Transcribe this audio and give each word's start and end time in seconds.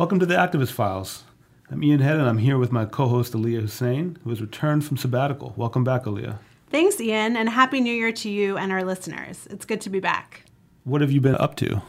Welcome 0.00 0.18
to 0.20 0.24
the 0.24 0.34
Activist 0.34 0.72
Files. 0.72 1.24
I'm 1.70 1.84
Ian 1.84 2.00
Head, 2.00 2.16
and 2.16 2.26
I'm 2.26 2.38
here 2.38 2.56
with 2.56 2.72
my 2.72 2.86
co-host 2.86 3.34
Aliyah 3.34 3.60
Hussein, 3.60 4.16
who 4.24 4.30
has 4.30 4.40
returned 4.40 4.82
from 4.82 4.96
sabbatical. 4.96 5.52
Welcome 5.58 5.84
back, 5.84 6.04
Aliyah. 6.04 6.38
Thanks, 6.70 6.98
Ian, 7.02 7.36
and 7.36 7.50
Happy 7.50 7.82
New 7.82 7.92
Year 7.92 8.10
to 8.10 8.30
you 8.30 8.56
and 8.56 8.72
our 8.72 8.82
listeners. 8.82 9.46
It's 9.50 9.66
good 9.66 9.82
to 9.82 9.90
be 9.90 10.00
back. 10.00 10.46
What 10.84 11.02
have 11.02 11.12
you 11.12 11.20
been 11.20 11.36
up 11.36 11.54
to? 11.56 11.82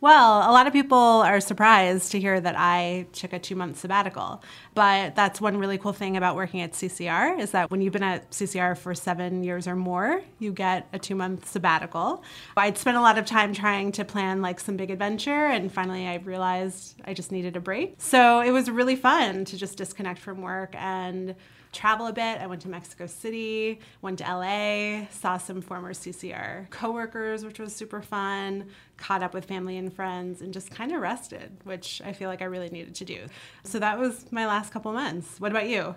Well, 0.00 0.38
a 0.48 0.52
lot 0.52 0.66
of 0.66 0.72
people 0.72 0.98
are 0.98 1.40
surprised 1.40 2.12
to 2.12 2.20
hear 2.20 2.38
that 2.38 2.54
I 2.58 3.06
took 3.12 3.32
a 3.32 3.38
two 3.38 3.54
month 3.54 3.78
sabbatical. 3.78 4.42
But 4.74 5.14
that's 5.14 5.40
one 5.40 5.56
really 5.56 5.78
cool 5.78 5.92
thing 5.92 6.16
about 6.16 6.36
working 6.36 6.60
at 6.60 6.72
CCR 6.72 7.38
is 7.38 7.52
that 7.52 7.70
when 7.70 7.80
you've 7.80 7.92
been 7.92 8.02
at 8.02 8.30
CCR 8.30 8.76
for 8.76 8.94
seven 8.94 9.42
years 9.44 9.66
or 9.66 9.76
more, 9.76 10.22
you 10.38 10.52
get 10.52 10.88
a 10.92 10.98
two 10.98 11.14
month 11.14 11.48
sabbatical. 11.48 12.22
I'd 12.56 12.76
spent 12.76 12.96
a 12.96 13.00
lot 13.00 13.16
of 13.18 13.24
time 13.24 13.54
trying 13.54 13.92
to 13.92 14.04
plan 14.04 14.42
like 14.42 14.60
some 14.60 14.76
big 14.76 14.90
adventure, 14.90 15.46
and 15.46 15.72
finally 15.72 16.06
I 16.06 16.16
realized 16.16 17.00
I 17.04 17.14
just 17.14 17.32
needed 17.32 17.56
a 17.56 17.60
break. 17.60 17.94
So 17.98 18.40
it 18.40 18.50
was 18.50 18.70
really 18.70 18.96
fun 18.96 19.44
to 19.46 19.56
just 19.56 19.78
disconnect 19.78 20.20
from 20.20 20.42
work 20.42 20.74
and 20.76 21.34
travel 21.74 22.06
a 22.06 22.12
bit. 22.12 22.40
I 22.40 22.46
went 22.46 22.62
to 22.62 22.68
Mexico 22.68 23.06
City, 23.06 23.80
went 24.00 24.18
to 24.18 24.24
LA, 24.24 25.06
saw 25.10 25.36
some 25.36 25.60
former 25.60 25.92
CCR 25.92 26.70
coworkers, 26.70 27.44
which 27.44 27.58
was 27.58 27.74
super 27.74 28.00
fun, 28.00 28.68
caught 28.96 29.22
up 29.22 29.34
with 29.34 29.44
family 29.44 29.76
and 29.76 29.92
friends, 29.92 30.40
and 30.40 30.52
just 30.52 30.70
kind 30.70 30.92
of 30.92 31.00
rested, 31.00 31.56
which 31.64 32.00
I 32.04 32.12
feel 32.12 32.28
like 32.28 32.42
I 32.42 32.46
really 32.46 32.70
needed 32.70 32.94
to 32.96 33.04
do. 33.04 33.26
So 33.64 33.78
that 33.78 33.98
was 33.98 34.30
my 34.30 34.46
last 34.46 34.72
couple 34.72 34.92
months. 34.92 35.40
What 35.40 35.50
about 35.50 35.68
you? 35.68 35.94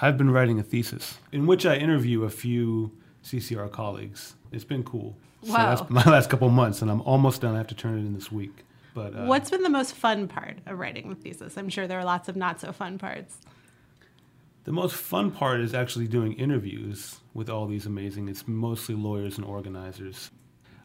I've 0.00 0.18
been 0.18 0.30
writing 0.30 0.58
a 0.58 0.62
thesis 0.62 1.18
in 1.30 1.46
which 1.46 1.64
I 1.64 1.76
interview 1.76 2.24
a 2.24 2.30
few 2.30 2.92
CCR 3.24 3.70
colleagues. 3.70 4.34
It's 4.50 4.64
been 4.64 4.82
cool. 4.82 5.16
Wow. 5.42 5.76
So 5.76 5.84
that's 5.84 5.90
my 5.90 6.04
last 6.04 6.30
couple 6.30 6.48
months, 6.48 6.82
and 6.82 6.90
I'm 6.90 7.00
almost 7.02 7.40
done. 7.40 7.54
I 7.54 7.58
have 7.58 7.66
to 7.68 7.74
turn 7.74 7.94
it 7.94 8.00
in 8.00 8.14
this 8.14 8.32
week. 8.32 8.64
But 8.94 9.14
uh, 9.14 9.24
What's 9.24 9.50
been 9.50 9.62
the 9.62 9.68
most 9.68 9.94
fun 9.94 10.28
part 10.28 10.58
of 10.66 10.78
writing 10.78 11.08
the 11.08 11.16
thesis? 11.16 11.56
I'm 11.56 11.68
sure 11.68 11.86
there 11.86 11.98
are 11.98 12.04
lots 12.04 12.28
of 12.28 12.36
not 12.36 12.60
so 12.60 12.72
fun 12.72 12.96
parts. 12.98 13.38
The 14.64 14.72
most 14.72 14.94
fun 14.96 15.30
part 15.30 15.60
is 15.60 15.74
actually 15.74 16.08
doing 16.08 16.32
interviews 16.34 17.20
with 17.34 17.50
all 17.50 17.66
these 17.66 17.84
amazing, 17.86 18.28
it's 18.28 18.48
mostly 18.48 18.94
lawyers 18.94 19.36
and 19.36 19.46
organizers. 19.46 20.30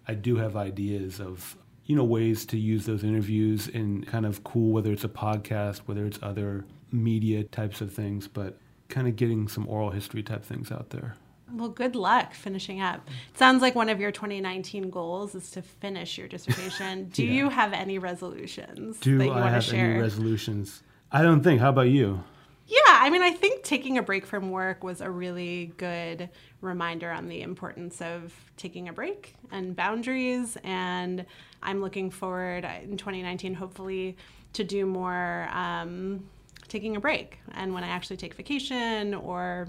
I 0.07 0.15
do 0.15 0.35
have 0.37 0.55
ideas 0.57 1.21
of, 1.21 1.55
you 1.85 1.95
know, 1.95 2.03
ways 2.03 2.45
to 2.47 2.57
use 2.57 2.85
those 2.85 3.03
interviews 3.03 3.67
in 3.67 4.03
kind 4.03 4.25
of 4.25 4.43
cool, 4.43 4.73
whether 4.73 4.91
it's 4.91 5.03
a 5.05 5.09
podcast, 5.09 5.79
whether 5.85 6.05
it's 6.05 6.19
other 6.21 6.65
media 6.91 7.43
types 7.43 7.79
of 7.79 7.93
things, 7.93 8.27
but 8.27 8.57
kind 8.89 9.07
of 9.07 9.15
getting 9.15 9.47
some 9.47 9.67
oral 9.67 9.91
history 9.91 10.23
type 10.23 10.43
things 10.43 10.71
out 10.71 10.89
there. 10.89 11.15
Well, 11.51 11.69
good 11.69 11.95
luck 11.95 12.33
finishing 12.33 12.81
up. 12.81 13.07
It 13.31 13.37
sounds 13.37 13.61
like 13.61 13.75
one 13.75 13.89
of 13.89 13.99
your 13.99 14.11
2019 14.11 14.89
goals 14.89 15.33
is 15.35 15.49
to 15.51 15.61
finish 15.61 16.17
your 16.17 16.27
dissertation. 16.27 17.05
Do 17.13 17.23
Yeah. 17.23 17.31
you 17.31 17.49
have 17.49 17.73
any 17.73 17.97
resolutions 17.97 18.99
Do 18.99 19.17
that 19.19 19.25
you 19.25 19.31
I 19.31 19.39
want 19.39 19.53
have 19.53 19.63
to 19.63 19.69
share? 19.71 19.91
any 19.91 20.01
resolutions? 20.01 20.83
I 21.11 21.21
don't 21.21 21.41
think. 21.43 21.61
How 21.61 21.69
about 21.69 21.89
you? 21.89 22.23
Yeah, 22.69 22.77
I 22.85 23.09
mean, 23.09 23.23
I 23.23 23.31
think 23.31 23.63
taking 23.63 23.97
a 23.97 24.03
break 24.03 24.27
from 24.27 24.51
work 24.51 24.83
was 24.83 25.01
a 25.01 25.09
really 25.09 25.73
good 25.77 26.29
reminder 26.61 27.09
on 27.09 27.27
the 27.27 27.41
importance 27.41 27.99
of 27.99 28.31
taking 28.57 28.89
a 28.89 28.93
break 28.93 29.33
and 29.51 29.75
boundaries. 29.75 30.55
And 30.63 31.25
I'm 31.63 31.81
looking 31.81 32.11
forward 32.11 32.65
uh, 32.65 32.73
in 32.83 32.95
2019, 32.95 33.55
hopefully, 33.55 34.17
to 34.53 34.63
do 34.63 34.85
more 34.85 35.49
um, 35.51 36.29
taking 36.67 36.95
a 36.95 36.99
break. 36.99 37.39
And 37.53 37.73
when 37.73 37.83
I 37.83 37.87
actually 37.87 38.17
take 38.17 38.35
vacation 38.35 39.15
or 39.15 39.67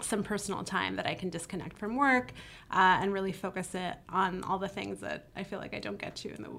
some 0.00 0.22
personal 0.22 0.64
time 0.64 0.96
that 0.96 1.06
I 1.06 1.12
can 1.12 1.28
disconnect 1.28 1.76
from 1.76 1.96
work 1.96 2.32
uh, 2.70 2.98
and 3.02 3.12
really 3.12 3.32
focus 3.32 3.74
it 3.74 3.96
on 4.08 4.42
all 4.44 4.58
the 4.58 4.68
things 4.68 5.00
that 5.00 5.28
I 5.36 5.42
feel 5.42 5.58
like 5.58 5.74
I 5.74 5.80
don't 5.80 5.98
get 5.98 6.16
to 6.16 6.34
in 6.34 6.42
the 6.42 6.50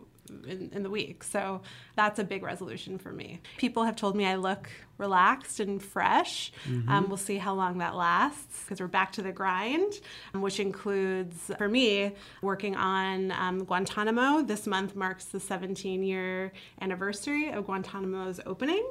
in, 0.47 0.69
in 0.73 0.83
the 0.83 0.89
week. 0.89 1.23
So 1.23 1.61
that's 1.95 2.19
a 2.19 2.23
big 2.23 2.43
resolution 2.43 2.97
for 2.97 3.11
me. 3.11 3.41
People 3.57 3.83
have 3.83 3.95
told 3.95 4.15
me 4.15 4.25
I 4.25 4.35
look 4.35 4.69
relaxed 4.97 5.59
and 5.59 5.81
fresh. 5.81 6.51
Um, 6.87 7.07
we'll 7.07 7.17
see 7.17 7.37
how 7.37 7.53
long 7.53 7.79
that 7.79 7.95
lasts 7.95 8.63
because 8.63 8.79
we're 8.79 8.87
back 8.87 9.11
to 9.13 9.21
the 9.21 9.31
grind, 9.31 9.93
um, 10.33 10.41
which 10.41 10.59
includes 10.59 11.51
for 11.57 11.67
me 11.67 12.13
working 12.41 12.75
on 12.75 13.31
um, 13.31 13.63
Guantanamo. 13.65 14.43
This 14.43 14.67
month 14.67 14.95
marks 14.95 15.25
the 15.25 15.39
17 15.39 16.03
year 16.03 16.51
anniversary 16.81 17.51
of 17.51 17.65
Guantanamo's 17.65 18.39
opening. 18.45 18.85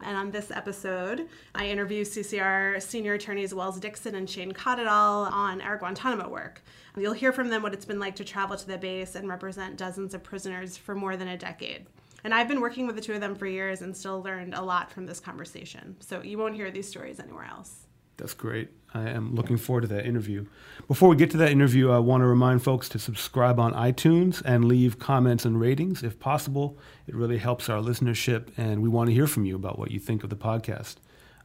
And 0.00 0.16
on 0.16 0.30
this 0.30 0.50
episode, 0.50 1.28
I 1.54 1.66
interview 1.66 2.04
CCR 2.04 2.80
senior 2.80 3.14
attorneys 3.14 3.52
Wells 3.52 3.80
Dixon 3.80 4.14
and 4.14 4.30
Shane 4.30 4.52
Kadidal 4.52 5.30
on 5.32 5.60
our 5.60 5.76
Guantanamo 5.76 6.28
work. 6.28 6.62
You'll 6.96 7.12
hear 7.12 7.32
from 7.32 7.48
them 7.48 7.62
what 7.62 7.74
it's 7.74 7.84
been 7.84 7.98
like 7.98 8.16
to 8.16 8.24
travel 8.24 8.56
to 8.56 8.66
the 8.66 8.78
base 8.78 9.16
and 9.16 9.28
represent 9.28 9.76
dozens 9.76 10.14
of 10.14 10.22
prisoners 10.22 10.76
for 10.76 10.94
more 10.94 11.16
than 11.16 11.28
a 11.28 11.36
decade. 11.36 11.86
And 12.24 12.32
I've 12.32 12.48
been 12.48 12.60
working 12.60 12.86
with 12.86 12.96
the 12.96 13.02
two 13.02 13.14
of 13.14 13.20
them 13.20 13.34
for 13.34 13.46
years 13.46 13.82
and 13.82 13.96
still 13.96 14.22
learned 14.22 14.54
a 14.54 14.62
lot 14.62 14.90
from 14.90 15.06
this 15.06 15.20
conversation. 15.20 15.96
So 16.00 16.22
you 16.22 16.38
won't 16.38 16.54
hear 16.54 16.70
these 16.70 16.88
stories 16.88 17.20
anywhere 17.20 17.46
else. 17.50 17.87
That's 18.18 18.34
great. 18.34 18.70
I 18.94 19.08
am 19.08 19.34
looking 19.34 19.56
forward 19.56 19.82
to 19.82 19.86
that 19.88 20.06
interview. 20.06 20.46
Before 20.88 21.08
we 21.08 21.16
get 21.16 21.30
to 21.32 21.36
that 21.38 21.50
interview, 21.50 21.90
I 21.90 21.98
want 21.98 22.22
to 22.22 22.26
remind 22.26 22.62
folks 22.62 22.88
to 22.90 22.98
subscribe 22.98 23.60
on 23.60 23.72
iTunes 23.74 24.42
and 24.44 24.64
leave 24.64 24.98
comments 24.98 25.44
and 25.44 25.60
ratings 25.60 26.02
if 26.02 26.18
possible. 26.18 26.78
It 27.06 27.14
really 27.14 27.38
helps 27.38 27.68
our 27.68 27.80
listenership, 27.80 28.48
and 28.56 28.82
we 28.82 28.88
want 28.88 29.08
to 29.08 29.14
hear 29.14 29.26
from 29.26 29.44
you 29.44 29.56
about 29.56 29.78
what 29.78 29.90
you 29.90 30.00
think 30.00 30.24
of 30.24 30.30
the 30.30 30.36
podcast. 30.36 30.96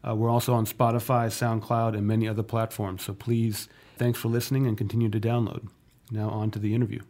Uh, 0.05 0.15
we're 0.15 0.29
also 0.29 0.53
on 0.53 0.65
Spotify, 0.65 1.27
SoundCloud, 1.27 1.95
and 1.95 2.07
many 2.07 2.27
other 2.27 2.43
platforms, 2.43 3.03
so 3.03 3.13
please, 3.13 3.69
thanks 3.97 4.19
for 4.19 4.29
listening 4.29 4.65
and 4.65 4.77
continue 4.77 5.09
to 5.09 5.19
download. 5.19 5.67
Now, 6.11 6.29
on 6.29 6.49
to 6.51 6.59
the 6.59 6.73
interview. 6.73 7.01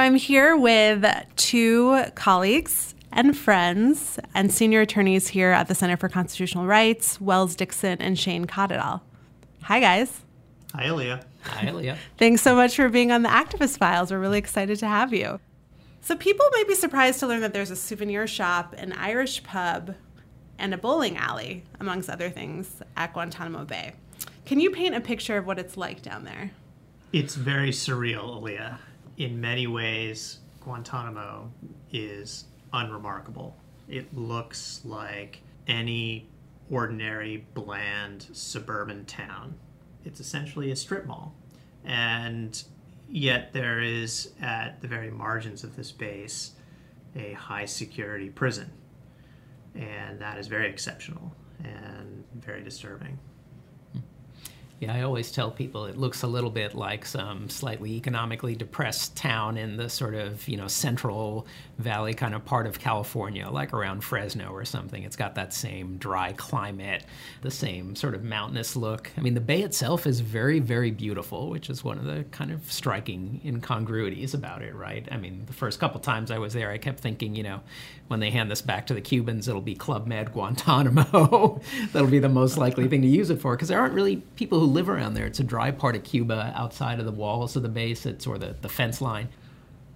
I'm 0.00 0.14
here 0.14 0.56
with 0.56 1.04
two 1.36 2.04
colleagues 2.14 2.94
and 3.12 3.36
friends 3.36 4.18
and 4.34 4.50
senior 4.50 4.80
attorneys 4.80 5.28
here 5.28 5.50
at 5.50 5.68
the 5.68 5.74
Center 5.74 5.98
for 5.98 6.08
Constitutional 6.08 6.64
Rights, 6.64 7.20
Wells 7.20 7.54
Dixon 7.54 8.00
and 8.00 8.18
Shane 8.18 8.46
Kadidal. 8.46 9.02
Hi, 9.64 9.78
guys. 9.78 10.22
Hi, 10.74 10.86
Elia. 10.86 11.22
Hi, 11.42 11.70
Leah. 11.70 11.98
Thanks 12.16 12.40
so 12.40 12.54
much 12.54 12.76
for 12.76 12.88
being 12.88 13.12
on 13.12 13.22
the 13.22 13.28
Activist 13.28 13.76
Files. 13.76 14.10
We're 14.10 14.20
really 14.20 14.38
excited 14.38 14.78
to 14.78 14.86
have 14.86 15.12
you. 15.12 15.38
So, 16.00 16.16
people 16.16 16.46
may 16.54 16.64
be 16.64 16.74
surprised 16.74 17.20
to 17.20 17.26
learn 17.26 17.42
that 17.42 17.52
there's 17.52 17.70
a 17.70 17.76
souvenir 17.76 18.26
shop, 18.26 18.74
an 18.78 18.94
Irish 18.94 19.42
pub, 19.42 19.96
and 20.58 20.72
a 20.72 20.78
bowling 20.78 21.18
alley, 21.18 21.64
amongst 21.78 22.08
other 22.08 22.30
things, 22.30 22.80
at 22.96 23.12
Guantanamo 23.12 23.66
Bay. 23.66 23.92
Can 24.46 24.60
you 24.60 24.70
paint 24.70 24.94
a 24.94 25.00
picture 25.02 25.36
of 25.36 25.46
what 25.46 25.58
it's 25.58 25.76
like 25.76 26.00
down 26.00 26.24
there? 26.24 26.52
It's 27.12 27.34
very 27.34 27.70
surreal, 27.70 28.36
Elia. 28.36 28.78
In 29.20 29.38
many 29.38 29.66
ways, 29.66 30.38
Guantanamo 30.62 31.52
is 31.92 32.46
unremarkable. 32.72 33.54
It 33.86 34.16
looks 34.16 34.80
like 34.82 35.42
any 35.68 36.26
ordinary, 36.70 37.44
bland 37.52 38.28
suburban 38.32 39.04
town. 39.04 39.56
It's 40.06 40.20
essentially 40.20 40.70
a 40.70 40.76
strip 40.76 41.04
mall. 41.04 41.34
And 41.84 42.64
yet, 43.10 43.52
there 43.52 43.82
is, 43.82 44.32
at 44.40 44.80
the 44.80 44.88
very 44.88 45.10
margins 45.10 45.64
of 45.64 45.76
this 45.76 45.92
base, 45.92 46.52
a 47.14 47.34
high 47.34 47.66
security 47.66 48.30
prison. 48.30 48.70
And 49.74 50.18
that 50.18 50.38
is 50.38 50.46
very 50.46 50.70
exceptional 50.70 51.36
and 51.62 52.24
very 52.36 52.62
disturbing. 52.62 53.18
Yeah, 54.80 54.94
I 54.94 55.02
always 55.02 55.30
tell 55.30 55.50
people 55.50 55.84
it 55.84 55.98
looks 55.98 56.22
a 56.22 56.26
little 56.26 56.48
bit 56.48 56.74
like 56.74 57.04
some 57.04 57.50
slightly 57.50 57.96
economically 57.96 58.56
depressed 58.56 59.14
town 59.14 59.58
in 59.58 59.76
the 59.76 59.90
sort 59.90 60.14
of, 60.14 60.48
you 60.48 60.56
know, 60.56 60.68
central 60.68 61.46
valley 61.76 62.14
kind 62.14 62.34
of 62.34 62.46
part 62.46 62.66
of 62.66 62.78
California, 62.78 63.46
like 63.50 63.74
around 63.74 64.02
Fresno 64.02 64.48
or 64.48 64.64
something. 64.64 65.02
It's 65.02 65.16
got 65.16 65.34
that 65.34 65.52
same 65.52 65.98
dry 65.98 66.32
climate, 66.32 67.04
the 67.42 67.50
same 67.50 67.94
sort 67.94 68.14
of 68.14 68.24
mountainous 68.24 68.74
look. 68.74 69.10
I 69.18 69.20
mean, 69.20 69.34
the 69.34 69.40
bay 69.42 69.60
itself 69.60 70.06
is 70.06 70.20
very, 70.20 70.60
very 70.60 70.90
beautiful, 70.90 71.50
which 71.50 71.68
is 71.68 71.84
one 71.84 71.98
of 71.98 72.06
the 72.06 72.24
kind 72.30 72.50
of 72.50 72.72
striking 72.72 73.42
incongruities 73.44 74.32
about 74.32 74.62
it, 74.62 74.74
right? 74.74 75.06
I 75.12 75.18
mean, 75.18 75.44
the 75.44 75.52
first 75.52 75.78
couple 75.78 76.00
times 76.00 76.30
I 76.30 76.38
was 76.38 76.54
there, 76.54 76.70
I 76.70 76.78
kept 76.78 77.00
thinking, 77.00 77.34
you 77.34 77.42
know, 77.42 77.60
when 78.08 78.20
they 78.20 78.30
hand 78.30 78.50
this 78.50 78.62
back 78.62 78.86
to 78.88 78.94
the 78.94 79.00
Cubans, 79.00 79.46
it'll 79.46 79.60
be 79.60 79.74
Club 79.74 80.06
Med 80.06 80.32
Guantanamo. 80.32 81.60
That'll 81.92 82.08
be 82.08 82.18
the 82.18 82.28
most 82.28 82.56
likely 82.58 82.88
thing 82.88 83.02
to 83.02 83.08
use 83.08 83.30
it 83.30 83.40
for 83.40 83.54
because 83.54 83.68
there 83.68 83.78
aren't 83.78 83.94
really 83.94 84.16
people 84.34 84.58
who 84.58 84.66
live 84.70 84.88
around 84.88 85.14
there. 85.14 85.26
It's 85.26 85.40
a 85.40 85.44
dry 85.44 85.70
part 85.70 85.96
of 85.96 86.04
Cuba 86.04 86.52
outside 86.56 86.98
of 86.98 87.06
the 87.06 87.12
walls 87.12 87.56
of 87.56 87.62
the 87.62 87.68
base. 87.68 88.06
It's 88.06 88.26
or 88.26 88.38
the, 88.38 88.56
the 88.60 88.68
fence 88.68 89.00
line. 89.00 89.28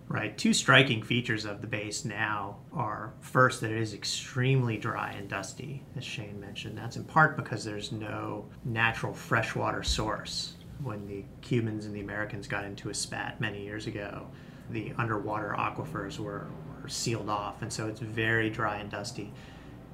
Right. 0.07 0.37
Two 0.37 0.53
striking 0.53 1.03
features 1.03 1.47
of 1.47 1.63
the 1.63 1.67
base 1.67 2.05
now 2.05 2.59
are 2.75 3.15
first 3.21 3.63
that 3.63 3.71
it 3.71 3.79
is 3.79 3.95
extremely 3.95 4.77
dry 4.77 5.13
and 5.13 5.29
dusty, 5.29 5.83
as 5.97 6.05
Shane 6.05 6.39
mentioned. 6.39 6.77
That's 6.77 6.97
in 6.97 7.05
part 7.05 7.37
because 7.37 7.65
there's 7.65 7.91
no 7.91 8.45
natural 8.65 9.15
freshwater 9.15 9.83
source. 9.83 10.55
When 10.83 11.07
the 11.07 11.25
Cubans 11.41 11.87
and 11.87 11.95
the 11.95 12.01
Americans 12.01 12.47
got 12.47 12.65
into 12.65 12.91
a 12.91 12.95
spat 12.95 13.41
many 13.41 13.63
years 13.65 13.87
ago, 13.87 14.27
the 14.71 14.93
underwater 14.99 15.55
aquifers 15.57 16.19
were, 16.19 16.49
were 16.83 16.89
sealed 16.89 17.31
off, 17.31 17.63
and 17.63 17.73
so 17.73 17.87
it's 17.87 18.01
very 18.01 18.51
dry 18.51 18.77
and 18.77 18.91
dusty. 18.91 19.33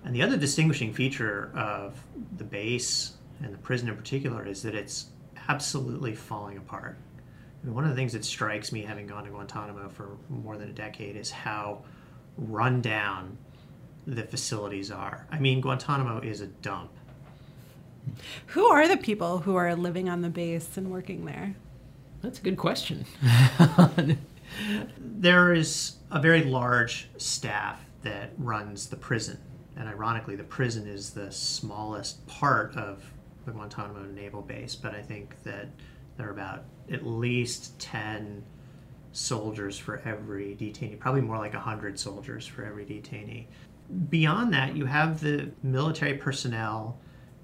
And 0.04 0.14
the 0.14 0.22
other 0.22 0.36
distinguishing 0.36 0.92
feature 0.92 1.52
of 1.54 2.02
the 2.36 2.44
base 2.44 3.12
and 3.42 3.52
the 3.52 3.58
prison 3.58 3.88
in 3.88 3.96
particular 3.96 4.46
is 4.46 4.62
that 4.62 4.74
it's 4.74 5.06
absolutely 5.48 6.14
falling 6.14 6.58
apart. 6.58 6.96
And 7.62 7.74
one 7.74 7.84
of 7.84 7.90
the 7.90 7.96
things 7.96 8.12
that 8.12 8.24
strikes 8.24 8.72
me, 8.72 8.82
having 8.82 9.06
gone 9.06 9.24
to 9.24 9.30
Guantanamo 9.30 9.88
for 9.88 10.16
more 10.28 10.56
than 10.56 10.68
a 10.68 10.72
decade, 10.72 11.16
is 11.16 11.30
how 11.30 11.82
run 12.36 12.80
down 12.80 13.36
the 14.06 14.22
facilities 14.22 14.90
are. 14.90 15.26
I 15.30 15.38
mean, 15.38 15.60
Guantanamo 15.60 16.20
is 16.20 16.40
a 16.40 16.46
dump. 16.46 16.90
Who 18.46 18.66
are 18.66 18.88
the 18.88 18.96
people 18.96 19.38
who 19.38 19.56
are 19.56 19.74
living 19.76 20.08
on 20.08 20.22
the 20.22 20.30
base 20.30 20.76
and 20.76 20.90
working 20.90 21.26
there? 21.26 21.54
That's 22.22 22.38
a 22.38 22.42
good 22.42 22.56
question. 22.56 23.04
there 24.98 25.52
is 25.52 25.96
a 26.10 26.20
very 26.20 26.44
large 26.44 27.08
staff 27.18 27.80
that 28.02 28.32
runs 28.38 28.88
the 28.88 28.96
prison. 28.96 29.38
And 29.76 29.88
ironically, 29.88 30.36
the 30.36 30.44
prison 30.44 30.86
is 30.86 31.10
the 31.10 31.30
smallest 31.30 32.26
part 32.26 32.74
of 32.76 33.02
the 33.44 33.52
Guantanamo 33.52 34.04
Naval 34.04 34.42
Base, 34.42 34.74
but 34.74 34.94
I 34.94 35.02
think 35.02 35.42
that 35.44 35.68
there 36.16 36.28
are 36.28 36.32
about 36.32 36.64
at 36.90 37.06
least 37.06 37.78
10 37.78 38.44
soldiers 39.12 39.78
for 39.78 40.00
every 40.04 40.56
detainee, 40.56 40.98
probably 40.98 41.20
more 41.20 41.38
like 41.38 41.54
100 41.54 41.98
soldiers 41.98 42.46
for 42.46 42.64
every 42.64 42.84
detainee. 42.84 43.46
Beyond 44.08 44.52
that, 44.52 44.76
you 44.76 44.86
have 44.86 45.20
the 45.20 45.50
military 45.62 46.14
personnel 46.14 46.98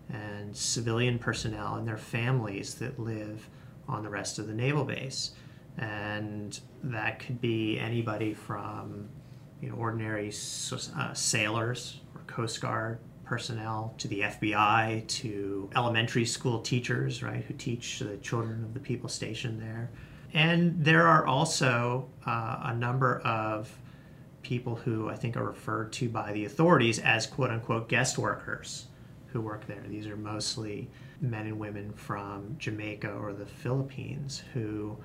and 0.08 0.56
civilian 0.56 1.18
personnel 1.18 1.74
and 1.76 1.86
their 1.88 1.96
families 1.96 2.74
that 2.76 2.98
live 2.98 3.48
on 3.88 4.02
the 4.02 4.08
rest 4.08 4.38
of 4.38 4.46
the 4.46 4.54
naval 4.54 4.84
base. 4.84 5.32
And 5.78 6.58
that 6.84 7.18
could 7.18 7.40
be 7.40 7.78
anybody 7.78 8.32
from 8.32 9.08
you 9.60 9.70
know, 9.70 9.76
ordinary 9.76 10.28
uh, 10.28 11.12
sailors 11.12 12.00
or 12.14 12.20
Coast 12.26 12.60
Guard 12.60 12.98
personnel 13.26 13.92
to 13.98 14.08
the 14.08 14.20
FBI 14.20 15.06
to 15.08 15.68
elementary 15.76 16.24
school 16.24 16.60
teachers, 16.60 17.22
right, 17.22 17.44
who 17.44 17.54
teach 17.54 17.98
the 17.98 18.16
children 18.18 18.64
of 18.64 18.72
the 18.72 18.80
people 18.80 19.08
stationed 19.08 19.60
there. 19.60 19.90
And 20.32 20.82
there 20.84 21.06
are 21.06 21.26
also 21.26 22.08
uh, 22.24 22.60
a 22.64 22.74
number 22.74 23.20
of 23.20 23.70
people 24.42 24.76
who 24.76 25.08
I 25.08 25.16
think 25.16 25.36
are 25.36 25.44
referred 25.44 25.92
to 25.94 26.08
by 26.08 26.32
the 26.32 26.44
authorities 26.44 27.00
as 27.00 27.26
quote 27.26 27.50
unquote 27.50 27.88
guest 27.88 28.16
workers 28.16 28.86
who 29.26 29.40
work 29.40 29.66
there. 29.66 29.82
These 29.88 30.06
are 30.06 30.16
mostly 30.16 30.88
men 31.20 31.46
and 31.46 31.58
women 31.58 31.92
from 31.92 32.54
Jamaica 32.58 33.12
or 33.12 33.32
the 33.32 33.46
Philippines 33.46 34.42
who 34.54 34.96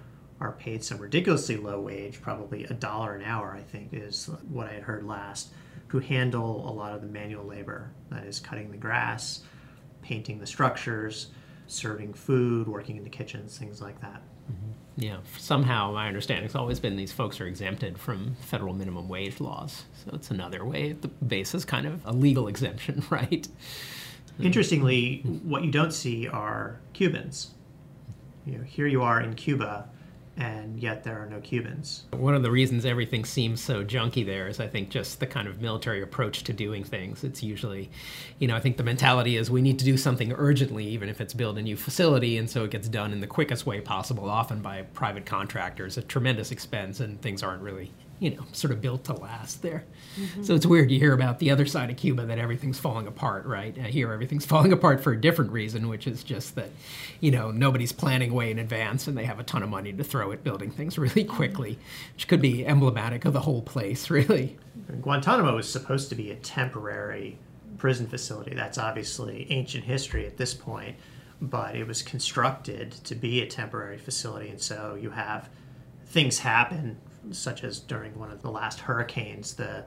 are 0.41 0.53
paid 0.53 0.83
some 0.83 0.97
ridiculously 0.97 1.55
low 1.55 1.79
wage, 1.79 2.21
probably 2.21 2.65
a 2.65 2.73
dollar 2.73 3.15
an 3.15 3.23
hour, 3.23 3.55
I 3.55 3.61
think 3.61 3.89
is 3.93 4.29
what 4.49 4.67
I 4.67 4.73
had 4.73 4.83
heard 4.83 5.05
last, 5.05 5.53
who 5.87 5.99
handle 5.99 6.67
a 6.67 6.73
lot 6.73 6.93
of 6.93 7.01
the 7.01 7.07
manual 7.07 7.45
labor 7.45 7.91
that 8.09 8.25
is 8.25 8.39
cutting 8.39 8.71
the 8.71 8.77
grass, 8.77 9.43
painting 10.01 10.39
the 10.39 10.47
structures, 10.47 11.27
serving 11.67 12.13
food, 12.13 12.67
working 12.67 12.97
in 12.97 13.03
the 13.03 13.09
kitchens, 13.09 13.57
things 13.57 13.81
like 13.81 14.01
that. 14.01 14.21
Mm-hmm. 14.51 14.71
Yeah, 14.97 15.17
somehow 15.37 15.91
my 15.91 16.07
understanding 16.07 16.43
has 16.43 16.55
always 16.55 16.79
been 16.79 16.95
these 16.95 17.13
folks 17.13 17.39
are 17.39 17.45
exempted 17.45 17.97
from 17.97 18.35
federal 18.41 18.73
minimum 18.73 19.07
wage 19.07 19.39
laws. 19.39 19.85
So 20.03 20.11
it's 20.15 20.31
another 20.31 20.65
way. 20.65 20.93
The 20.93 21.07
base 21.07 21.53
is 21.53 21.65
kind 21.65 21.85
of 21.85 22.05
a 22.05 22.11
legal 22.11 22.47
exemption, 22.49 23.03
right? 23.09 23.47
Interestingly, 24.39 25.21
what 25.43 25.63
you 25.63 25.71
don't 25.71 25.93
see 25.93 26.27
are 26.27 26.79
Cubans. 26.93 27.51
You 28.45 28.57
know, 28.57 28.63
here 28.63 28.87
you 28.87 29.03
are 29.03 29.21
in 29.21 29.35
Cuba, 29.35 29.87
and 30.41 30.79
yet 30.79 31.03
there 31.03 31.21
are 31.21 31.27
no 31.27 31.39
Cubans. 31.39 32.05
One 32.11 32.33
of 32.33 32.41
the 32.41 32.49
reasons 32.49 32.83
everything 32.83 33.25
seems 33.25 33.61
so 33.61 33.85
junky 33.85 34.25
there 34.25 34.47
is, 34.47 34.59
I 34.59 34.67
think, 34.67 34.89
just 34.89 35.19
the 35.19 35.27
kind 35.27 35.47
of 35.47 35.61
military 35.61 36.01
approach 36.01 36.43
to 36.45 36.53
doing 36.53 36.83
things. 36.83 37.23
It's 37.23 37.43
usually, 37.43 37.91
you 38.39 38.47
know, 38.47 38.55
I 38.55 38.59
think 38.59 38.77
the 38.77 38.83
mentality 38.83 39.37
is 39.37 39.51
we 39.51 39.61
need 39.61 39.77
to 39.77 39.85
do 39.85 39.97
something 39.97 40.33
urgently, 40.33 40.87
even 40.87 41.09
if 41.09 41.21
it's 41.21 41.35
build 41.35 41.59
a 41.59 41.61
new 41.61 41.77
facility, 41.77 42.37
and 42.37 42.49
so 42.49 42.63
it 42.63 42.71
gets 42.71 42.89
done 42.89 43.13
in 43.13 43.19
the 43.19 43.27
quickest 43.27 43.67
way 43.67 43.81
possible, 43.81 44.27
often 44.27 44.63
by 44.63 44.81
private 44.81 45.27
contractors 45.27 45.95
at 45.99 46.09
tremendous 46.09 46.51
expense, 46.51 46.99
and 46.99 47.21
things 47.21 47.43
aren't 47.43 47.61
really 47.61 47.91
you 48.21 48.29
know, 48.29 48.43
sort 48.51 48.71
of 48.71 48.79
built 48.81 49.03
to 49.05 49.13
last 49.13 49.63
there. 49.63 49.83
Mm-hmm. 50.15 50.43
So 50.43 50.53
it's 50.53 50.67
weird 50.67 50.89
to 50.89 50.95
hear 50.97 51.11
about 51.11 51.39
the 51.39 51.49
other 51.49 51.65
side 51.65 51.89
of 51.89 51.97
Cuba 51.97 52.23
that 52.27 52.37
everything's 52.37 52.77
falling 52.77 53.07
apart, 53.07 53.47
right? 53.47 53.75
I 53.79 53.87
hear 53.87 54.13
everything's 54.13 54.45
falling 54.53 54.71
apart 54.71 55.01
for 55.01 55.11
a 55.11 55.19
different 55.19 55.51
reason, 55.51 55.89
which 55.89 56.05
is 56.05 56.23
just 56.23 56.53
that, 56.53 56.69
you 57.19 57.31
know, 57.31 57.49
nobody's 57.49 57.91
planning 57.91 58.31
way 58.31 58.51
in 58.51 58.59
advance 58.59 59.07
and 59.07 59.17
they 59.17 59.25
have 59.25 59.39
a 59.39 59.43
ton 59.43 59.63
of 59.63 59.69
money 59.69 59.91
to 59.91 60.03
throw 60.03 60.31
at 60.31 60.43
building 60.43 60.69
things 60.69 60.97
really 60.99 61.23
quickly, 61.23 61.79
which 62.13 62.27
could 62.27 62.41
be 62.41 62.63
emblematic 62.63 63.25
of 63.25 63.33
the 63.33 63.39
whole 63.39 63.63
place, 63.63 64.07
really. 64.11 64.55
Guantanamo 65.01 65.57
is 65.57 65.67
supposed 65.67 66.09
to 66.09 66.15
be 66.15 66.29
a 66.29 66.35
temporary 66.35 67.39
prison 67.79 68.05
facility. 68.05 68.53
That's 68.53 68.77
obviously 68.77 69.47
ancient 69.49 69.85
history 69.85 70.27
at 70.27 70.37
this 70.37 70.53
point, 70.53 70.95
but 71.41 71.75
it 71.75 71.87
was 71.87 72.03
constructed 72.03 72.91
to 72.91 73.15
be 73.15 73.41
a 73.41 73.47
temporary 73.47 73.97
facility. 73.97 74.49
And 74.49 74.61
so 74.61 74.95
you 75.01 75.09
have 75.09 75.49
things 76.05 76.37
happen 76.37 76.97
such 77.31 77.63
as 77.63 77.79
during 77.79 78.17
one 78.17 78.31
of 78.31 78.41
the 78.41 78.51
last 78.51 78.79
hurricanes, 78.79 79.53
the 79.53 79.85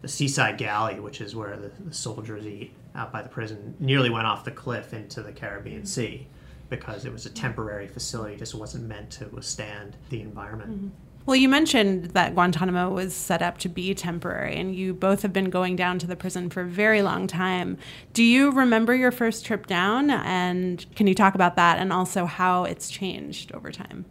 the 0.00 0.08
seaside 0.08 0.58
galley, 0.58 1.00
which 1.00 1.20
is 1.20 1.34
where 1.34 1.56
the, 1.56 1.70
the, 1.84 1.92
soldiers 1.92 2.46
eat 2.46 2.72
out 2.94 3.12
by 3.12 3.20
the 3.20 3.28
prison, 3.28 3.74
nearly 3.80 4.10
went 4.10 4.28
off 4.28 4.44
the 4.44 4.50
cliff 4.50 4.94
into 4.94 5.22
the 5.22 5.32
Caribbean 5.32 5.84
Sea 5.84 6.26
because 6.68 7.04
it 7.04 7.12
was 7.12 7.26
a 7.26 7.30
temporary 7.30 7.88
facility, 7.88 8.36
just 8.36 8.54
wasn't 8.54 8.84
meant 8.84 9.10
to 9.10 9.26
withstand 9.28 9.96
the 10.10 10.20
environment. 10.20 10.70
Mm-hmm. 10.70 10.88
Well, 11.26 11.36
you 11.36 11.48
mentioned 11.48 12.04
that 12.12 12.32
Guantanamo 12.34 12.90
was 12.90 13.12
set 13.12 13.42
up 13.42 13.58
to 13.58 13.68
be 13.68 13.92
temporary, 13.92 14.56
and 14.56 14.74
you 14.74 14.94
both 14.94 15.20
have 15.20 15.32
been 15.32 15.50
going 15.50 15.76
down 15.76 15.98
to 15.98 16.06
the 16.06 16.16
prison 16.16 16.48
for 16.48 16.62
a 16.62 16.66
very 16.66 17.02
long 17.02 17.26
time. 17.26 17.76
Do 18.14 18.22
you 18.22 18.50
remember 18.50 18.94
your 18.94 19.10
first 19.10 19.44
trip 19.44 19.66
down? 19.66 20.08
And 20.08 20.86
can 20.96 21.06
you 21.06 21.14
talk 21.14 21.34
about 21.34 21.56
that 21.56 21.78
and 21.78 21.92
also 21.92 22.24
how 22.24 22.64
it's 22.64 22.88
changed 22.88 23.52
over 23.52 23.70
time? 23.70 24.06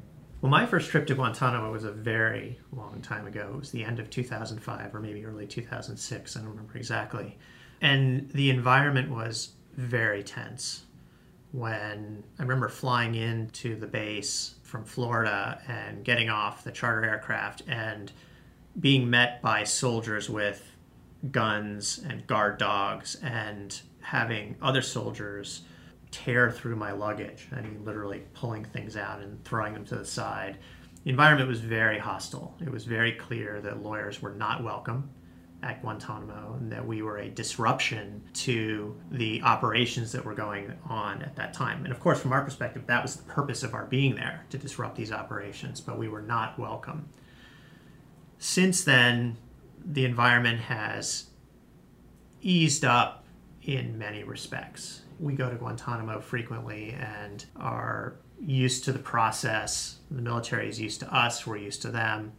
Well, 0.48 0.62
my 0.62 0.66
first 0.66 0.90
trip 0.90 1.06
to 1.08 1.14
Guantanamo 1.14 1.74
was 1.74 1.84
a 1.84 1.92
very 1.92 2.58
long 2.72 3.02
time 3.02 3.28
ago. 3.28 3.52
It 3.54 3.60
was 3.60 3.72
the 3.72 3.84
end 3.84 4.00
of 4.00 4.10
2005 4.10 4.96
or 4.96 5.02
maybe 5.02 5.26
early 5.26 5.46
2006. 5.46 6.38
I 6.38 6.40
don't 6.40 6.48
remember 6.48 6.78
exactly. 6.78 7.38
And 7.82 8.30
the 8.30 8.50
environment 8.50 9.12
was 9.12 9.56
very 9.74 10.24
tense. 10.24 10.86
When 11.52 12.24
I 12.40 12.44
remember 12.44 12.70
flying 12.70 13.16
into 13.16 13.76
the 13.76 13.88
base 13.88 14.56
from 14.64 14.86
Florida 14.86 15.62
and 15.68 16.06
getting 16.06 16.30
off 16.30 16.64
the 16.64 16.72
charter 16.72 17.04
aircraft 17.04 17.64
and 17.68 18.14
being 18.80 19.10
met 19.10 19.42
by 19.42 19.66
soldiers 19.66 20.30
with 20.30 20.64
guns 21.30 22.00
and 22.08 22.26
guard 22.26 22.58
dogs 22.58 23.16
and 23.16 23.82
having 24.00 24.56
other 24.62 24.82
soldiers 24.82 25.64
tear 26.12 26.52
through 26.52 26.76
my 26.76 26.92
luggage. 26.92 27.48
I 27.52 27.62
mean, 27.62 27.84
literally 27.84 28.24
pulling 28.34 28.66
things 28.66 28.96
out 28.96 29.22
and 29.22 29.44
throwing 29.44 29.74
them 29.74 29.86
to 29.86 29.96
the 29.96 30.06
side. 30.06 30.58
The 31.04 31.10
environment 31.10 31.48
was 31.48 31.60
very 31.60 32.00
hostile. 32.00 32.56
It 32.62 32.72
was 32.72 32.86
very 32.86 33.14
clear 33.14 33.62
that 33.62 33.82
lawyers 33.82 34.22
were 34.22 34.32
not 34.32 34.64
welcome 34.64 35.10
at 35.64 35.82
Guantanamo 35.82 36.56
and 36.60 36.72
that 36.72 36.86
we 36.86 37.02
were 37.02 37.18
a 37.18 37.30
disruption 37.30 38.24
to 38.32 38.96
the 39.12 39.42
operations 39.42 40.12
that 40.12 40.24
were 40.24 40.36
going 40.36 40.72
on 40.88 41.22
at 41.24 41.36
that 41.36 41.54
time. 41.54 41.84
And 41.84 41.92
of 41.92 42.00
course, 42.00 42.20
from 42.20 42.32
our 42.32 42.44
perspective, 42.44 42.86
that 42.88 43.02
was 43.02 43.16
the 43.16 43.24
purpose 43.24 43.64
of 43.64 43.74
our 43.74 43.86
being 43.86 44.16
there 44.16 44.46
to 44.50 44.58
disrupt 44.58 44.96
these 44.96 45.12
operations, 45.12 45.82
but 45.82 45.98
we 45.98 46.08
were 46.08 46.22
not 46.22 46.60
welcome. 46.60 47.10
Since 48.38 48.84
then, 48.84 49.38
the 49.84 50.06
environment 50.06 50.60
has 50.62 51.28
eased 52.42 52.86
up 52.86 53.26
in 53.64 53.98
many 53.98 54.24
respects 54.24 55.02
we 55.20 55.34
go 55.34 55.50
to 55.50 55.56
Guantanamo 55.56 56.20
frequently 56.20 56.92
and 56.92 57.46
are 57.56 58.16
used 58.40 58.84
to 58.86 58.92
the 58.92 59.00
process. 59.00 59.98
The 60.12 60.22
military 60.22 60.70
is 60.70 60.80
used 60.80 61.00
to 61.02 61.14
us, 61.14 61.46
we're 61.46 61.58
used 61.58 61.82
to 61.84 61.92
them. 61.92 62.34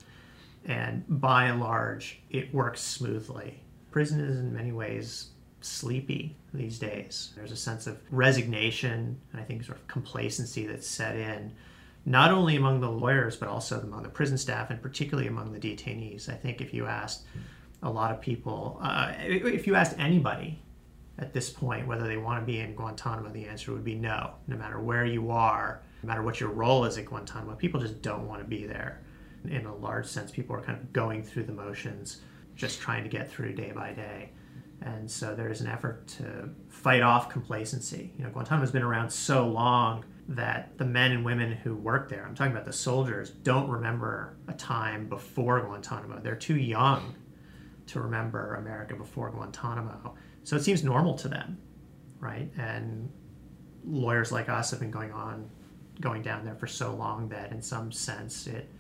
And 0.65 1.05
by 1.09 1.45
and 1.45 1.61
large, 1.61 2.21
it 2.31 2.53
works 2.53 2.81
smoothly. 2.81 3.63
Prison 3.91 4.21
is 4.21 4.39
in 4.39 4.53
many 4.53 4.73
ways 4.73 5.29
sleepy 5.61 6.37
these 6.55 6.79
days. 6.79 7.33
There's 7.37 7.53
a 7.53 7.57
sense 7.57 7.87
of 7.87 7.99
resignation 8.11 9.19
and 9.33 9.41
I 9.41 9.45
think 9.45 9.65
sort 9.65 9.79
of 9.79 9.87
complacency 9.89 10.67
that's 10.67 10.87
set 10.87 11.17
in, 11.17 11.53
not 12.05 12.31
only 12.31 12.57
among 12.57 12.81
the 12.81 12.91
lawyers, 12.91 13.37
but 13.37 13.49
also 13.49 13.81
among 13.81 14.03
the 14.03 14.09
prison 14.09 14.39
staff 14.39 14.71
and 14.71 14.81
particularly 14.81 15.29
among 15.29 15.53
the 15.53 15.59
detainees. 15.59 16.29
I 16.29 16.35
think 16.35 16.61
if 16.61 16.73
you 16.73 16.87
asked 16.87 17.25
a 17.83 17.91
lot 17.91 18.11
of 18.11 18.21
people, 18.21 18.79
uh, 18.83 19.13
if 19.19 19.67
you 19.67 19.75
asked 19.75 19.99
anybody 19.99 20.61
at 21.19 21.33
this 21.33 21.51
point 21.51 21.87
whether 21.87 22.07
they 22.07 22.17
want 22.17 22.41
to 22.41 22.47
be 22.47 22.61
in 22.61 22.75
Guantanamo, 22.75 23.31
the 23.31 23.47
answer 23.47 23.73
would 23.73 23.85
be 23.85 23.95
no. 23.95 24.35
No 24.47 24.57
matter 24.57 24.79
where 24.81 25.05
you 25.05 25.31
are, 25.31 25.83
no 26.03 26.09
matter 26.09 26.23
what 26.23 26.41
your 26.41 26.51
role 26.51 26.85
is 26.85 26.97
at 26.97 27.07
Guantanamo, 27.07 27.57
people 27.57 27.81
just 27.81 28.03
don't 28.03 28.29
want 28.29 28.41
to 28.41 28.49
be 28.49 28.67
there. 28.67 29.03
In 29.45 29.67
a 29.67 29.75
large 29.75 30.07
sense, 30.07 30.31
people 30.31 30.55
are 30.55 30.61
kind 30.61 30.79
of 30.79 30.93
going 30.93 31.23
through 31.23 31.45
the 31.45 31.53
motions, 31.53 32.21
just 32.55 32.81
trying 32.81 33.03
to 33.03 33.09
get 33.09 33.31
through 33.31 33.55
day 33.55 33.73
by 33.73 33.93
day. 33.93 34.31
And 34.81 35.11
so 35.11 35.35
there's 35.35 35.61
an 35.61 35.67
effort 35.67 36.07
to 36.19 36.51
fight 36.69 37.03
off 37.03 37.29
complacency. 37.29 38.13
You 38.17 38.25
know, 38.25 38.31
Guantanamo's 38.31 38.71
been 38.71 38.83
around 38.83 39.11
so 39.11 39.47
long 39.49 40.05
that 40.29 40.77
the 40.79 40.85
men 40.85 41.11
and 41.11 41.25
women 41.25 41.53
who 41.53 41.75
work 41.75 42.09
there, 42.09 42.25
I'm 42.25 42.35
talking 42.35 42.53
about 42.53 42.67
the 42.67 42.73
soldiers, 42.73 43.31
don't 43.31 43.69
remember 43.69 44.37
a 44.47 44.53
time 44.53 45.09
before 45.09 45.61
Guantanamo. 45.63 46.21
They're 46.21 46.37
too 46.37 46.57
young 46.57 47.17
to 47.89 48.01
remember 48.01 48.55
America 48.57 48.95
before 48.95 49.31
Guantanamo. 49.31 50.15
So 50.45 50.57
it 50.57 50.63
seems 50.63 50.85
normal 50.85 51.15
to 51.19 51.29
them, 51.29 51.59
right? 52.21 52.51
And 52.59 53.11
lawyers 53.85 54.33
like 54.33 54.49
us 54.49 54.71
have 54.71 54.81
been 54.81 54.91
going 54.91 55.13
on, 55.13 55.51
going 56.01 56.23
down 56.23 56.45
there 56.45 56.55
for 56.55 56.67
so 56.67 56.95
long 56.95 57.29
that 57.31 57.53
in 57.53 57.61
some 57.61 57.91
sense 57.91 58.47
it 58.47 58.71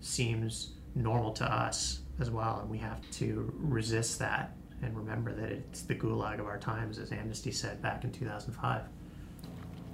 seems 0.00 0.74
normal 0.94 1.32
to 1.32 1.44
us 1.44 2.00
as 2.20 2.30
well, 2.30 2.60
and 2.60 2.70
we 2.70 2.78
have 2.78 3.00
to 3.12 3.52
resist 3.56 4.18
that 4.18 4.56
and 4.82 4.96
remember 4.96 5.32
that 5.32 5.50
it's 5.50 5.82
the 5.82 5.94
gulag 5.94 6.38
of 6.38 6.46
our 6.46 6.58
times, 6.58 6.98
as 6.98 7.10
Amnesty 7.10 7.50
said 7.50 7.80
back 7.80 8.04
in 8.04 8.12
2005 8.12 8.82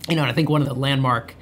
you 0.09 0.17
know, 0.17 0.23
and 0.23 0.31
I 0.31 0.35
think 0.35 0.49
one 0.49 0.63
of 0.63 0.69
the 0.69 0.75
landmark 0.75 1.35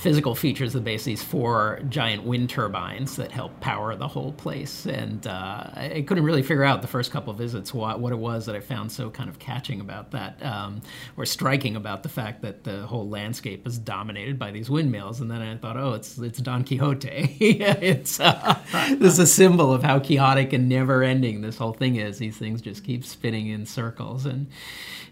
physical 0.00 0.34
features 0.34 0.74
of 0.74 0.80
the 0.80 0.84
base 0.84 1.04
these 1.04 1.22
four 1.22 1.78
giant 1.90 2.24
wind 2.24 2.48
turbines 2.48 3.16
that 3.16 3.30
help 3.30 3.60
power 3.60 3.94
the 3.94 4.08
whole 4.08 4.32
place. 4.32 4.86
And 4.86 5.26
uh, 5.26 5.64
I 5.74 6.04
couldn't 6.06 6.24
really 6.24 6.42
figure 6.42 6.64
out 6.64 6.80
the 6.80 6.88
first 6.88 7.10
couple 7.10 7.30
of 7.30 7.36
visits 7.38 7.74
what, 7.74 8.00
what 8.00 8.10
it 8.10 8.18
was 8.18 8.46
that 8.46 8.56
I 8.56 8.60
found 8.60 8.90
so 8.90 9.10
kind 9.10 9.28
of 9.28 9.38
catching 9.38 9.78
about 9.78 10.12
that, 10.12 10.42
um, 10.42 10.80
or 11.18 11.26
striking 11.26 11.76
about 11.76 12.02
the 12.02 12.08
fact 12.08 12.40
that 12.40 12.64
the 12.64 12.86
whole 12.86 13.10
landscape 13.10 13.66
is 13.66 13.76
dominated 13.76 14.38
by 14.38 14.50
these 14.50 14.70
windmills. 14.70 15.20
And 15.20 15.30
then 15.30 15.42
I 15.42 15.54
thought, 15.58 15.76
oh, 15.76 15.92
it's 15.92 16.16
it's 16.16 16.38
Don 16.38 16.64
Quixote. 16.64 17.36
it's 17.40 18.18
uh, 18.20 18.58
this 18.98 19.12
is 19.12 19.18
a 19.18 19.26
symbol 19.26 19.70
of 19.70 19.82
how 19.82 19.98
chaotic 19.98 20.54
and 20.54 20.66
never 20.66 21.02
ending 21.02 21.42
this 21.42 21.58
whole 21.58 21.74
thing 21.74 21.96
is. 21.96 22.16
These 22.16 22.38
things 22.38 22.62
just 22.62 22.84
keep 22.84 23.04
spinning 23.04 23.48
in 23.48 23.66
circles 23.66 24.24
and 24.24 24.46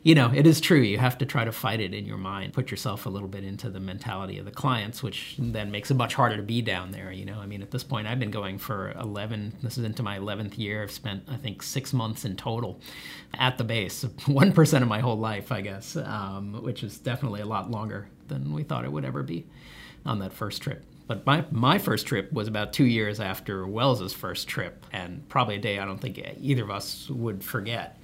you 0.03 0.15
know, 0.15 0.33
it 0.35 0.47
is 0.47 0.61
true. 0.61 0.81
You 0.81 0.97
have 0.97 1.19
to 1.19 1.27
try 1.27 1.45
to 1.45 1.53
fight 1.53 1.81
it 1.81 1.93
in 1.93 2.07
your 2.07 2.17
mind, 2.17 2.55
put 2.55 2.71
yourself 2.71 2.88
a 3.07 3.09
little 3.09 3.29
bit 3.29 3.45
into 3.45 3.71
the 3.71 3.81
mentality 3.81 4.39
of 4.39 4.45
the 4.45 4.51
clients, 4.51 5.03
which 5.03 5.37
then 5.39 5.71
makes 5.71 5.91
it 5.91 5.95
much 5.95 6.15
harder 6.15 6.37
to 6.37 6.43
be 6.43 6.63
down 6.63 6.91
there. 6.91 7.13
You 7.13 7.25
know, 7.25 7.39
I 7.39 7.47
mean, 7.47 7.63
at 7.63 7.71
this 7.71 7.85
point, 7.85 8.07
I've 8.07 8.19
been 8.19 8.31
going 8.31 8.59
for 8.59 8.93
11, 8.93 9.55
this 9.63 9.79
is 9.79 9.85
into 9.85 10.03
my 10.03 10.19
11th 10.19 10.59
year. 10.59 10.83
I've 10.83 10.91
spent, 10.91 11.25
I 11.29 11.37
think, 11.37 11.63
six 11.63 11.93
months 11.93 12.25
in 12.25 12.37
total 12.37 12.81
at 13.35 13.59
the 13.59 13.65
base, 13.65 14.05
1% 14.05 14.83
of 14.83 14.89
my 14.89 15.01
whole 15.01 15.19
life, 15.19 15.53
I 15.53 15.61
guess, 15.61 15.97
um, 15.97 16.63
which 16.63 16.83
is 16.83 16.99
definitely 16.99 17.41
a 17.41 17.47
lot 17.47 17.71
longer 17.71 18.09
than 18.29 18.53
we 18.53 18.63
thought 18.63 18.85
it 18.85 18.93
would 18.93 19.05
ever 19.05 19.23
be 19.23 19.47
on 20.07 20.19
that 20.21 20.33
first 20.33 20.63
trip. 20.63 20.85
But 21.07 21.25
my, 21.25 21.45
my 21.51 21.79
first 21.79 22.07
trip 22.07 22.31
was 22.33 22.49
about 22.49 22.75
two 22.75 22.85
years 22.85 23.19
after 23.19 23.67
Wells's 23.67 24.13
first 24.13 24.47
trip, 24.47 24.85
and 24.93 25.27
probably 25.29 25.57
a 25.57 25.59
day 25.59 25.79
I 25.79 25.87
don't 25.87 25.99
think 25.99 26.21
either 26.39 26.65
of 26.65 26.71
us 26.71 27.09
would 27.09 27.43
forget. 27.43 27.99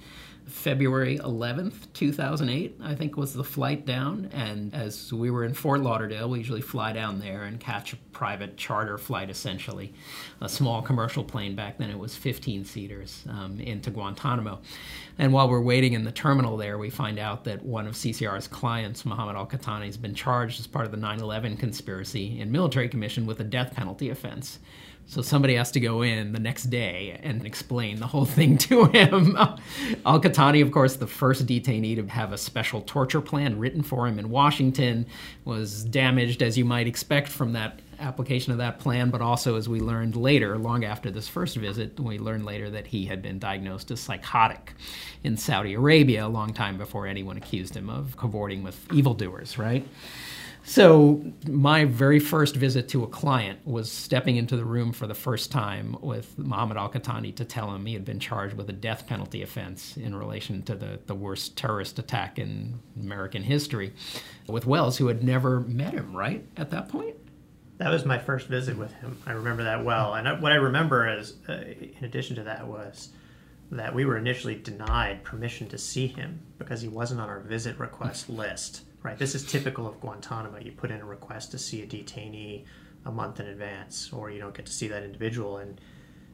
February 0.45 1.17
11th, 1.17 1.91
2008, 1.93 2.79
I 2.83 2.93
think 2.93 3.17
was 3.17 3.33
the 3.33 3.43
flight 3.43 3.85
down. 3.85 4.29
And 4.31 4.73
as 4.75 5.11
we 5.11 5.31
were 5.31 5.43
in 5.43 5.53
Fort 5.53 5.81
Lauderdale, 5.81 6.29
we 6.29 6.37
usually 6.37 6.61
fly 6.61 6.93
down 6.93 7.19
there 7.19 7.43
and 7.43 7.59
catch 7.59 7.93
a 7.93 7.97
private 8.11 8.55
charter 8.55 8.97
flight, 8.97 9.29
essentially, 9.29 9.93
a 10.41 10.47
small 10.47 10.81
commercial 10.81 11.23
plane. 11.23 11.55
Back 11.55 11.79
then 11.79 11.89
it 11.89 11.97
was 11.97 12.15
15 12.15 12.63
seaters 12.63 13.23
um, 13.27 13.59
into 13.59 13.89
Guantanamo. 13.89 14.59
And 15.17 15.33
while 15.33 15.49
we're 15.49 15.61
waiting 15.61 15.93
in 15.93 16.03
the 16.03 16.11
terminal 16.11 16.57
there, 16.57 16.77
we 16.77 16.89
find 16.91 17.17
out 17.17 17.43
that 17.45 17.63
one 17.63 17.87
of 17.87 17.95
CCR's 17.95 18.47
clients, 18.47 19.03
Mohammed 19.03 19.35
Al 19.35 19.47
Qahtani, 19.47 19.85
has 19.85 19.97
been 19.97 20.13
charged 20.13 20.59
as 20.59 20.67
part 20.67 20.85
of 20.85 20.91
the 20.91 20.97
9 20.97 21.21
11 21.21 21.57
conspiracy 21.57 22.39
in 22.39 22.51
military 22.51 22.87
commission 22.87 23.25
with 23.25 23.39
a 23.39 23.43
death 23.43 23.73
penalty 23.73 24.09
offense. 24.09 24.59
So 25.07 25.21
somebody 25.21 25.55
has 25.55 25.71
to 25.71 25.79
go 25.79 26.01
in 26.01 26.31
the 26.31 26.39
next 26.39 26.63
day 26.63 27.19
and 27.21 27.45
explain 27.45 27.99
the 27.99 28.07
whole 28.07 28.25
thing 28.37 28.57
to 28.59 28.85
him. 28.85 29.35
Al 30.05 30.19
Qahtani, 30.19 30.61
of 30.61 30.71
course, 30.71 30.95
the 30.95 31.07
first 31.07 31.45
detainee 31.45 31.95
to 31.95 32.07
have 32.07 32.33
a 32.33 32.37
special 32.37 32.81
torture 32.81 33.21
plan 33.21 33.59
written 33.59 33.83
for 33.83 34.07
him 34.07 34.19
in 34.19 34.29
Washington, 34.29 35.05
was 35.43 35.83
damaged, 35.83 36.41
as 36.41 36.57
you 36.57 36.65
might 36.65 36.87
expect 36.87 37.29
from 37.29 37.53
that 37.53 37.79
application 37.99 38.51
of 38.51 38.57
that 38.57 38.79
plan, 38.79 39.09
but 39.09 39.21
also, 39.21 39.55
as 39.55 39.69
we 39.69 39.79
learned 39.79 40.15
later, 40.15 40.57
long 40.57 40.83
after 40.83 41.09
this 41.11 41.27
first 41.27 41.55
visit, 41.55 41.99
we 41.99 42.19
learned 42.19 42.45
later 42.45 42.69
that 42.69 42.87
he 42.87 43.05
had 43.05 43.21
been 43.21 43.39
diagnosed 43.39 43.91
as 43.91 43.99
psychotic 43.99 44.73
in 45.23 45.37
Saudi 45.37 45.73
Arabia 45.73 46.25
a 46.25 46.27
long 46.27 46.53
time 46.53 46.77
before 46.77 47.07
anyone 47.07 47.37
accused 47.37 47.75
him 47.75 47.89
of 47.89 48.17
cavorting 48.17 48.63
with 48.63 48.91
evildoers, 48.91 49.57
right? 49.57 49.87
So, 50.67 51.23
my 51.47 51.85
very 51.85 52.19
first 52.19 52.55
visit 52.55 52.89
to 52.89 53.03
a 53.03 53.07
client 53.07 53.59
was 53.67 53.91
stepping 53.91 54.37
into 54.37 54.57
the 54.57 54.65
room 54.65 54.93
for 54.93 55.05
the 55.05 55.13
first 55.13 55.51
time 55.51 55.95
with 56.01 56.35
Mohammed 56.39 56.75
Al 56.75 56.89
Qahtani 56.89 57.35
to 57.35 57.45
tell 57.45 57.73
him 57.73 57.85
he 57.85 57.93
had 57.93 58.03
been 58.03 58.19
charged 58.19 58.55
with 58.55 58.67
a 58.69 58.73
death 58.73 59.05
penalty 59.05 59.43
offense 59.43 59.95
in 59.95 60.15
relation 60.15 60.63
to 60.63 60.73
the, 60.73 60.99
the 61.05 61.13
worst 61.13 61.55
terrorist 61.55 61.99
attack 61.99 62.39
in 62.39 62.79
American 62.99 63.43
history 63.43 63.93
with 64.47 64.65
Wells, 64.65 64.97
who 64.97 65.05
had 65.05 65.23
never 65.23 65.59
met 65.59 65.93
him, 65.93 66.17
right, 66.17 66.43
at 66.57 66.71
that 66.71 66.89
point? 66.89 67.15
That 67.77 67.91
was 67.91 68.03
my 68.03 68.17
first 68.17 68.47
visit 68.47 68.75
with 68.75 68.91
him. 68.93 69.19
I 69.27 69.33
remember 69.33 69.63
that 69.65 69.85
well. 69.85 70.15
And 70.15 70.41
what 70.41 70.51
I 70.51 70.55
remember 70.55 71.07
is, 71.07 71.35
uh, 71.47 71.53
in 71.53 72.03
addition 72.03 72.37
to 72.37 72.43
that, 72.43 72.65
was 72.65 73.09
that 73.71 73.93
we 73.93 74.05
were 74.05 74.17
initially 74.17 74.55
denied 74.55 75.23
permission 75.23 75.67
to 75.69 75.77
see 75.77 76.07
him 76.07 76.39
because 76.57 76.81
he 76.81 76.87
wasn't 76.87 77.19
on 77.19 77.29
our 77.29 77.39
visit 77.39 77.77
request 77.79 78.29
list. 78.29 78.83
Right. 79.01 79.17
This 79.17 79.35
is 79.35 79.45
typical 79.45 79.85
of 79.85 79.99
Guantanamo. 80.01 80.59
You 80.59 80.71
put 80.71 80.89
in 80.89 80.99
a 80.99 81.05
request 81.05 81.51
to 81.51 81.59
see 81.59 81.83
a 81.83 81.85
detainee 81.87 82.65
a 83.05 83.11
month 83.11 83.39
in 83.39 83.45
advance, 83.45 84.11
or 84.11 84.31
you 84.31 84.39
don't 84.39 84.55
get 84.55 84.65
to 84.65 84.71
see 84.71 84.87
that 84.87 85.03
individual. 85.03 85.57
And 85.57 85.79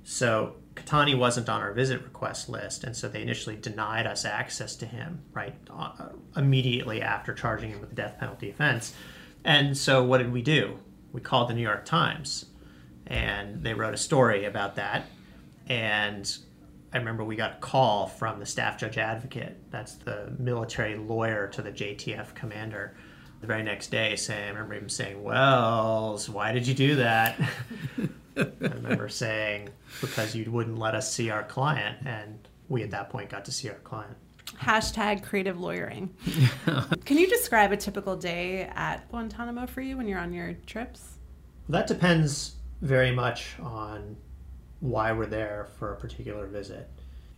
so 0.03 0.55
Qahtani 0.75 1.17
wasn't 1.17 1.49
on 1.49 1.61
our 1.61 1.73
visit 1.73 2.01
request 2.01 2.47
list, 2.47 2.85
and 2.85 2.95
so 2.95 3.09
they 3.09 3.21
initially 3.21 3.57
denied 3.57 4.07
us 4.07 4.23
access 4.23 4.75
to 4.77 4.85
him, 4.85 5.21
right, 5.33 5.53
uh, 5.69 6.09
immediately 6.37 7.01
after 7.01 7.33
charging 7.33 7.71
him 7.71 7.81
with 7.81 7.89
the 7.89 7.95
death 7.95 8.17
penalty 8.19 8.49
offense. 8.49 8.93
And 9.43 9.77
so 9.77 10.03
what 10.03 10.19
did 10.19 10.31
we 10.31 10.41
do? 10.41 10.79
We 11.11 11.19
called 11.19 11.49
the 11.49 11.53
New 11.53 11.61
York 11.61 11.83
Times, 11.83 12.45
and 13.05 13.63
they 13.63 13.73
wrote 13.73 13.93
a 13.93 13.97
story 13.97 14.45
about 14.45 14.77
that. 14.77 15.07
And 15.67 16.37
I 16.93 16.97
remember 16.97 17.23
we 17.23 17.35
got 17.35 17.53
a 17.53 17.59
call 17.59 18.07
from 18.07 18.39
the 18.39 18.45
staff 18.45 18.77
judge 18.77 18.97
advocate, 18.97 19.57
that's 19.71 19.95
the 19.95 20.33
military 20.37 20.97
lawyer 20.97 21.47
to 21.47 21.61
the 21.61 21.71
JTF 21.71 22.33
commander, 22.35 22.95
the 23.39 23.47
very 23.47 23.63
next 23.63 23.91
day 23.91 24.15
saying, 24.15 24.43
I 24.43 24.49
remember 24.49 24.75
him 24.75 24.89
saying, 24.89 25.23
Wells, 25.23 26.29
why 26.29 26.51
did 26.51 26.67
you 26.67 26.73
do 26.73 26.95
that? 26.97 27.39
I 28.37 28.51
remember 28.59 29.09
saying, 29.09 29.69
because 29.99 30.35
you 30.35 30.49
wouldn't 30.51 30.77
let 30.77 30.95
us 30.95 31.11
see 31.11 31.29
our 31.29 31.43
client. 31.43 31.97
And 32.05 32.47
we 32.69 32.83
at 32.83 32.91
that 32.91 33.09
point 33.09 33.29
got 33.29 33.45
to 33.45 33.51
see 33.51 33.69
our 33.69 33.75
client. 33.75 34.15
Hashtag 34.59 35.23
creative 35.23 35.59
lawyering. 35.59 36.13
Can 37.05 37.17
you 37.17 37.27
describe 37.27 37.71
a 37.71 37.77
typical 37.77 38.15
day 38.15 38.69
at 38.75 39.09
Guantanamo 39.09 39.65
for 39.65 39.81
you 39.81 39.97
when 39.97 40.07
you're 40.07 40.19
on 40.19 40.33
your 40.33 40.53
trips? 40.65 41.17
Well, 41.67 41.79
that 41.79 41.87
depends 41.87 42.55
very 42.81 43.11
much 43.11 43.55
on 43.59 44.15
why 44.81 45.11
we're 45.13 45.27
there 45.27 45.69
for 45.79 45.93
a 45.93 45.95
particular 45.95 46.47
visit. 46.47 46.89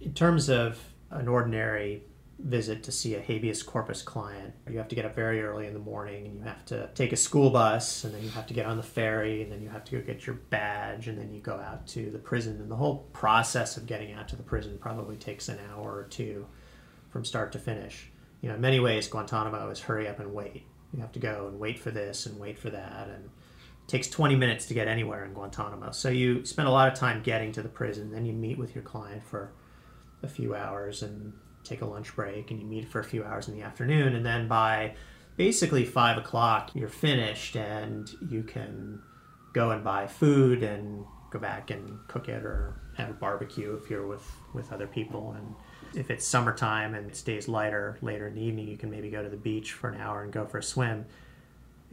In 0.01 0.13
terms 0.13 0.49
of 0.49 0.79
an 1.11 1.27
ordinary 1.27 2.03
visit 2.39 2.83
to 2.83 2.91
see 2.91 3.15
a 3.15 3.21
habeas 3.21 3.61
corpus 3.61 4.01
client, 4.01 4.53
you 4.69 4.77
have 4.77 4.87
to 4.87 4.95
get 4.95 5.05
up 5.05 5.13
very 5.13 5.41
early 5.43 5.67
in 5.67 5.73
the 5.73 5.79
morning 5.79 6.25
and 6.25 6.35
you 6.35 6.41
have 6.41 6.65
to 6.65 6.89
take 6.95 7.11
a 7.11 7.17
school 7.17 7.49
bus 7.49 8.03
and 8.03 8.13
then 8.13 8.23
you 8.23 8.29
have 8.29 8.47
to 8.47 8.53
get 8.53 8.65
on 8.65 8.77
the 8.77 8.83
ferry 8.83 9.43
and 9.43 9.51
then 9.51 9.61
you 9.61 9.69
have 9.69 9.83
to 9.83 9.91
go 9.91 10.01
get 10.01 10.25
your 10.25 10.35
badge 10.35 11.07
and 11.07 11.17
then 11.17 11.31
you 11.31 11.39
go 11.41 11.55
out 11.55 11.85
to 11.85 12.09
the 12.09 12.17
prison. 12.17 12.59
And 12.59 12.71
the 12.71 12.75
whole 12.75 13.07
process 13.13 13.77
of 13.77 13.85
getting 13.85 14.13
out 14.13 14.27
to 14.29 14.35
the 14.35 14.43
prison 14.43 14.77
probably 14.79 15.17
takes 15.17 15.49
an 15.49 15.59
hour 15.71 15.93
or 15.93 16.07
two 16.09 16.47
from 17.09 17.23
start 17.23 17.51
to 17.51 17.59
finish. 17.59 18.09
You 18.41 18.49
know, 18.49 18.55
in 18.55 18.61
many 18.61 18.79
ways, 18.79 19.07
Guantanamo 19.07 19.69
is 19.69 19.81
hurry 19.81 20.07
up 20.07 20.19
and 20.19 20.33
wait. 20.33 20.63
You 20.93 21.01
have 21.01 21.11
to 21.13 21.19
go 21.19 21.47
and 21.49 21.59
wait 21.59 21.79
for 21.79 21.91
this 21.91 22.25
and 22.25 22.39
wait 22.39 22.57
for 22.57 22.69
that 22.69 23.09
and 23.09 23.29
takes 23.87 24.07
20 24.07 24.35
minutes 24.35 24.65
to 24.67 24.73
get 24.73 24.87
anywhere 24.87 25.25
in 25.25 25.33
Guantanamo. 25.33 25.91
So 25.91 26.09
you 26.09 26.45
spend 26.45 26.67
a 26.67 26.71
lot 26.71 26.91
of 26.91 26.97
time 26.97 27.21
getting 27.21 27.51
to 27.53 27.61
the 27.61 27.69
prison, 27.69 28.11
then 28.11 28.25
you 28.25 28.33
meet 28.33 28.57
with 28.57 28.73
your 28.75 28.83
client 28.83 29.23
for 29.23 29.51
a 30.21 30.27
few 30.27 30.55
hours 30.55 31.03
and 31.03 31.33
take 31.63 31.81
a 31.81 31.85
lunch 31.85 32.15
break, 32.15 32.51
and 32.51 32.59
you 32.59 32.65
meet 32.65 32.87
for 32.87 32.99
a 32.99 33.03
few 33.03 33.23
hours 33.23 33.47
in 33.47 33.55
the 33.55 33.61
afternoon, 33.61 34.15
and 34.15 34.25
then 34.25 34.47
by 34.47 34.95
basically 35.35 35.85
five 35.85 36.17
o'clock, 36.17 36.71
you're 36.73 36.89
finished 36.89 37.55
and 37.55 38.09
you 38.29 38.43
can 38.43 39.01
go 39.53 39.71
and 39.71 39.83
buy 39.83 40.07
food 40.07 40.63
and 40.63 41.05
go 41.31 41.39
back 41.39 41.71
and 41.71 41.99
cook 42.07 42.29
it 42.29 42.43
or 42.43 42.79
have 42.95 43.09
a 43.09 43.13
barbecue 43.13 43.73
if 43.75 43.89
you're 43.89 44.05
with, 44.05 44.29
with 44.53 44.71
other 44.71 44.87
people. 44.87 45.35
And 45.37 45.55
if 45.95 46.11
it's 46.11 46.25
summertime 46.25 46.93
and 46.93 47.09
it 47.09 47.15
stays 47.15 47.47
lighter 47.47 47.97
later 48.01 48.27
in 48.27 48.35
the 48.35 48.41
evening, 48.41 48.67
you 48.67 48.77
can 48.77 48.91
maybe 48.91 49.09
go 49.09 49.23
to 49.23 49.29
the 49.29 49.37
beach 49.37 49.73
for 49.73 49.89
an 49.89 49.99
hour 49.99 50.23
and 50.23 50.31
go 50.31 50.45
for 50.45 50.59
a 50.59 50.63
swim 50.63 51.05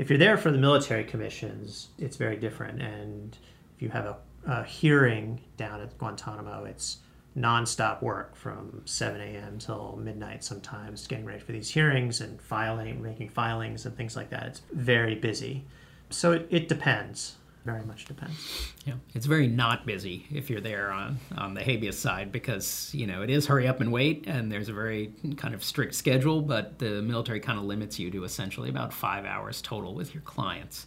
if 0.00 0.09
you're 0.09 0.19
there 0.19 0.38
for 0.38 0.50
the 0.50 0.57
military 0.57 1.04
commissions, 1.04 1.88
it's 1.99 2.16
very 2.16 2.37
different. 2.37 2.80
And 2.80 3.37
if 3.76 3.83
you 3.83 3.90
have 3.90 4.07
a, 4.07 4.16
a 4.47 4.64
hearing 4.64 5.42
down 5.59 5.83
at 5.83 5.99
Guantanamo, 5.99 6.64
it's 6.64 7.00
nonstop 7.37 8.02
work 8.02 8.35
from 8.35 8.80
7 8.87 9.21
a.m. 9.21 9.59
till 9.59 9.99
midnight 10.02 10.42
sometimes, 10.42 11.07
getting 11.07 11.26
ready 11.26 11.40
for 11.40 11.52
these 11.52 11.69
hearings 11.69 12.23
and 12.23 12.40
filing, 12.40 13.02
making 13.02 13.28
filings 13.28 13.85
and 13.85 13.95
things 13.95 14.16
like 14.16 14.30
that. 14.30 14.47
It's 14.47 14.62
very 14.73 15.16
busy. 15.16 15.66
So 16.09 16.33
it, 16.33 16.49
it 16.49 16.66
depends 16.66 17.37
very 17.64 17.84
much 17.84 18.06
depends. 18.06 18.72
Yeah, 18.86 18.94
it's 19.14 19.26
very 19.26 19.46
not 19.46 19.84
busy 19.86 20.26
if 20.32 20.48
you're 20.48 20.60
there 20.60 20.90
on 20.90 21.18
on 21.36 21.54
the 21.54 21.62
habeas 21.62 21.98
side 21.98 22.32
because 22.32 22.90
you 22.94 23.06
know 23.06 23.22
it 23.22 23.30
is 23.30 23.46
hurry 23.46 23.68
up 23.68 23.80
and 23.80 23.92
wait, 23.92 24.24
and 24.26 24.50
there's 24.50 24.68
a 24.68 24.72
very 24.72 25.12
kind 25.36 25.54
of 25.54 25.62
strict 25.62 25.94
schedule, 25.94 26.40
but 26.40 26.78
the 26.78 27.02
military 27.02 27.40
kind 27.40 27.58
of 27.58 27.64
limits 27.64 27.98
you 27.98 28.10
to 28.10 28.24
essentially 28.24 28.70
about 28.70 28.92
five 28.92 29.24
hours 29.24 29.60
total 29.60 29.94
with 29.94 30.14
your 30.14 30.22
clients. 30.22 30.86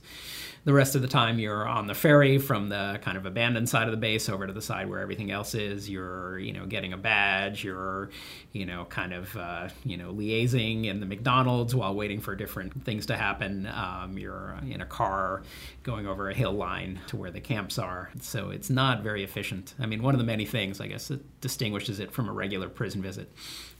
The 0.65 0.73
rest 0.73 0.95
of 0.95 1.01
the 1.01 1.07
time 1.09 1.39
you're 1.39 1.67
on 1.67 1.87
the 1.87 1.93
ferry 1.93 2.37
from 2.37 2.69
the 2.69 2.97
kind 3.01 3.17
of 3.17 3.25
abandoned 3.25 3.67
side 3.67 3.87
of 3.87 3.91
the 3.91 3.97
base 3.97 4.29
over 4.29 4.47
to 4.47 4.53
the 4.53 4.61
side 4.61 4.89
where 4.89 4.99
everything 4.99 5.29
else 5.29 5.55
is. 5.55 5.89
You're, 5.89 6.39
you 6.39 6.53
know, 6.53 6.65
getting 6.65 6.93
a 6.93 6.97
badge. 6.97 7.65
You're, 7.65 8.09
you 8.53 8.65
know, 8.65 8.85
kind 8.85 9.13
of, 9.13 9.35
uh, 9.35 9.69
you 9.83 9.97
know, 9.97 10.13
liaising 10.13 10.85
in 10.85 11.01
the 11.01 11.05
McDonald's 11.05 11.75
while 11.75 11.93
waiting 11.93 12.21
for 12.21 12.33
different 12.33 12.85
things 12.85 13.07
to 13.07 13.17
happen. 13.17 13.67
Um, 13.67 14.17
you're 14.17 14.57
in 14.69 14.79
a 14.79 14.85
car 14.85 15.41
going 15.83 16.07
over 16.07 16.29
a 16.29 16.33
hill 16.33 16.53
line 16.53 17.01
to 17.07 17.17
where 17.17 17.31
the 17.31 17.41
camps 17.41 17.77
are. 17.77 18.09
So 18.21 18.49
it's 18.49 18.69
not 18.69 19.03
very 19.03 19.23
efficient. 19.23 19.73
I 19.79 19.85
mean, 19.85 20.01
one 20.01 20.15
of 20.15 20.19
the 20.19 20.25
many 20.25 20.45
things, 20.45 20.79
I 20.79 20.87
guess, 20.87 21.09
that 21.09 21.41
distinguishes 21.41 21.99
it 21.99 22.13
from 22.13 22.29
a 22.29 22.33
regular 22.33 22.69
prison 22.69 23.01
visit. 23.01 23.29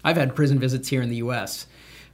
I've 0.03 0.17
had 0.17 0.35
prison 0.35 0.59
visits 0.59 0.89
here 0.89 1.01
in 1.01 1.09
the 1.09 1.17
U.S 1.17 1.65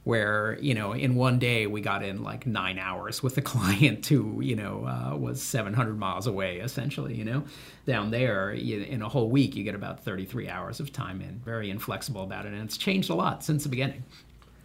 where 0.04 0.58
you 0.60 0.74
know 0.74 0.92
in 0.92 1.14
one 1.14 1.38
day 1.38 1.66
we 1.66 1.80
got 1.80 2.02
in 2.02 2.22
like 2.22 2.46
nine 2.46 2.78
hours 2.78 3.22
with 3.22 3.36
a 3.36 3.42
client 3.52 4.06
who 4.06 4.40
you 4.40 4.56
know 4.56 4.84
uh, 4.86 5.16
was 5.16 5.42
700 5.42 5.98
miles 5.98 6.26
away 6.26 6.58
essentially 6.58 7.14
you 7.14 7.24
know? 7.24 7.44
Down 7.86 8.10
there 8.10 8.54
you, 8.54 8.82
in 8.82 9.02
a 9.02 9.08
whole 9.08 9.30
week 9.30 9.56
you 9.56 9.64
get 9.64 9.74
about 9.74 10.04
33 10.04 10.48
hours 10.48 10.80
of 10.80 10.92
time 10.92 11.20
in. 11.20 11.40
Very 11.44 11.70
inflexible 11.70 12.22
about 12.22 12.46
it 12.46 12.52
and 12.52 12.62
it's 12.62 12.76
changed 12.76 13.10
a 13.10 13.14
lot 13.14 13.42
since 13.44 13.64
the 13.64 13.68
beginning. 13.68 14.04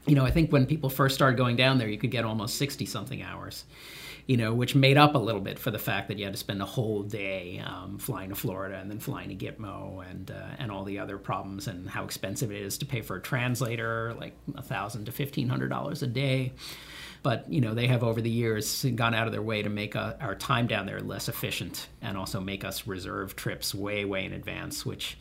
You 0.06 0.16
know 0.16 0.26
i 0.26 0.32
think 0.32 0.52
when 0.52 0.66
people 0.66 0.90
first 0.90 1.16
started 1.16 1.36
going 1.36 1.56
down 1.56 1.80
there 1.80 1.90
you 1.90 1.98
could 1.98 2.12
get 2.12 2.26
almost 2.26 2.58
60 2.58 2.86
something 2.86 3.24
hours 3.24 3.66
you 4.28 4.38
know, 4.38 4.54
which 4.54 4.74
made 4.74 4.98
up 4.98 5.14
a 5.14 5.20
little 5.20 5.42
bit 5.42 5.60
for 5.60 5.70
the 5.70 5.78
fact 5.78 6.08
that 6.08 6.18
you 6.18 6.24
had 6.24 6.34
to 6.34 6.40
spend 6.40 6.62
a 6.62 6.66
whole 6.66 7.04
day 7.04 7.62
um, 7.64 8.00
flying 8.00 8.30
to 8.30 8.36
Florida 8.36 8.78
and 8.78 8.90
then 8.90 9.00
flying 9.00 9.30
to 9.30 9.36
Gitmo 9.36 10.10
and 10.10 10.32
uh, 10.32 10.56
and 10.58 10.72
all 10.72 10.84
the 10.84 10.98
other 10.98 11.18
problems 11.18 11.68
and 11.68 11.88
how 11.88 12.04
expensive 12.04 12.52
it 12.52 12.62
is 12.62 12.78
to 12.80 12.86
pay 12.86 13.02
for 13.02 13.18
a 13.18 13.22
translator, 13.22 14.16
like 14.20 14.34
a 14.56 14.64
thousand 14.64 15.06
to 15.06 15.12
fifteen 15.12 15.48
hundred 15.48 15.70
dollars 15.70 16.02
a 16.02 16.08
day. 16.08 16.54
But 17.22 17.52
you 17.52 17.62
know, 17.62 17.74
they 17.74 17.88
have 17.88 18.04
over 18.04 18.20
the 18.20 18.30
years 18.30 18.84
gone 18.96 19.14
out 19.14 19.28
of 19.28 19.32
their 19.32 19.42
way 19.42 19.62
to 19.62 19.70
make 19.70 19.96
uh, 19.96 20.14
our 20.20 20.36
time 20.36 20.66
down 20.66 20.88
there 20.88 21.02
less 21.02 21.30
efficient 21.30 21.88
and 22.02 22.18
also 22.18 22.40
make 22.40 22.64
us 22.64 22.88
reserve 22.88 23.36
trips 23.36 23.76
way, 23.76 24.06
way 24.06 24.26
in 24.26 24.34
advance, 24.34 24.86
which 24.86 25.18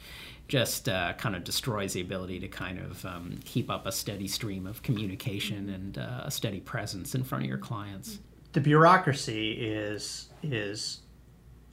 just 0.46 0.88
uh, 0.88 1.14
kind 1.14 1.34
of 1.34 1.44
destroys 1.44 1.94
the 1.94 2.02
ability 2.02 2.40
to 2.40 2.48
kind 2.48 2.78
of 2.78 3.04
um, 3.06 3.40
keep 3.46 3.70
up 3.70 3.86
a 3.86 3.92
steady 3.92 4.28
stream 4.28 4.66
of 4.66 4.82
communication 4.82 5.70
and 5.70 5.96
uh, 5.96 6.22
a 6.24 6.30
steady 6.30 6.60
presence 6.60 7.14
in 7.14 7.24
front 7.24 7.44
of 7.44 7.48
your 7.48 7.58
clients 7.58 8.18
the 8.54 8.60
bureaucracy 8.60 9.52
is 9.52 10.28
is 10.42 11.00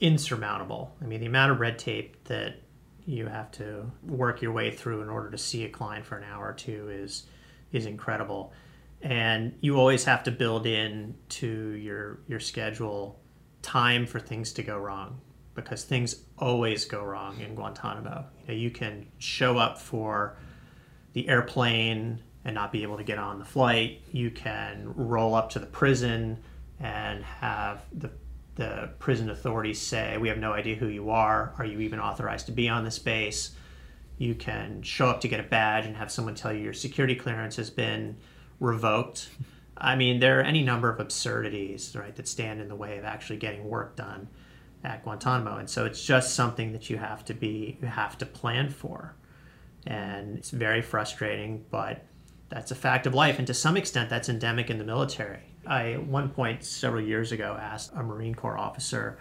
insurmountable. 0.00 0.94
I 1.00 1.06
mean, 1.06 1.20
the 1.20 1.26
amount 1.26 1.52
of 1.52 1.60
red 1.60 1.78
tape 1.78 2.24
that 2.24 2.56
you 3.06 3.26
have 3.26 3.50
to 3.52 3.90
work 4.02 4.42
your 4.42 4.52
way 4.52 4.70
through 4.70 5.02
in 5.02 5.08
order 5.08 5.30
to 5.30 5.38
see 5.38 5.64
a 5.64 5.68
client 5.68 6.04
for 6.04 6.18
an 6.18 6.24
hour 6.24 6.48
or 6.48 6.52
two 6.52 6.90
is 6.90 7.24
is 7.70 7.86
incredible. 7.86 8.52
And 9.00 9.56
you 9.60 9.78
always 9.78 10.04
have 10.04 10.24
to 10.24 10.32
build 10.32 10.66
in 10.66 11.14
to 11.30 11.46
your 11.46 12.18
your 12.26 12.40
schedule 12.40 13.20
time 13.62 14.04
for 14.04 14.18
things 14.18 14.52
to 14.54 14.62
go 14.64 14.76
wrong 14.76 15.20
because 15.54 15.84
things 15.84 16.24
always 16.36 16.84
go 16.84 17.04
wrong 17.04 17.38
in 17.40 17.54
Guantanamo. 17.54 18.24
You 18.40 18.48
know, 18.48 18.54
you 18.54 18.70
can 18.72 19.06
show 19.18 19.56
up 19.56 19.78
for 19.78 20.36
the 21.12 21.28
airplane 21.28 22.20
and 22.44 22.56
not 22.56 22.72
be 22.72 22.82
able 22.82 22.96
to 22.96 23.04
get 23.04 23.18
on 23.18 23.38
the 23.38 23.44
flight. 23.44 24.00
You 24.10 24.32
can 24.32 24.92
roll 24.96 25.36
up 25.36 25.50
to 25.50 25.60
the 25.60 25.66
prison 25.66 26.42
and 26.82 27.22
have 27.24 27.84
the 27.92 28.10
the 28.54 28.90
prison 28.98 29.30
authorities 29.30 29.80
say, 29.80 30.18
"We 30.18 30.28
have 30.28 30.36
no 30.36 30.52
idea 30.52 30.76
who 30.76 30.88
you 30.88 31.08
are. 31.08 31.54
Are 31.56 31.64
you 31.64 31.80
even 31.80 31.98
authorized 31.98 32.46
to 32.46 32.52
be 32.52 32.68
on 32.68 32.84
this 32.84 32.98
base?" 32.98 33.52
You 34.18 34.34
can 34.34 34.82
show 34.82 35.08
up 35.08 35.22
to 35.22 35.28
get 35.28 35.40
a 35.40 35.44
badge 35.44 35.86
and 35.86 35.96
have 35.96 36.10
someone 36.10 36.34
tell 36.34 36.52
you 36.52 36.60
your 36.60 36.74
security 36.74 37.14
clearance 37.14 37.56
has 37.56 37.70
been 37.70 38.18
revoked. 38.60 39.30
I 39.76 39.96
mean, 39.96 40.20
there 40.20 40.38
are 40.38 40.42
any 40.42 40.62
number 40.62 40.90
of 40.90 41.00
absurdities, 41.00 41.96
right, 41.96 42.14
that 42.14 42.28
stand 42.28 42.60
in 42.60 42.68
the 42.68 42.76
way 42.76 42.98
of 42.98 43.04
actually 43.04 43.38
getting 43.38 43.68
work 43.68 43.96
done 43.96 44.28
at 44.84 45.02
Guantanamo, 45.02 45.56
and 45.56 45.70
so 45.70 45.86
it's 45.86 46.04
just 46.04 46.34
something 46.34 46.72
that 46.72 46.90
you 46.90 46.98
have 46.98 47.24
to 47.24 47.34
be, 47.34 47.78
you 47.80 47.88
have 47.88 48.18
to 48.18 48.26
plan 48.26 48.68
for, 48.68 49.14
and 49.86 50.36
it's 50.36 50.50
very 50.50 50.82
frustrating, 50.82 51.64
but 51.70 52.04
that's 52.48 52.70
a 52.70 52.74
fact 52.74 53.06
of 53.06 53.14
life, 53.14 53.38
and 53.38 53.46
to 53.46 53.54
some 53.54 53.76
extent, 53.76 54.10
that's 54.10 54.28
endemic 54.28 54.70
in 54.70 54.78
the 54.78 54.84
military 54.84 55.51
I, 55.66 55.92
at 55.92 56.06
one 56.06 56.30
point 56.30 56.64
several 56.64 57.02
years 57.02 57.32
ago, 57.32 57.56
asked 57.60 57.92
a 57.94 58.02
Marine 58.02 58.34
Corps 58.34 58.58
officer 58.58 59.18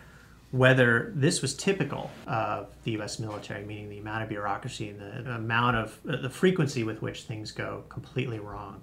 whether 0.51 1.13
this 1.15 1.41
was 1.41 1.55
typical 1.55 2.11
of 2.27 2.73
the 2.83 2.91
U.S. 2.91 3.19
military, 3.19 3.63
meaning 3.63 3.89
the 3.89 3.99
amount 3.99 4.23
of 4.23 4.29
bureaucracy 4.29 4.89
and 4.89 4.99
the, 4.99 5.35
amount 5.35 5.77
of 5.77 5.99
uh, 6.07 6.17
the 6.17 6.29
frequency 6.29 6.83
with 6.83 7.01
which 7.01 7.23
things 7.23 7.51
go 7.51 7.85
completely 7.87 8.39
wrong. 8.39 8.81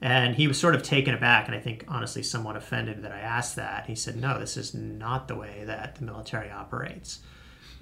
And 0.00 0.34
he 0.34 0.46
was 0.46 0.58
sort 0.58 0.74
of 0.74 0.82
taken 0.82 1.14
aback, 1.14 1.46
and 1.46 1.54
I 1.54 1.60
think 1.60 1.84
honestly 1.88 2.22
somewhat 2.22 2.56
offended 2.56 3.02
that 3.02 3.12
I 3.12 3.20
asked 3.20 3.56
that. 3.56 3.86
He 3.86 3.94
said, 3.94 4.16
No, 4.16 4.38
this 4.38 4.56
is 4.56 4.74
not 4.74 5.28
the 5.28 5.34
way 5.34 5.64
that 5.66 5.96
the 5.96 6.04
military 6.04 6.50
operates. 6.50 7.20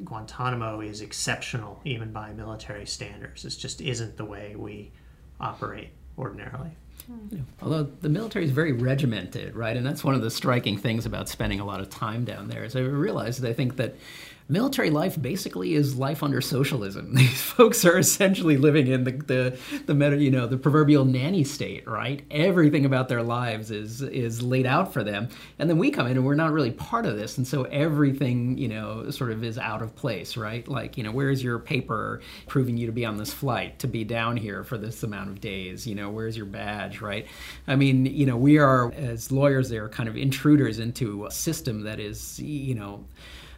Guantanamo 0.05 0.81
is 0.81 1.01
exceptional, 1.01 1.81
even 1.85 2.12
by 2.12 2.33
military 2.33 2.87
standards. 2.87 3.43
This 3.43 3.57
just 3.57 3.81
isn't 3.81 4.17
the 4.17 4.25
way 4.25 4.57
we 4.57 4.93
operate 5.40 5.90
ordinarily. 6.19 6.77
Although 7.61 7.85
the 8.01 8.09
military 8.09 8.45
is 8.45 8.51
very 8.51 8.73
regimented, 8.73 9.55
right? 9.55 9.77
And 9.77 9.85
that's 9.85 10.05
one 10.05 10.14
of 10.14 10.23
the 10.23 10.31
striking 10.31 10.79
things 10.79 11.07
about 11.07 11.29
spending 11.29 11.61
a 11.61 11.64
lot 11.64 11.81
of 11.81 11.90
time 11.90 12.25
down 12.25 12.49
there. 12.49 12.64
Is 12.64 12.77
I 12.77 12.81
realized 12.81 13.43
that 13.43 13.51
I 13.51 13.53
think 13.53 13.77
that 13.77 13.97
military 14.49 14.90
life 14.90 15.21
basically 15.21 15.75
is 15.75 15.97
life 15.97 16.23
under 16.23 16.40
socialism. 16.40 17.14
These 17.14 17.40
folks 17.40 17.85
are 17.85 17.99
essentially 17.99 18.57
living 18.57 18.87
in 18.87 19.05
the 19.05 19.12
the 19.12 19.59
the 19.87 19.95
meta, 19.95 20.17
you 20.17 20.31
know 20.31 20.47
the 20.47 20.59
proverbial 20.59 21.05
nanny 21.05 21.45
state, 21.45 21.87
right? 21.88 22.25
Everything 22.31 22.85
about 22.85 23.09
their 23.09 23.23
lives 23.23 23.71
is 23.71 24.03
is 24.03 24.43
laid 24.43 24.67
out 24.67 24.93
for 24.93 25.03
them, 25.03 25.29
and 25.59 25.69
then 25.71 25.79
we 25.79 25.90
come 25.90 26.07
in 26.07 26.17
and 26.17 26.27
we're 26.27 26.35
not 26.35 26.53
really 26.53 26.71
part 26.71 27.07
of 27.07 27.17
this, 27.17 27.38
and 27.38 27.47
so 27.47 27.64
everything 27.64 28.59
you 28.59 28.69
know 28.69 29.11
sort 29.11 29.31
of 29.33 29.43
is 29.43 29.59
out 29.59 29.83
of 29.83 29.95
place, 29.97 30.37
right? 30.37 30.67
Like 30.69 30.97
you 30.99 31.05
know 31.05 31.12
where's 31.12 31.43
your 31.43 31.59
paper 31.59 32.21
proving 32.47 32.77
you 32.77 32.87
to 32.87 32.93
be 32.93 33.05
on 33.05 33.17
this 33.17 33.33
flight 33.33 33.79
to 33.81 33.88
be 33.88 34.05
down 34.05 34.37
here 34.37 34.64
for 34.64 34.77
this 34.77 35.03
amount 35.03 35.31
of 35.31 35.40
days? 35.40 35.87
You 35.87 35.95
know 35.95 36.11
where's 36.11 36.37
your 36.37 36.47
badge, 36.47 36.93
right? 37.00 37.26
I 37.66 37.76
mean 37.76 38.07
you 38.07 38.26
know 38.26 38.37
we 38.37 38.59
are 38.59 38.92
as 38.92 39.33
lawyers 39.33 39.68
they 39.68 39.78
are 39.78 39.88
kind 39.88 40.09
of 40.09 40.16
intruders 40.16 40.78
into 40.78 41.26
a 41.26 41.30
system 41.30 41.83
that 41.83 42.00
is 42.00 42.38
you 42.40 42.74
know 42.74 43.04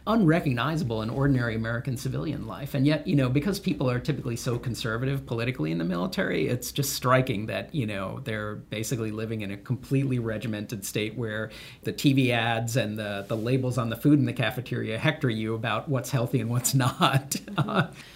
unrecognizable 0.07 1.01
in 1.01 1.09
ordinary 1.09 1.53
American 1.53 1.97
civilian 1.97 2.47
life. 2.47 2.73
And 2.73 2.87
yet, 2.87 3.05
you 3.05 3.15
know, 3.15 3.29
because 3.29 3.59
people 3.59 3.89
are 3.91 3.99
typically 3.99 4.37
so 4.37 4.57
conservative 4.57 5.25
politically 5.25 5.71
in 5.71 5.77
the 5.77 5.83
military, 5.83 6.47
it's 6.47 6.71
just 6.71 6.93
striking 6.93 7.47
that, 7.47 7.75
you 7.75 7.85
know, 7.85 8.21
they're 8.23 8.55
basically 8.55 9.11
living 9.11 9.41
in 9.41 9.51
a 9.51 9.57
completely 9.57 10.17
regimented 10.17 10.85
state 10.85 11.15
where 11.15 11.51
the 11.83 11.91
TV 11.91 12.31
ads 12.31 12.77
and 12.77 12.97
the, 12.97 13.25
the 13.27 13.35
labels 13.35 13.77
on 13.77 13.89
the 13.89 13.97
food 13.97 14.17
in 14.17 14.25
the 14.25 14.33
cafeteria 14.33 14.97
hector 14.97 15.29
you 15.29 15.53
about 15.53 15.89
what's 15.89 16.09
healthy 16.09 16.39
and 16.39 16.49
what's 16.49 16.73
not. 16.73 17.35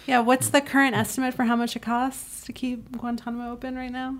yeah, 0.06 0.20
what's 0.20 0.48
the 0.48 0.62
current 0.62 0.96
estimate 0.96 1.34
for 1.34 1.44
how 1.44 1.56
much 1.56 1.76
it 1.76 1.82
costs 1.82 2.44
to 2.46 2.52
keep 2.52 2.90
Guantanamo 2.96 3.52
open 3.52 3.76
right 3.76 3.92
now? 3.92 4.18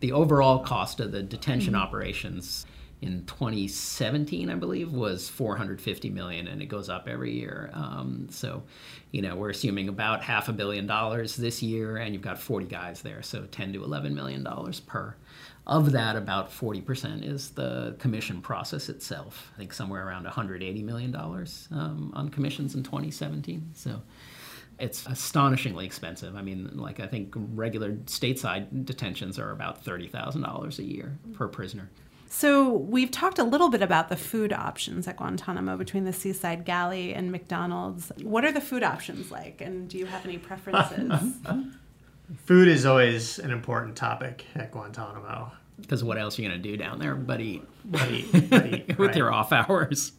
The 0.00 0.12
overall 0.12 0.60
cost 0.60 1.00
of 1.00 1.12
the 1.12 1.22
detention 1.22 1.74
mm-hmm. 1.74 1.82
operations 1.82 2.66
in 3.00 3.24
2017, 3.26 4.50
I 4.50 4.54
believe, 4.56 4.92
was 4.92 5.28
450 5.28 6.10
million, 6.10 6.48
and 6.48 6.60
it 6.60 6.66
goes 6.66 6.88
up 6.88 7.06
every 7.08 7.32
year. 7.32 7.70
Um, 7.72 8.26
so, 8.30 8.64
you 9.12 9.22
know, 9.22 9.36
we're 9.36 9.50
assuming 9.50 9.88
about 9.88 10.22
half 10.22 10.48
a 10.48 10.52
billion 10.52 10.86
dollars 10.86 11.36
this 11.36 11.62
year, 11.62 11.96
and 11.98 12.12
you've 12.12 12.22
got 12.22 12.40
40 12.40 12.66
guys 12.66 13.02
there, 13.02 13.22
so 13.22 13.46
10 13.46 13.72
to 13.74 13.84
11 13.84 14.14
million 14.14 14.42
dollars 14.42 14.80
per. 14.80 15.14
Of 15.66 15.92
that, 15.92 16.16
about 16.16 16.50
40% 16.50 17.24
is 17.24 17.50
the 17.50 17.94
commission 17.98 18.40
process 18.40 18.88
itself. 18.88 19.52
I 19.54 19.58
think 19.58 19.74
somewhere 19.74 20.06
around 20.06 20.24
180 20.24 20.82
million 20.82 21.12
dollars 21.12 21.68
um, 21.70 22.10
on 22.16 22.30
commissions 22.30 22.74
in 22.74 22.82
2017. 22.82 23.72
So 23.74 24.02
it's 24.78 25.06
astonishingly 25.06 25.86
expensive. 25.86 26.36
I 26.36 26.42
mean, 26.42 26.70
like 26.74 27.00
I 27.00 27.06
think 27.06 27.34
regular 27.34 27.92
stateside 28.06 28.84
detentions 28.84 29.38
are 29.38 29.50
about 29.50 29.84
thirty 29.84 30.08
thousand 30.08 30.42
dollars 30.42 30.78
a 30.78 30.84
year 30.84 31.18
per 31.34 31.48
prisoner. 31.48 31.90
So 32.30 32.68
we've 32.70 33.10
talked 33.10 33.38
a 33.38 33.44
little 33.44 33.70
bit 33.70 33.80
about 33.80 34.10
the 34.10 34.16
food 34.16 34.52
options 34.52 35.08
at 35.08 35.16
Guantanamo 35.16 35.78
between 35.78 36.04
the 36.04 36.12
Seaside 36.12 36.64
Galley 36.66 37.14
and 37.14 37.32
McDonald's. 37.32 38.12
What 38.22 38.44
are 38.44 38.52
the 38.52 38.60
food 38.60 38.82
options 38.82 39.30
like, 39.30 39.62
and 39.62 39.88
do 39.88 39.96
you 39.96 40.04
have 40.06 40.26
any 40.26 40.36
preferences? 40.36 41.34
food 42.44 42.68
is 42.68 42.84
always 42.84 43.38
an 43.38 43.50
important 43.50 43.96
topic 43.96 44.44
at 44.54 44.72
Guantanamo. 44.72 45.52
Because 45.80 46.02
what 46.04 46.18
else 46.18 46.38
are 46.38 46.42
you 46.42 46.48
going 46.48 46.60
to 46.60 46.68
do 46.68 46.76
down 46.76 46.98
there 46.98 47.14
but 47.14 47.40
eat? 47.40 47.62
But 47.84 48.10
eat, 48.10 48.30
but 48.50 48.66
eat 48.66 48.98
With 48.98 49.08
right. 49.08 49.16
your 49.16 49.32
off 49.32 49.52
hours. 49.52 50.12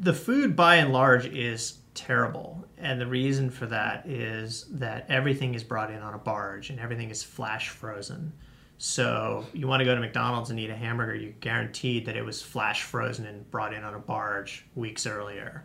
The 0.00 0.14
food, 0.14 0.56
by 0.56 0.76
and 0.76 0.92
large, 0.92 1.26
is 1.26 1.78
terrible. 1.94 2.61
And 2.82 3.00
the 3.00 3.06
reason 3.06 3.48
for 3.48 3.66
that 3.66 4.06
is 4.08 4.66
that 4.72 5.06
everything 5.08 5.54
is 5.54 5.62
brought 5.62 5.92
in 5.92 6.02
on 6.02 6.14
a 6.14 6.18
barge 6.18 6.68
and 6.68 6.80
everything 6.80 7.10
is 7.10 7.22
flash 7.22 7.68
frozen. 7.68 8.32
So 8.78 9.46
you 9.52 9.68
want 9.68 9.80
to 9.80 9.84
go 9.84 9.94
to 9.94 10.00
McDonald's 10.00 10.50
and 10.50 10.58
eat 10.58 10.68
a 10.68 10.74
hamburger, 10.74 11.14
you're 11.14 11.30
guaranteed 11.38 12.04
that 12.06 12.16
it 12.16 12.24
was 12.24 12.42
flash 12.42 12.82
frozen 12.82 13.26
and 13.26 13.48
brought 13.52 13.72
in 13.72 13.84
on 13.84 13.94
a 13.94 14.00
barge 14.00 14.66
weeks 14.74 15.06
earlier. 15.06 15.62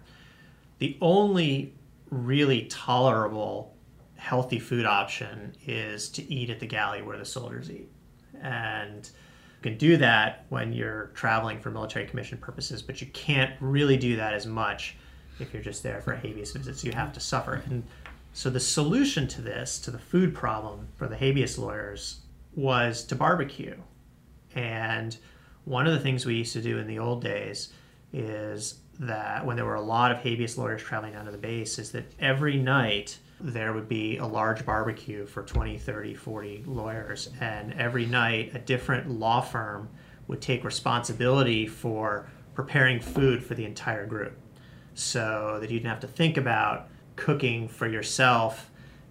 The 0.78 0.96
only 1.02 1.74
really 2.12 2.66
tolerable 2.66 3.76
healthy 4.18 4.60
food 4.60 4.86
option 4.86 5.56
is 5.66 6.10
to 6.10 6.32
eat 6.32 6.52
at 6.52 6.60
the 6.60 6.68
galley 6.68 7.02
where 7.02 7.18
the 7.18 7.26
soldiers 7.26 7.72
eat. 7.72 7.90
And 8.44 9.06
you 9.06 9.72
can 9.72 9.78
do 9.80 9.98
that 9.98 10.46
when 10.50 10.72
you're 10.72 11.08
traveling 11.16 11.60
for 11.62 11.72
military 11.72 12.06
commission 12.06 12.38
purposes, 12.38 12.84
but 12.84 13.02
you 13.02 13.08
can't 13.08 13.56
really 13.60 13.98
do 13.98 14.18
that 14.18 14.36
as 14.36 14.46
much 14.46 14.98
if 15.40 15.54
you're 15.54 15.64
just 15.64 15.84
there 15.84 16.02
for 16.02 16.16
habeas 16.16 16.52
visits. 16.52 16.84
You 16.84 16.92
have 16.94 17.14
to 17.14 17.20
suffer. 17.20 17.62
And 17.66 17.84
so 18.34 18.50
the 18.50 18.60
solution 18.60 19.28
to 19.30 19.42
this, 19.42 19.80
to 19.80 19.92
the 19.92 20.00
food 20.00 20.34
problem 20.36 20.88
for 20.96 21.08
the 21.08 21.18
habeas 21.18 21.58
lawyers, 21.58 22.22
was 22.56 23.04
to 23.06 23.16
barbecue. 23.16 23.76
And 24.56 25.18
one 25.66 25.88
of 25.88 25.94
the 25.94 26.00
things 26.00 26.26
we 26.26 26.36
used 26.36 26.54
to 26.54 26.62
do 26.62 26.78
in 26.78 26.88
the 26.88 27.00
old 27.00 27.24
days 27.24 27.70
is 28.14 28.76
that 29.00 29.46
when 29.46 29.56
there 29.56 29.66
were 29.66 29.76
a 29.76 29.82
lot 29.82 30.12
of 30.12 30.20
habeas 30.20 30.58
lawyers 30.58 30.82
traveling 30.82 31.14
down 31.14 31.26
to 31.26 31.32
the 31.32 31.38
base, 31.38 31.78
is 31.78 31.92
that 31.92 32.06
every 32.20 32.58
night 32.58 33.18
there 33.40 33.74
would 33.74 33.88
be 33.88 34.18
a 34.18 34.26
large 34.26 34.66
barbecue 34.66 35.26
for 35.26 35.44
20, 35.44 35.78
30, 35.78 36.16
40 36.16 36.64
lawyers. 36.66 37.30
And 37.40 37.74
every 37.74 38.06
night, 38.06 38.56
a 38.56 38.60
different 38.60 39.10
law 39.10 39.42
firm 39.42 39.90
would 40.28 40.42
take 40.42 40.64
responsibility 40.64 41.68
for 41.68 42.28
preparing 42.56 43.00
food 43.00 43.44
for 43.44 43.54
the 43.54 43.66
entire 43.66 44.06
group 44.06 44.34
so 44.98 45.58
that 45.62 45.70
you 45.70 45.80
didn't 45.80 45.90
have 45.90 46.00
to 46.02 46.08
think 46.08 46.38
about 46.38 46.88
cooking 47.16 47.68
for 47.68 47.88
yourself 47.88 48.70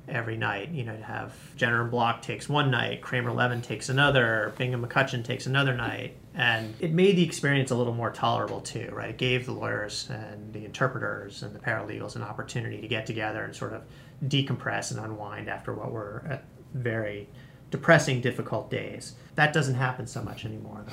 every 0.09 0.37
night. 0.37 0.71
You 0.71 0.85
know, 0.85 0.97
to 0.97 1.03
have 1.03 1.35
Jenner 1.57 1.83
and 1.83 1.91
Block 1.91 2.23
takes 2.23 2.49
one 2.49 2.71
night, 2.71 3.03
Kramer 3.03 3.33
Levin 3.33 3.63
takes 3.63 3.89
another, 3.89 4.53
Bingham 4.59 4.85
McCutchen 4.85 5.25
takes 5.25 5.47
another 5.47 5.75
night. 5.75 6.17
And 6.35 6.75
it 6.81 6.93
made 6.93 7.17
the 7.17 7.25
experience 7.25 7.71
a 7.71 7.75
little 7.75 7.95
more 7.95 8.11
tolerable 8.11 8.61
too, 8.61 8.91
right? 8.93 9.11
It 9.11 9.19
gave 9.19 9.47
the 9.47 9.53
lawyers 9.53 10.09
and 10.11 10.53
the 10.53 10.65
interpreters 10.65 11.43
and 11.43 11.55
the 11.55 11.59
paralegals 11.59 12.17
an 12.17 12.23
opportunity 12.23 12.81
to 12.81 12.89
get 12.89 13.07
together 13.07 13.43
and 13.43 13.55
sort 13.55 13.73
of 13.73 13.83
decompress 14.27 14.91
and 14.91 15.01
unwind 15.01 15.49
after 15.49 15.73
what 15.73 15.91
were 15.91 16.25
uh, 16.31 16.37
very 16.75 17.29
depressing, 17.71 18.21
difficult 18.21 18.71
days. 18.71 19.15
That 19.35 19.53
doesn't 19.53 19.75
happen 19.75 20.07
so 20.07 20.23
much 20.23 20.45
anymore, 20.45 20.85
though 20.87 20.93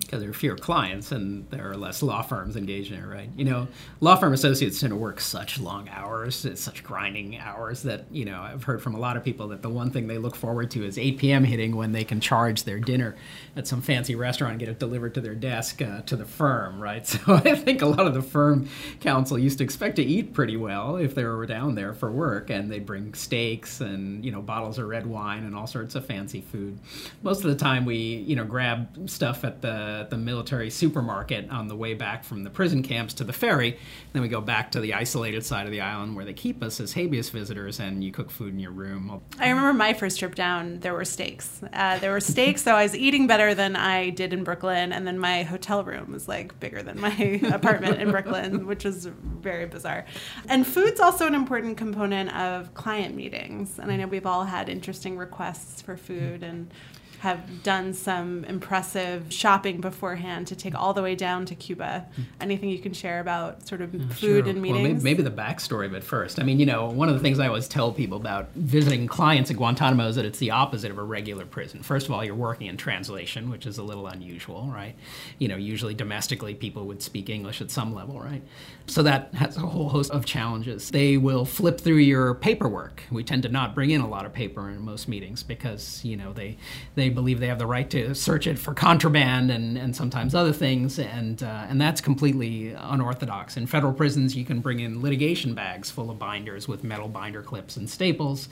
because 0.00 0.20
there 0.20 0.30
are 0.30 0.34
fewer 0.34 0.56
clients 0.56 1.12
and 1.12 1.48
there 1.50 1.70
are 1.70 1.76
less 1.76 2.02
law 2.02 2.22
firms 2.22 2.56
engaged 2.56 2.92
in 2.92 2.98
it, 2.98 3.06
right? 3.06 3.28
You 3.36 3.44
know, 3.44 3.68
law 4.00 4.16
firm 4.16 4.32
associates 4.32 4.80
tend 4.80 4.90
to 4.90 4.96
work 4.96 5.20
such 5.20 5.58
long 5.58 5.88
hours, 5.88 6.46
such 6.54 6.82
grinding 6.82 7.38
hours 7.38 7.82
that, 7.82 8.04
you 8.10 8.24
know, 8.24 8.40
I've 8.40 8.64
heard 8.64 8.82
from 8.82 8.94
a 8.94 8.98
lot 8.98 9.16
of 9.16 9.24
people 9.24 9.48
that 9.48 9.62
the 9.62 9.68
one 9.68 9.90
thing 9.90 10.06
they 10.06 10.18
look 10.18 10.36
forward 10.36 10.70
to 10.72 10.84
is 10.84 10.98
8 10.98 11.18
p.m. 11.18 11.44
hitting 11.44 11.76
when 11.76 11.92
they 11.92 12.04
can 12.04 12.20
charge 12.20 12.64
their 12.64 12.78
dinner 12.78 13.16
at 13.56 13.66
some 13.66 13.80
fancy 13.82 14.14
restaurant 14.14 14.52
and 14.52 14.60
get 14.60 14.68
it 14.68 14.78
delivered 14.78 15.14
to 15.14 15.20
their 15.20 15.34
desk 15.34 15.82
uh, 15.82 16.02
to 16.02 16.16
the 16.16 16.24
firm, 16.26 16.80
right? 16.80 17.00
So 17.20 17.34
I 17.34 17.54
think 17.54 17.82
a 17.82 17.86
lot 17.86 18.06
of 18.06 18.14
the 18.14 18.22
firm 18.22 18.68
counsel 19.00 19.38
used 19.38 19.58
to 19.58 19.64
expect 19.64 19.96
to 19.96 20.02
eat 20.02 20.32
pretty 20.32 20.56
well 20.56 20.96
if 20.96 21.14
they 21.14 21.24
were 21.24 21.44
down 21.44 21.74
there 21.74 21.92
for 21.92 22.10
work 22.10 22.50
and 22.50 22.70
they'd 22.70 22.86
bring 22.86 23.14
steaks 23.14 23.80
and, 23.80 24.24
you 24.24 24.30
know, 24.30 24.40
bottles 24.40 24.78
of 24.78 24.86
red 24.86 25.06
wine 25.06 25.44
and 25.44 25.54
all 25.54 25.66
sorts 25.66 25.94
of 25.94 26.06
fancy 26.06 26.40
food. 26.40 26.78
Most 27.22 27.44
of 27.44 27.50
the 27.50 27.56
time 27.56 27.84
we, 27.84 27.96
you 27.96 28.36
know, 28.36 28.44
grab 28.44 29.08
stuff 29.08 29.44
at 29.44 29.60
the 29.60 29.69
the 30.10 30.16
military 30.16 30.70
supermarket 30.70 31.48
on 31.50 31.68
the 31.68 31.76
way 31.76 31.94
back 31.94 32.24
from 32.24 32.44
the 32.44 32.50
prison 32.50 32.82
camps 32.82 33.14
to 33.14 33.24
the 33.24 33.32
ferry. 33.32 33.78
Then 34.12 34.22
we 34.22 34.28
go 34.28 34.40
back 34.40 34.70
to 34.72 34.80
the 34.80 34.94
isolated 34.94 35.44
side 35.44 35.66
of 35.66 35.72
the 35.72 35.80
island 35.80 36.16
where 36.16 36.24
they 36.24 36.32
keep 36.32 36.62
us 36.62 36.80
as 36.80 36.92
habeas 36.92 37.30
visitors, 37.30 37.80
and 37.80 38.02
you 38.02 38.12
cook 38.12 38.30
food 38.30 38.52
in 38.52 38.60
your 38.60 38.72
room. 38.72 39.20
I 39.38 39.48
remember 39.48 39.72
my 39.72 39.92
first 39.92 40.18
trip 40.18 40.34
down. 40.34 40.80
There 40.80 40.94
were 40.94 41.04
steaks. 41.04 41.60
Uh, 41.72 41.98
there 41.98 42.12
were 42.12 42.20
steaks, 42.20 42.62
so 42.62 42.74
I 42.74 42.82
was 42.82 42.96
eating 42.96 43.26
better 43.26 43.54
than 43.54 43.76
I 43.76 44.10
did 44.10 44.32
in 44.32 44.44
Brooklyn, 44.44 44.92
and 44.92 45.06
then 45.06 45.18
my 45.18 45.42
hotel 45.42 45.84
room 45.84 46.12
was 46.12 46.28
like 46.28 46.58
bigger 46.60 46.82
than 46.82 47.00
my 47.00 47.40
apartment 47.52 48.00
in 48.00 48.10
Brooklyn, 48.10 48.66
which 48.66 48.84
was 48.84 49.06
very 49.06 49.66
bizarre. 49.66 50.04
And 50.48 50.66
food's 50.66 51.00
also 51.00 51.26
an 51.26 51.34
important 51.34 51.76
component 51.76 52.34
of 52.34 52.74
client 52.74 53.14
meetings, 53.14 53.78
and 53.78 53.90
I 53.90 53.96
know 53.96 54.06
we've 54.06 54.26
all 54.26 54.44
had 54.44 54.68
interesting 54.68 55.16
requests 55.16 55.82
for 55.82 55.96
food 55.96 56.42
and 56.42 56.72
have 57.20 57.62
done 57.62 57.92
some 57.92 58.44
impressive 58.46 59.30
shopping 59.30 59.78
beforehand 59.78 60.46
to 60.46 60.56
take 60.56 60.74
all 60.74 60.94
the 60.94 61.02
way 61.02 61.14
down 61.14 61.44
to 61.44 61.54
Cuba. 61.54 62.06
Hmm. 62.16 62.22
Anything 62.40 62.70
you 62.70 62.78
can 62.78 62.94
share 62.94 63.20
about 63.20 63.68
sort 63.68 63.82
of 63.82 63.92
food 63.92 64.14
sure. 64.16 64.38
and 64.38 64.62
meetings? 64.62 64.82
Well, 64.82 64.82
maybe, 64.82 65.02
maybe, 65.02 65.22
the 65.22 65.30
backstory 65.30 65.84
of 65.84 65.92
it 65.92 66.02
first. 66.02 66.40
I 66.40 66.44
mean, 66.44 66.58
you 66.58 66.64
know, 66.64 66.86
one 66.86 67.10
of 67.10 67.14
the 67.14 67.20
things 67.20 67.38
I 67.38 67.46
always 67.46 67.68
tell 67.68 67.92
people 67.92 68.16
about 68.16 68.48
visiting 68.54 69.06
clients 69.06 69.50
at 69.50 69.58
Guantanamo 69.58 70.08
is 70.08 70.16
that 70.16 70.24
it's 70.24 70.38
the 70.38 70.50
opposite 70.50 70.90
of 70.90 70.96
a 70.96 71.02
regular 71.02 71.44
prison. 71.44 71.82
First 71.82 72.06
of 72.06 72.12
all, 72.12 72.24
you're 72.24 72.34
working 72.34 72.68
in 72.68 72.78
translation, 72.78 73.50
which 73.50 73.66
is 73.66 73.76
a 73.76 73.82
little 73.82 74.06
unusual, 74.06 74.70
right? 74.72 74.96
You 75.38 75.48
know, 75.48 75.56
usually 75.56 75.92
domestically 75.92 76.54
people 76.54 76.86
would 76.86 77.02
speak 77.02 77.28
English 77.28 77.60
at 77.60 77.70
some 77.70 77.94
level, 77.94 78.18
right? 78.18 78.42
So 78.90 79.04
that 79.04 79.32
has 79.34 79.56
a 79.56 79.60
whole 79.60 79.88
host 79.88 80.10
of 80.10 80.24
challenges. 80.24 80.90
They 80.90 81.16
will 81.16 81.44
flip 81.44 81.80
through 81.80 81.98
your 81.98 82.34
paperwork. 82.34 83.04
We 83.12 83.22
tend 83.22 83.44
to 83.44 83.48
not 83.48 83.72
bring 83.72 83.90
in 83.90 84.00
a 84.00 84.08
lot 84.08 84.26
of 84.26 84.32
paper 84.32 84.68
in 84.68 84.80
most 84.80 85.06
meetings 85.06 85.44
because, 85.44 86.04
you 86.04 86.16
know, 86.16 86.32
they 86.32 86.56
they 86.96 87.08
believe 87.08 87.38
they 87.38 87.46
have 87.46 87.60
the 87.60 87.68
right 87.68 87.88
to 87.90 88.16
search 88.16 88.48
it 88.48 88.58
for 88.58 88.74
contraband 88.74 89.52
and, 89.52 89.78
and 89.78 89.94
sometimes 89.94 90.34
other 90.34 90.52
things, 90.52 90.98
and 90.98 91.40
uh, 91.40 91.66
and 91.68 91.80
that's 91.80 92.00
completely 92.00 92.72
unorthodox. 92.72 93.56
In 93.56 93.68
federal 93.68 93.92
prisons, 93.92 94.34
you 94.34 94.44
can 94.44 94.58
bring 94.58 94.80
in 94.80 95.00
litigation 95.00 95.54
bags 95.54 95.88
full 95.88 96.10
of 96.10 96.18
binders 96.18 96.66
with 96.66 96.82
metal 96.82 97.06
binder 97.06 97.42
clips 97.42 97.76
and 97.76 97.88
staples. 97.88 98.48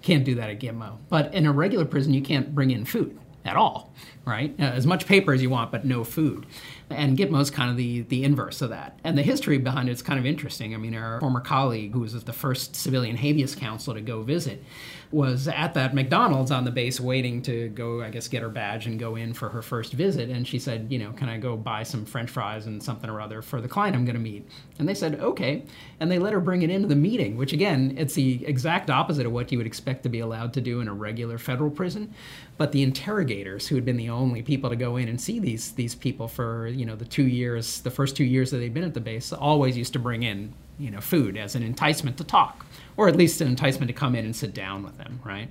Can't 0.00 0.24
do 0.24 0.34
that 0.36 0.48
at 0.48 0.58
Gitmo. 0.58 0.96
But 1.10 1.34
in 1.34 1.44
a 1.44 1.52
regular 1.52 1.84
prison, 1.84 2.14
you 2.14 2.22
can't 2.22 2.54
bring 2.54 2.70
in 2.70 2.86
food 2.86 3.18
at 3.44 3.56
all, 3.56 3.92
right? 4.24 4.54
Uh, 4.58 4.64
as 4.64 4.86
much 4.86 5.06
paper 5.06 5.32
as 5.32 5.42
you 5.42 5.50
want, 5.50 5.72
but 5.72 5.84
no 5.84 6.04
food. 6.04 6.46
And 6.90 7.16
Gitmo's 7.16 7.50
kind 7.50 7.70
of 7.70 7.76
the, 7.76 8.02
the 8.02 8.22
inverse 8.22 8.60
of 8.62 8.70
that. 8.70 8.98
And 9.02 9.16
the 9.16 9.22
history 9.22 9.58
behind 9.58 9.88
it 9.88 9.92
is 9.92 10.02
kind 10.02 10.18
of 10.18 10.26
interesting. 10.26 10.74
I 10.74 10.78
mean, 10.78 10.94
our 10.94 11.20
former 11.20 11.40
colleague, 11.40 11.92
who 11.92 12.00
was 12.00 12.12
the 12.24 12.32
first 12.32 12.76
civilian 12.76 13.16
habeas 13.16 13.54
counsel 13.54 13.94
to 13.94 14.00
go 14.00 14.22
visit, 14.22 14.62
was 15.10 15.46
at 15.46 15.74
that 15.74 15.94
McDonald's 15.94 16.50
on 16.50 16.64
the 16.64 16.70
base 16.70 16.98
waiting 16.98 17.42
to 17.42 17.68
go, 17.70 18.02
I 18.02 18.10
guess, 18.10 18.28
get 18.28 18.42
her 18.42 18.48
badge 18.48 18.86
and 18.86 18.98
go 18.98 19.16
in 19.16 19.34
for 19.34 19.50
her 19.50 19.60
first 19.60 19.92
visit. 19.92 20.30
And 20.30 20.46
she 20.46 20.58
said, 20.58 20.86
you 20.90 20.98
know, 20.98 21.12
can 21.12 21.28
I 21.28 21.36
go 21.38 21.56
buy 21.56 21.82
some 21.82 22.06
french 22.06 22.30
fries 22.30 22.66
and 22.66 22.82
something 22.82 23.10
or 23.10 23.20
other 23.20 23.42
for 23.42 23.60
the 23.60 23.68
client 23.68 23.94
I'm 23.94 24.04
going 24.04 24.16
to 24.16 24.20
meet? 24.20 24.48
And 24.78 24.88
they 24.88 24.94
said, 24.94 25.16
okay. 25.20 25.64
And 26.00 26.10
they 26.10 26.18
let 26.18 26.32
her 26.32 26.40
bring 26.40 26.62
it 26.62 26.70
into 26.70 26.88
the 26.88 26.96
meeting, 26.96 27.36
which 27.36 27.52
again, 27.52 27.94
it's 27.98 28.14
the 28.14 28.44
exact 28.46 28.88
opposite 28.88 29.26
of 29.26 29.32
what 29.32 29.52
you 29.52 29.58
would 29.58 29.66
expect 29.66 30.02
to 30.04 30.08
be 30.08 30.20
allowed 30.20 30.54
to 30.54 30.60
do 30.60 30.80
in 30.80 30.88
a 30.88 30.94
regular 30.94 31.36
federal 31.38 31.70
prison. 31.70 32.14
But 32.56 32.72
the 32.72 32.82
interrogators, 32.82 33.68
who 33.68 33.74
had 33.74 33.84
been 33.84 33.96
the 33.96 34.08
only 34.12 34.42
people 34.42 34.70
to 34.70 34.76
go 34.76 34.96
in 34.96 35.08
and 35.08 35.20
see 35.20 35.38
these, 35.38 35.72
these 35.72 35.94
people 35.94 36.28
for, 36.28 36.68
you 36.68 36.86
know, 36.86 36.94
the 36.96 37.04
two 37.04 37.26
years, 37.26 37.80
the 37.80 37.90
first 37.90 38.16
two 38.16 38.24
years 38.24 38.50
that 38.50 38.58
they've 38.58 38.72
been 38.72 38.84
at 38.84 38.94
the 38.94 39.00
base, 39.00 39.32
always 39.32 39.76
used 39.76 39.92
to 39.94 39.98
bring 39.98 40.22
in, 40.22 40.52
you 40.78 40.90
know, 40.90 41.00
food 41.00 41.36
as 41.36 41.54
an 41.54 41.62
enticement 41.62 42.18
to 42.18 42.24
talk 42.24 42.66
or 42.96 43.08
at 43.08 43.16
least 43.16 43.40
an 43.40 43.48
enticement 43.48 43.88
to 43.88 43.94
come 43.94 44.14
in 44.14 44.24
and 44.24 44.36
sit 44.36 44.54
down 44.54 44.82
with 44.82 44.98
them, 44.98 45.20
right? 45.24 45.48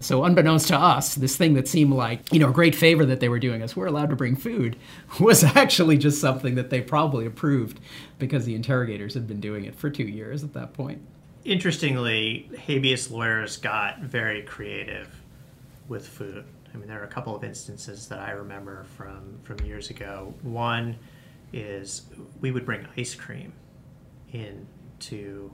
So, 0.00 0.24
unbeknownst 0.24 0.68
to 0.68 0.76
us, 0.76 1.14
this 1.14 1.36
thing 1.36 1.54
that 1.54 1.68
seemed 1.68 1.92
like, 1.92 2.32
you 2.32 2.38
know, 2.38 2.48
a 2.48 2.52
great 2.52 2.74
favor 2.74 3.04
that 3.06 3.20
they 3.20 3.28
were 3.28 3.38
doing 3.38 3.62
us, 3.62 3.76
we're 3.76 3.86
allowed 3.86 4.10
to 4.10 4.16
bring 4.16 4.34
food, 4.34 4.76
was 5.20 5.44
actually 5.44 5.98
just 5.98 6.20
something 6.20 6.54
that 6.54 6.70
they 6.70 6.80
probably 6.80 7.26
approved 7.26 7.80
because 8.18 8.44
the 8.44 8.54
interrogators 8.54 9.14
had 9.14 9.28
been 9.28 9.40
doing 9.40 9.64
it 9.64 9.74
for 9.74 9.90
two 9.90 10.04
years 10.04 10.42
at 10.42 10.52
that 10.54 10.72
point. 10.72 11.00
Interestingly, 11.44 12.50
habeas 12.66 13.10
lawyers 13.10 13.56
got 13.56 14.00
very 14.00 14.42
creative 14.42 15.08
with 15.88 16.06
food. 16.06 16.44
I 16.72 16.76
mean, 16.76 16.88
there 16.88 17.00
are 17.00 17.04
a 17.04 17.08
couple 17.08 17.34
of 17.34 17.42
instances 17.44 18.08
that 18.08 18.20
I 18.20 18.30
remember 18.30 18.84
from, 18.96 19.38
from 19.42 19.58
years 19.66 19.90
ago. 19.90 20.34
One 20.42 20.96
is 21.52 22.02
we 22.40 22.50
would 22.50 22.64
bring 22.64 22.86
ice 22.96 23.14
cream 23.14 23.52
in 24.32 24.66
to 25.00 25.50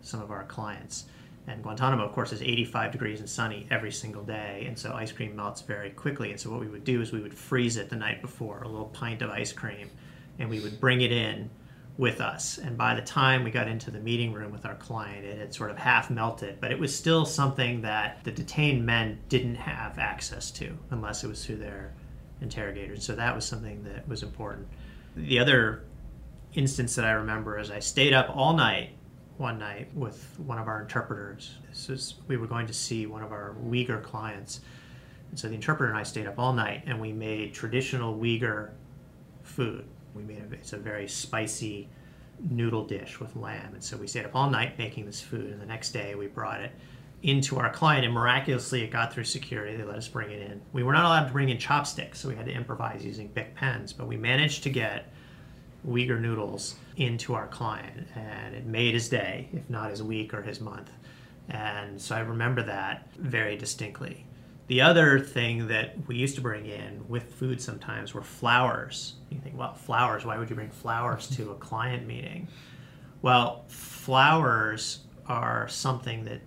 some 0.00 0.20
of 0.20 0.30
our 0.30 0.44
clients. 0.44 1.06
And 1.48 1.62
Guantanamo, 1.62 2.04
of 2.04 2.12
course, 2.12 2.32
is 2.32 2.42
85 2.42 2.92
degrees 2.92 3.20
and 3.20 3.30
sunny 3.30 3.66
every 3.70 3.92
single 3.92 4.24
day, 4.24 4.64
and 4.66 4.76
so 4.76 4.92
ice 4.92 5.12
cream 5.12 5.36
melts 5.36 5.60
very 5.60 5.90
quickly. 5.90 6.32
And 6.32 6.40
so 6.40 6.50
what 6.50 6.60
we 6.60 6.66
would 6.66 6.82
do 6.82 7.00
is 7.00 7.12
we 7.12 7.20
would 7.20 7.34
freeze 7.34 7.76
it 7.76 7.88
the 7.88 7.96
night 7.96 8.20
before, 8.20 8.62
a 8.62 8.68
little 8.68 8.88
pint 8.88 9.22
of 9.22 9.30
ice 9.30 9.52
cream, 9.52 9.88
and 10.40 10.50
we 10.50 10.58
would 10.58 10.80
bring 10.80 11.02
it 11.02 11.12
in 11.12 11.48
with 11.98 12.20
us. 12.20 12.58
And 12.58 12.76
by 12.76 12.94
the 12.94 13.02
time 13.02 13.42
we 13.42 13.50
got 13.50 13.68
into 13.68 13.90
the 13.90 14.00
meeting 14.00 14.32
room 14.32 14.52
with 14.52 14.66
our 14.66 14.74
client, 14.74 15.24
it 15.24 15.38
had 15.38 15.54
sort 15.54 15.70
of 15.70 15.78
half 15.78 16.10
melted, 16.10 16.60
but 16.60 16.70
it 16.70 16.78
was 16.78 16.94
still 16.94 17.24
something 17.24 17.80
that 17.82 18.22
the 18.24 18.32
detained 18.32 18.84
men 18.84 19.18
didn't 19.28 19.54
have 19.54 19.98
access 19.98 20.50
to 20.52 20.76
unless 20.90 21.24
it 21.24 21.28
was 21.28 21.44
through 21.44 21.56
their 21.56 21.94
interrogators. 22.42 23.04
So 23.04 23.14
that 23.14 23.34
was 23.34 23.46
something 23.46 23.82
that 23.84 24.06
was 24.06 24.22
important. 24.22 24.68
The 25.16 25.38
other 25.38 25.84
instance 26.54 26.94
that 26.96 27.04
I 27.04 27.12
remember 27.12 27.58
is 27.58 27.70
I 27.70 27.80
stayed 27.80 28.12
up 28.12 28.34
all 28.34 28.54
night 28.54 28.90
one 29.38 29.58
night 29.58 29.94
with 29.94 30.34
one 30.38 30.58
of 30.58 30.66
our 30.66 30.82
interpreters. 30.82 31.58
This 31.68 31.90
is 31.90 32.14
we 32.26 32.36
were 32.36 32.46
going 32.46 32.66
to 32.66 32.72
see 32.72 33.06
one 33.06 33.22
of 33.22 33.32
our 33.32 33.54
Uyghur 33.66 34.02
clients, 34.02 34.60
and 35.30 35.38
so 35.38 35.48
the 35.48 35.54
interpreter 35.54 35.90
and 35.90 35.98
I 35.98 36.04
stayed 36.04 36.26
up 36.26 36.38
all 36.38 36.52
night, 36.52 36.84
and 36.86 37.00
we 37.00 37.12
made 37.12 37.52
traditional 37.52 38.16
Uyghur 38.18 38.70
food. 39.42 39.84
We 40.16 40.22
made 40.22 40.42
a, 40.50 40.54
it's 40.54 40.72
a 40.72 40.78
very 40.78 41.06
spicy 41.06 41.88
noodle 42.50 42.84
dish 42.86 43.20
with 43.20 43.36
lamb, 43.36 43.74
and 43.74 43.82
so 43.82 43.96
we 43.96 44.06
stayed 44.06 44.24
up 44.24 44.34
all 44.34 44.50
night 44.50 44.78
making 44.78 45.06
this 45.06 45.20
food, 45.20 45.52
and 45.52 45.60
the 45.60 45.66
next 45.66 45.92
day 45.92 46.14
we 46.14 46.26
brought 46.26 46.60
it 46.60 46.72
into 47.22 47.58
our 47.58 47.70
client, 47.70 48.04
and 48.04 48.12
miraculously 48.12 48.82
it 48.82 48.90
got 48.90 49.12
through 49.12 49.24
security. 49.24 49.76
They 49.76 49.84
let 49.84 49.96
us 49.96 50.08
bring 50.08 50.30
it 50.30 50.42
in. 50.50 50.60
We 50.72 50.82
were 50.82 50.92
not 50.92 51.04
allowed 51.04 51.26
to 51.26 51.32
bring 51.32 51.48
in 51.48 51.58
chopsticks, 51.58 52.20
so 52.20 52.28
we 52.28 52.36
had 52.36 52.46
to 52.46 52.52
improvise 52.52 53.04
using 53.04 53.28
big 53.28 53.54
pens, 53.54 53.92
but 53.92 54.06
we 54.06 54.16
managed 54.16 54.62
to 54.64 54.70
get 54.70 55.12
Uyghur 55.88 56.20
noodles 56.20 56.76
into 56.96 57.34
our 57.34 57.46
client, 57.46 58.06
and 58.14 58.54
it 58.54 58.66
made 58.66 58.94
his 58.94 59.08
day, 59.08 59.48
if 59.52 59.68
not 59.70 59.90
his 59.90 60.02
week 60.02 60.34
or 60.34 60.42
his 60.42 60.60
month. 60.60 60.90
And 61.48 62.00
so 62.00 62.16
I 62.16 62.20
remember 62.20 62.62
that 62.64 63.08
very 63.16 63.56
distinctly. 63.56 64.25
The 64.68 64.80
other 64.80 65.20
thing 65.20 65.68
that 65.68 65.94
we 66.08 66.16
used 66.16 66.34
to 66.36 66.40
bring 66.40 66.66
in 66.66 67.04
with 67.08 67.34
food 67.34 67.60
sometimes 67.60 68.14
were 68.14 68.22
flowers. 68.22 69.14
You 69.30 69.38
think, 69.38 69.56
well, 69.56 69.74
flowers, 69.74 70.24
why 70.24 70.38
would 70.38 70.50
you 70.50 70.56
bring 70.56 70.70
flowers 70.70 71.28
to 71.36 71.52
a 71.52 71.54
client 71.54 72.06
meeting? 72.06 72.48
Well, 73.22 73.64
flowers 73.68 75.00
are 75.28 75.68
something 75.68 76.24
that 76.24 76.40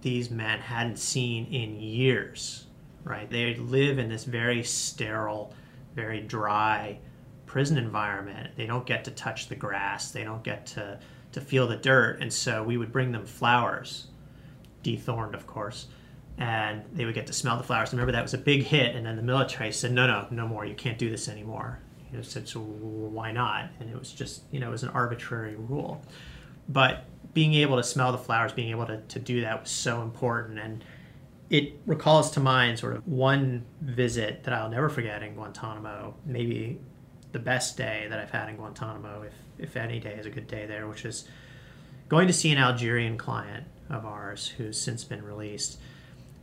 these 0.00 0.30
men 0.30 0.60
hadn't 0.60 0.98
seen 0.98 1.46
in 1.46 1.78
years, 1.80 2.66
right? 3.04 3.28
They 3.28 3.56
live 3.56 3.98
in 3.98 4.08
this 4.08 4.24
very 4.24 4.62
sterile, 4.62 5.54
very 5.94 6.20
dry 6.20 6.98
prison 7.44 7.76
environment. 7.76 8.50
They 8.56 8.66
don't 8.66 8.86
get 8.86 9.04
to 9.04 9.10
touch 9.10 9.48
the 9.48 9.54
grass, 9.54 10.10
they 10.10 10.24
don't 10.24 10.42
get 10.42 10.66
to, 10.68 10.98
to 11.32 11.40
feel 11.40 11.66
the 11.66 11.76
dirt. 11.76 12.20
And 12.20 12.32
so 12.32 12.62
we 12.62 12.76
would 12.76 12.92
bring 12.92 13.12
them 13.12 13.26
flowers, 13.26 14.08
dethorned, 14.82 15.34
of 15.34 15.46
course, 15.46 15.88
and 16.38 16.82
they 16.92 17.04
would 17.04 17.14
get 17.14 17.26
to 17.28 17.32
smell 17.32 17.56
the 17.56 17.62
flowers. 17.62 17.92
Remember, 17.92 18.12
that 18.12 18.22
was 18.22 18.34
a 18.34 18.38
big 18.38 18.62
hit. 18.62 18.94
And 18.94 19.06
then 19.06 19.16
the 19.16 19.22
military 19.22 19.72
said, 19.72 19.92
no, 19.92 20.06
no, 20.06 20.26
no 20.30 20.46
more. 20.46 20.66
You 20.66 20.74
can't 20.74 20.98
do 20.98 21.08
this 21.08 21.28
anymore. 21.28 21.80
You 22.10 22.18
know, 22.18 22.22
said, 22.22 22.48
so 22.48 22.60
why 22.60 23.32
not? 23.32 23.70
And 23.80 23.90
it 23.90 23.98
was 23.98 24.12
just, 24.12 24.42
you 24.50 24.60
know, 24.60 24.68
it 24.68 24.72
was 24.72 24.82
an 24.82 24.90
arbitrary 24.90 25.56
rule. 25.56 26.02
But 26.68 27.04
being 27.32 27.54
able 27.54 27.76
to 27.76 27.82
smell 27.82 28.12
the 28.12 28.18
flowers, 28.18 28.52
being 28.52 28.70
able 28.70 28.86
to, 28.86 29.00
to 29.00 29.18
do 29.18 29.40
that 29.42 29.62
was 29.62 29.70
so 29.70 30.02
important. 30.02 30.58
And 30.58 30.84
it 31.48 31.80
recalls 31.86 32.30
to 32.32 32.40
mind 32.40 32.78
sort 32.78 32.96
of 32.96 33.06
one 33.06 33.64
visit 33.80 34.44
that 34.44 34.52
I'll 34.52 34.68
never 34.68 34.88
forget 34.88 35.22
in 35.22 35.34
Guantanamo, 35.34 36.14
maybe 36.26 36.80
the 37.32 37.38
best 37.38 37.76
day 37.76 38.06
that 38.10 38.18
I've 38.18 38.30
had 38.30 38.48
in 38.48 38.56
Guantanamo, 38.56 39.22
if, 39.22 39.34
if 39.58 39.76
any 39.76 40.00
day 40.00 40.14
is 40.14 40.26
a 40.26 40.30
good 40.30 40.48
day 40.48 40.66
there, 40.66 40.86
which 40.86 41.04
is 41.04 41.28
going 42.08 42.26
to 42.26 42.32
see 42.32 42.50
an 42.52 42.58
Algerian 42.58 43.16
client 43.16 43.66
of 43.90 44.04
ours 44.04 44.48
who's 44.48 44.80
since 44.80 45.04
been 45.04 45.24
released. 45.24 45.78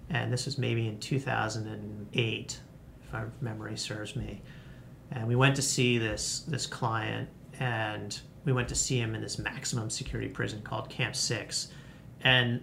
And 0.09 0.31
this 0.31 0.45
was 0.45 0.57
maybe 0.57 0.87
in 0.87 0.99
2008, 0.99 2.59
if 3.03 3.13
my 3.13 3.23
memory 3.41 3.77
serves 3.77 4.15
me. 4.15 4.41
And 5.11 5.27
we 5.27 5.35
went 5.35 5.55
to 5.55 5.61
see 5.61 5.97
this, 5.97 6.39
this 6.41 6.65
client, 6.65 7.29
and 7.59 8.19
we 8.45 8.53
went 8.53 8.67
to 8.69 8.75
see 8.75 8.99
him 8.99 9.15
in 9.15 9.21
this 9.21 9.37
maximum 9.37 9.89
security 9.89 10.29
prison 10.29 10.61
called 10.61 10.89
Camp 10.89 11.15
6. 11.15 11.69
And 12.21 12.61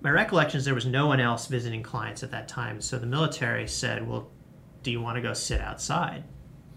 my 0.00 0.10
recollection 0.10 0.58
is 0.58 0.64
there 0.64 0.74
was 0.74 0.86
no 0.86 1.06
one 1.06 1.20
else 1.20 1.46
visiting 1.46 1.82
clients 1.82 2.22
at 2.22 2.30
that 2.30 2.48
time. 2.48 2.80
So 2.80 2.98
the 2.98 3.06
military 3.06 3.66
said, 3.68 4.06
Well, 4.06 4.30
do 4.82 4.90
you 4.90 5.00
want 5.00 5.16
to 5.16 5.22
go 5.22 5.34
sit 5.34 5.60
outside 5.60 6.24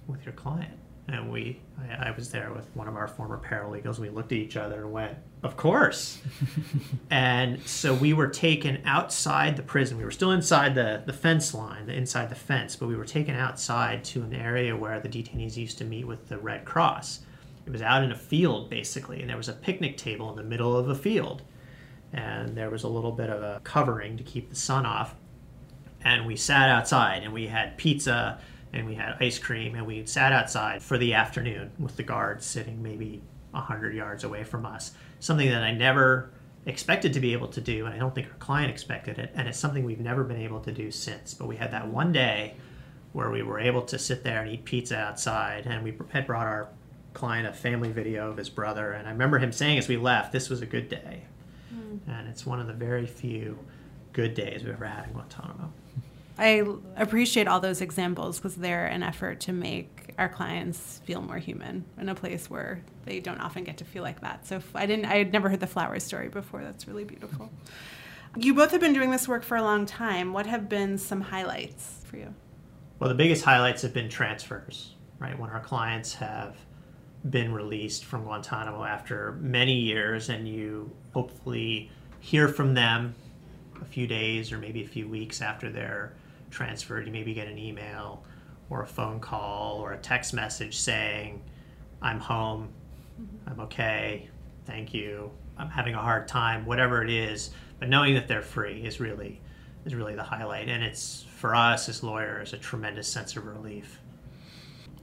with 0.08 0.26
your 0.26 0.34
client? 0.34 0.78
And 1.08 1.32
we, 1.32 1.62
I, 1.80 2.10
I 2.10 2.12
was 2.12 2.30
there 2.30 2.52
with 2.54 2.70
one 2.76 2.88
of 2.88 2.96
our 2.96 3.08
former 3.08 3.40
paralegals. 3.40 4.00
We 4.00 4.10
looked 4.10 4.32
at 4.32 4.38
each 4.38 4.58
other 4.58 4.84
and 4.84 4.92
went, 4.92 5.18
Of 5.44 5.58
course. 5.58 6.22
and 7.10 7.62
so 7.68 7.94
we 7.94 8.14
were 8.14 8.28
taken 8.28 8.82
outside 8.86 9.58
the 9.58 9.64
prison. 9.64 9.98
We 9.98 10.06
were 10.06 10.12
still 10.12 10.32
inside 10.32 10.74
the, 10.74 11.04
the 11.06 11.12
fence 11.12 11.54
line, 11.54 11.90
inside 11.90 12.30
the 12.30 12.36
fence, 12.36 12.78
but 12.78 12.88
we 12.88 12.96
were 12.96 13.06
taken 13.06 13.36
outside 13.36 14.06
to 14.06 14.24
an 14.24 14.34
area 14.34 14.76
where 14.76 15.00
the 15.02 15.10
detainees 15.10 15.58
used 15.58 15.78
to 15.80 15.86
meet 15.86 16.08
with 16.08 16.30
the 16.30 16.38
Red 16.38 16.64
Cross. 16.64 17.20
It 17.66 17.72
was 17.72 17.82
out 17.82 18.04
in 18.04 18.12
a 18.12 18.18
field, 18.18 18.70
basically, 18.70 19.20
and 19.20 19.30
there 19.30 19.38
was 19.38 19.50
a 19.50 19.54
picnic 19.54 19.98
table 19.98 20.30
in 20.30 20.38
the 20.38 20.44
middle 20.44 20.78
of 20.78 20.88
a 20.90 20.96
field 20.96 21.44
and 22.14 22.56
there 22.56 22.70
was 22.70 22.84
a 22.84 22.88
little 22.88 23.12
bit 23.12 23.30
of 23.30 23.42
a 23.42 23.60
covering 23.64 24.18
to 24.18 24.24
keep 24.24 24.50
the 24.50 24.56
sun 24.56 24.86
off. 24.86 25.16
And 26.06 26.26
we 26.26 26.36
sat 26.36 26.70
outside 26.70 27.24
and 27.24 27.34
we 27.34 27.48
had 27.48 27.78
pizza 27.78 28.40
and 28.72 28.86
we 28.86 28.96
had 28.96 29.18
ice 29.20 29.40
cream 29.40 29.76
and 29.76 29.86
we 29.86 30.06
sat 30.06 30.32
outside 30.32 30.84
for 30.84 30.98
the 30.98 31.16
afternoon 31.16 31.72
with 31.80 31.98
the 31.98 32.04
guards 32.04 32.46
sitting 32.46 32.84
maybe 32.84 33.22
100 33.52 33.96
yards 33.96 34.24
away 34.24 34.44
from 34.44 34.66
us. 34.66 34.92
Something 35.24 35.50
that 35.50 35.64
I 35.64 35.72
never 35.72 36.32
expected 36.66 37.14
to 37.14 37.20
be 37.20 37.34
able 37.34 37.48
to 37.50 37.62
do, 37.62 37.86
and 37.86 37.94
I 37.94 37.98
don't 37.98 38.14
think 38.14 38.28
our 38.28 38.38
client 38.40 38.72
expected 38.72 39.20
it. 39.20 39.32
And 39.36 39.48
it's 39.48 39.58
something 39.58 39.86
we've 39.86 40.00
never 40.00 40.24
been 40.24 40.42
able 40.42 40.60
to 40.62 40.72
do 40.72 40.92
since. 40.92 41.34
But 41.34 41.48
we 41.48 41.56
had 41.56 41.72
that 41.72 41.88
one 41.88 42.12
day 42.12 42.56
where 43.14 43.30
we 43.30 43.42
were 43.42 43.60
able 43.60 43.84
to 43.84 44.00
sit 44.00 44.24
there 44.24 44.42
and 44.42 44.52
eat 44.52 44.66
pizza 44.66 44.98
outside, 44.98 45.66
and 45.66 45.84
we 45.84 45.94
had 46.10 46.28
brought 46.28 46.48
our 46.48 46.68
client 47.14 47.48
a 47.48 47.54
family 47.54 47.92
video 47.92 48.30
of 48.30 48.38
his 48.38 48.50
brother. 48.50 48.92
And 48.92 49.08
I 49.08 49.12
remember 49.12 49.40
him 49.40 49.52
saying 49.52 49.78
as 49.78 49.88
we 49.88 49.98
left, 49.98 50.32
this 50.32 50.50
was 50.50 50.62
a 50.62 50.66
good 50.66 50.90
day 50.90 51.24
hmm. 51.70 52.10
and 52.10 52.28
it's 52.28 52.46
one 52.46 52.60
of 52.60 52.68
the 52.68 52.74
very 52.74 53.06
few 53.06 53.58
good 54.12 54.34
days 54.34 54.64
we've 54.64 54.74
ever 54.74 54.86
had 54.86 55.08
in 55.08 55.14
Guantanamo. 55.14 55.72
I 56.38 56.66
appreciate 56.96 57.48
all 57.48 57.60
those 57.60 57.82
examples 57.82 58.38
because 58.40 58.56
they're 58.56 58.88
an 58.88 59.04
effort 59.04 59.40
to 59.42 59.54
make 59.54 60.03
our 60.18 60.30
clients 60.30 61.02
feel 61.06 61.22
more 61.22 61.38
human 61.38 61.86
in 61.98 62.10
a 62.10 62.16
place 62.16 62.50
where 62.50 62.82
they 63.06 63.20
don't 63.20 63.40
often 63.40 63.64
get 63.64 63.78
to 63.78 63.86
feel 63.86 64.04
like 64.04 64.22
that. 64.22 64.46
So 64.48 64.62
I 64.76 64.86
didn't, 64.86 65.06
I 65.06 65.18
had 65.18 65.34
never 65.34 65.50
heard 65.50 65.60
the 65.60 65.68
flower 65.68 66.00
story 66.00 66.30
before. 66.30 66.64
That's 66.64 66.88
really 66.88 67.04
beautiful. 67.04 67.52
You 68.36 68.54
both 68.54 68.72
have 68.72 68.82
been 68.82 68.94
doing 68.94 69.12
this 69.12 69.28
work 69.28 69.44
for 69.44 69.58
a 69.58 69.62
long 69.62 69.86
time. 69.86 70.34
What 70.34 70.46
have 70.46 70.68
been 70.68 70.98
some 70.98 71.22
highlights 71.22 72.02
for 72.06 72.18
you? 72.18 72.34
Well, 73.00 73.10
the 73.10 73.16
biggest 73.16 73.44
highlights 73.44 73.82
have 73.82 73.94
been 73.94 74.10
transfers, 74.10 74.96
right? 75.20 75.38
When 75.38 75.50
our 75.50 75.60
clients 75.60 76.14
have 76.16 76.56
been 77.30 77.54
released 77.54 78.06
from 78.06 78.24
Guantanamo 78.24 78.84
after 78.84 79.34
many 79.40 79.76
years, 79.76 80.30
and 80.30 80.48
you 80.48 80.92
hopefully 81.14 81.92
hear 82.20 82.48
from 82.48 82.74
them 82.74 83.16
a 83.82 83.86
few 83.86 84.08
days 84.08 84.52
or 84.52 84.58
maybe 84.58 84.84
a 84.84 84.88
few 84.88 85.08
weeks 85.08 85.42
after 85.42 85.72
they're 85.72 86.14
transferred. 86.50 87.06
You 87.06 87.12
maybe 87.12 87.34
get 87.34 87.48
an 87.48 87.58
email 87.58 88.24
or 88.74 88.82
a 88.82 88.88
phone 88.88 89.20
call 89.20 89.78
or 89.78 89.94
a 89.94 89.98
text 89.98 90.34
message 90.34 90.76
saying, 90.76 91.40
I'm 92.02 92.20
home, 92.20 92.70
mm-hmm. 93.22 93.50
I'm 93.50 93.60
okay, 93.62 94.28
thank 94.66 94.94
you, 94.94 95.30
I'm 95.58 95.70
having 95.70 95.94
a 95.94 96.02
hard 96.02 96.28
time, 96.28 96.66
whatever 96.66 97.04
it 97.04 97.12
is. 97.12 97.52
But 97.80 97.90
knowing 97.90 98.16
that 98.16 98.28
they're 98.28 98.42
free 98.42 98.84
is 98.84 99.00
really 99.00 99.40
is 99.86 99.94
really 99.94 100.16
the 100.16 100.24
highlight. 100.24 100.70
And 100.70 100.84
it's 100.84 101.26
for 101.36 101.54
us 101.54 101.90
as 101.90 102.04
lawyers 102.04 102.54
a 102.54 102.58
tremendous 102.58 103.08
sense 103.08 103.36
of 103.36 103.46
relief. 103.46 104.00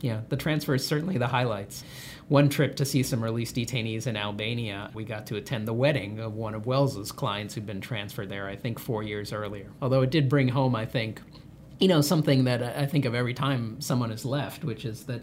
Yeah, 0.00 0.22
the 0.30 0.37
transfer 0.37 0.74
is 0.74 0.87
certainly 0.87 1.18
the 1.18 1.26
highlights. 1.26 1.85
One 2.28 2.48
trip 2.48 2.76
to 2.76 2.87
see 2.87 3.02
some 3.02 3.22
released 3.22 3.54
detainees 3.54 4.06
in 4.06 4.16
Albania, 4.16 4.90
we 4.94 5.04
got 5.04 5.26
to 5.26 5.37
attend 5.37 5.68
the 5.68 5.74
wedding 5.74 6.18
of 6.18 6.35
one 6.35 6.54
of 6.54 6.64
Wells's 6.64 7.12
clients 7.12 7.54
who'd 7.54 7.66
been 7.66 7.83
transferred 7.83 8.30
there, 8.30 8.48
I 8.48 8.56
think, 8.56 8.78
four 8.78 9.02
years 9.02 9.33
earlier. 9.33 9.70
Although 9.83 10.00
it 10.00 10.11
did 10.11 10.30
bring 10.30 10.48
home, 10.48 10.74
I 10.74 10.87
think, 10.87 11.20
you 11.80 11.88
know, 11.88 12.02
something 12.02 12.44
that 12.44 12.62
I 12.62 12.86
think 12.86 13.06
of 13.06 13.14
every 13.14 13.34
time 13.34 13.80
someone 13.80 14.12
is 14.12 14.24
left, 14.24 14.64
which 14.64 14.84
is 14.84 15.04
that 15.04 15.22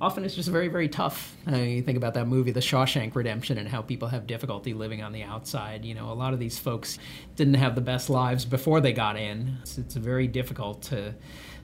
often 0.00 0.24
it's 0.24 0.34
just 0.34 0.48
very, 0.48 0.68
very 0.68 0.88
tough. 0.88 1.36
I 1.46 1.50
mean, 1.52 1.70
you 1.70 1.82
think 1.82 1.96
about 1.96 2.14
that 2.14 2.26
movie, 2.26 2.52
The 2.52 2.60
Shawshank 2.60 3.14
Redemption, 3.14 3.58
and 3.58 3.68
how 3.68 3.82
people 3.82 4.08
have 4.08 4.26
difficulty 4.26 4.74
living 4.74 5.02
on 5.02 5.12
the 5.12 5.24
outside. 5.24 5.84
You 5.84 5.94
know, 5.94 6.10
a 6.10 6.14
lot 6.14 6.32
of 6.32 6.38
these 6.38 6.58
folks 6.58 6.98
didn't 7.36 7.54
have 7.54 7.74
the 7.74 7.80
best 7.80 8.08
lives 8.08 8.44
before 8.44 8.80
they 8.80 8.92
got 8.92 9.16
in. 9.16 9.58
It's, 9.62 9.76
it's 9.76 9.94
very 9.94 10.28
difficult 10.28 10.82
to 10.84 11.14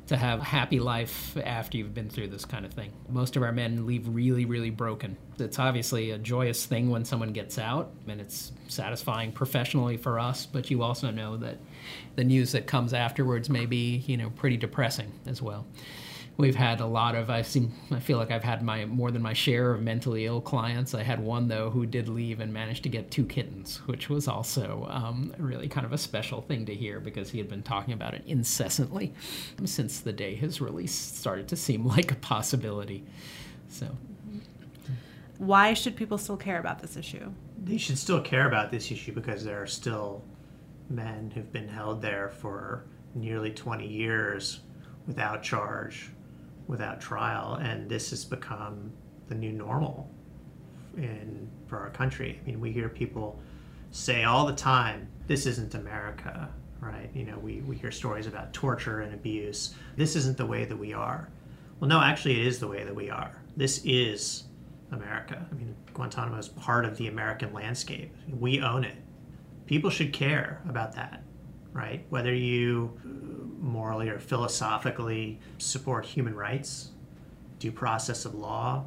to 0.09 0.17
have 0.17 0.41
a 0.41 0.45
happy 0.45 0.81
life 0.81 1.37
after 1.37 1.77
you've 1.77 1.95
been 1.95 2.09
through 2.09 2.29
this 2.29 2.45
kind 2.45 2.65
of 2.65 2.73
thing. 2.73 2.93
Most 3.09 3.37
of 3.37 3.43
our 3.43 3.53
men 3.53 3.87
leave 3.87 4.09
really, 4.09 4.45
really 4.45 4.71
broken. 4.71 5.17
It's 5.39 5.59
obviously 5.59 6.11
a 6.11 6.19
joyous 6.19 6.67
thing 6.67 6.91
when 6.91 7.05
someone 7.05 7.33
gets 7.33 7.59
out, 7.59 7.93
and 8.07 8.21
it's 8.21 8.53
satisfying 8.69 9.33
professionally 9.33 9.97
for 9.97 10.19
us, 10.19 10.47
but 10.47 10.71
you 10.71 10.83
also 10.83 11.11
know 11.11 11.37
that 11.39 11.59
the 12.17 12.25
news 12.25 12.53
that 12.53 12.67
comes 12.67 12.93
afterwards 12.93 13.49
may 13.49 13.67
be, 13.67 13.99
you 14.07 14.17
know, 14.17 14.31
pretty 14.31 14.57
depressing 14.57 15.13
as 15.27 15.41
well 15.41 15.67
we've 16.39 16.55
had 16.55 16.81
a 16.81 16.87
lot 16.87 17.17
of 17.17 17.29
i 17.29 17.43
seem 17.43 17.73
i 17.91 17.99
feel 17.99 18.17
like 18.17 18.31
i've 18.31 18.45
had 18.45 18.63
my 18.63 18.87
more 18.87 19.11
than 19.11 19.21
my 19.21 19.33
share 19.33 19.73
of 19.73 19.83
mentally 19.83 20.25
ill 20.25 20.41
clients. 20.41 20.95
I 20.95 21.03
had 21.03 21.21
one 21.21 21.49
though 21.49 21.69
who 21.69 21.85
did 21.85 22.09
leave 22.09 22.41
and 22.41 22.53
managed 22.53 22.85
to 22.85 22.89
get 22.89 23.11
two 23.11 23.25
kittens 23.27 23.79
which 23.87 24.09
was 24.09 24.29
also 24.29 24.87
um, 24.89 25.35
really 25.39 25.69
kind 25.69 25.85
of 25.85 25.93
a 25.93 25.99
special 25.99 26.41
thing 26.41 26.65
to 26.67 26.75
hear 26.75 27.01
because 27.01 27.31
he 27.31 27.39
had 27.39 27.49
been 27.49 27.63
talking 27.63 27.93
about 27.93 28.15
it 28.15 28.23
incessantly 28.27 29.13
since 29.65 30.01
the 30.01 30.13
day 30.13 30.35
his 30.35 30.61
release 30.61 30.95
started 30.95 31.49
to 31.49 31.57
seem 31.57 31.85
like 31.87 32.13
a 32.13 32.17
possibility. 32.17 33.05
So. 33.69 33.89
Why 35.39 35.75
should 35.75 35.97
people 35.97 36.19
still 36.19 36.37
care 36.37 36.59
about 36.59 36.81
this 36.81 36.97
issue? 36.97 37.33
They 37.63 37.79
should 37.79 37.99
still 37.99 38.21
care 38.21 38.49
about 38.49 38.71
this 38.71 38.91
issue 38.91 39.13
because 39.13 39.45
there 39.45 39.63
are 39.63 39.67
still 39.67 40.25
men 40.91 41.31
who've 41.33 41.53
been 41.53 41.69
held 41.69 42.03
there 42.03 42.29
for 42.29 42.85
nearly 43.15 43.51
20 43.51 43.87
years 43.87 44.61
without 45.07 45.43
charge 45.43 46.11
without 46.69 47.01
trial, 47.01 47.55
and 47.55 47.89
this 47.89 48.11
has 48.11 48.25
become 48.25 48.93
the 49.29 49.35
new 49.35 49.53
normal 49.53 50.09
in 50.97 51.51
for 51.67 51.79
our 51.79 51.91
country. 51.91 52.41
I 52.41 52.47
mean, 52.47 52.61
we 52.61 52.71
hear 52.71 52.89
people 52.89 53.41
say 53.91 54.25
all 54.25 54.47
the 54.47 54.55
time, 54.55 55.09
"This 55.27 55.47
isn't 55.47 55.75
America." 55.75 56.49
Right? 56.81 57.11
You 57.13 57.25
know, 57.25 57.39
we, 57.41 57.61
we 57.63 57.75
hear 57.75 57.91
stories 57.91 58.29
about 58.29 58.53
torture 58.53 59.01
and 59.01 59.13
abuse. 59.13 59.75
This 59.97 60.15
isn't 60.15 60.37
the 60.37 60.47
way 60.47 60.65
that 60.65 60.77
we 60.77 60.93
are. 60.93 61.29
Well, 61.81 61.89
no, 61.89 62.01
actually, 62.01 62.41
it 62.41 62.47
is 62.47 62.61
the 62.61 62.69
way 62.69 62.85
that 62.85 62.95
we 62.95 63.11
are. 63.11 63.33
This 63.57 63.83
is 63.85 64.45
America. 64.93 65.45
I 65.51 65.55
mean, 65.57 65.75
Guantanamo 65.93 66.39
is 66.39 66.49
part 66.49 66.85
of 66.85 66.97
the 66.97 67.09
American 67.09 67.53
landscape. 67.53 68.15
We 68.33 68.61
own 68.63 68.85
it. 68.85 68.95
People 69.67 69.91
should 69.91 70.13
care 70.13 70.63
about 70.69 70.95
that, 70.95 71.25
right? 71.73 72.07
Whether 72.11 72.33
you 72.33 72.97
morally 73.61 74.09
or 74.09 74.19
philosophically 74.19 75.39
support 75.59 76.05
human 76.07 76.35
rights, 76.35 76.91
due 77.59 77.73
process 77.73 78.25
of 78.25 78.35
law, 78.35 78.85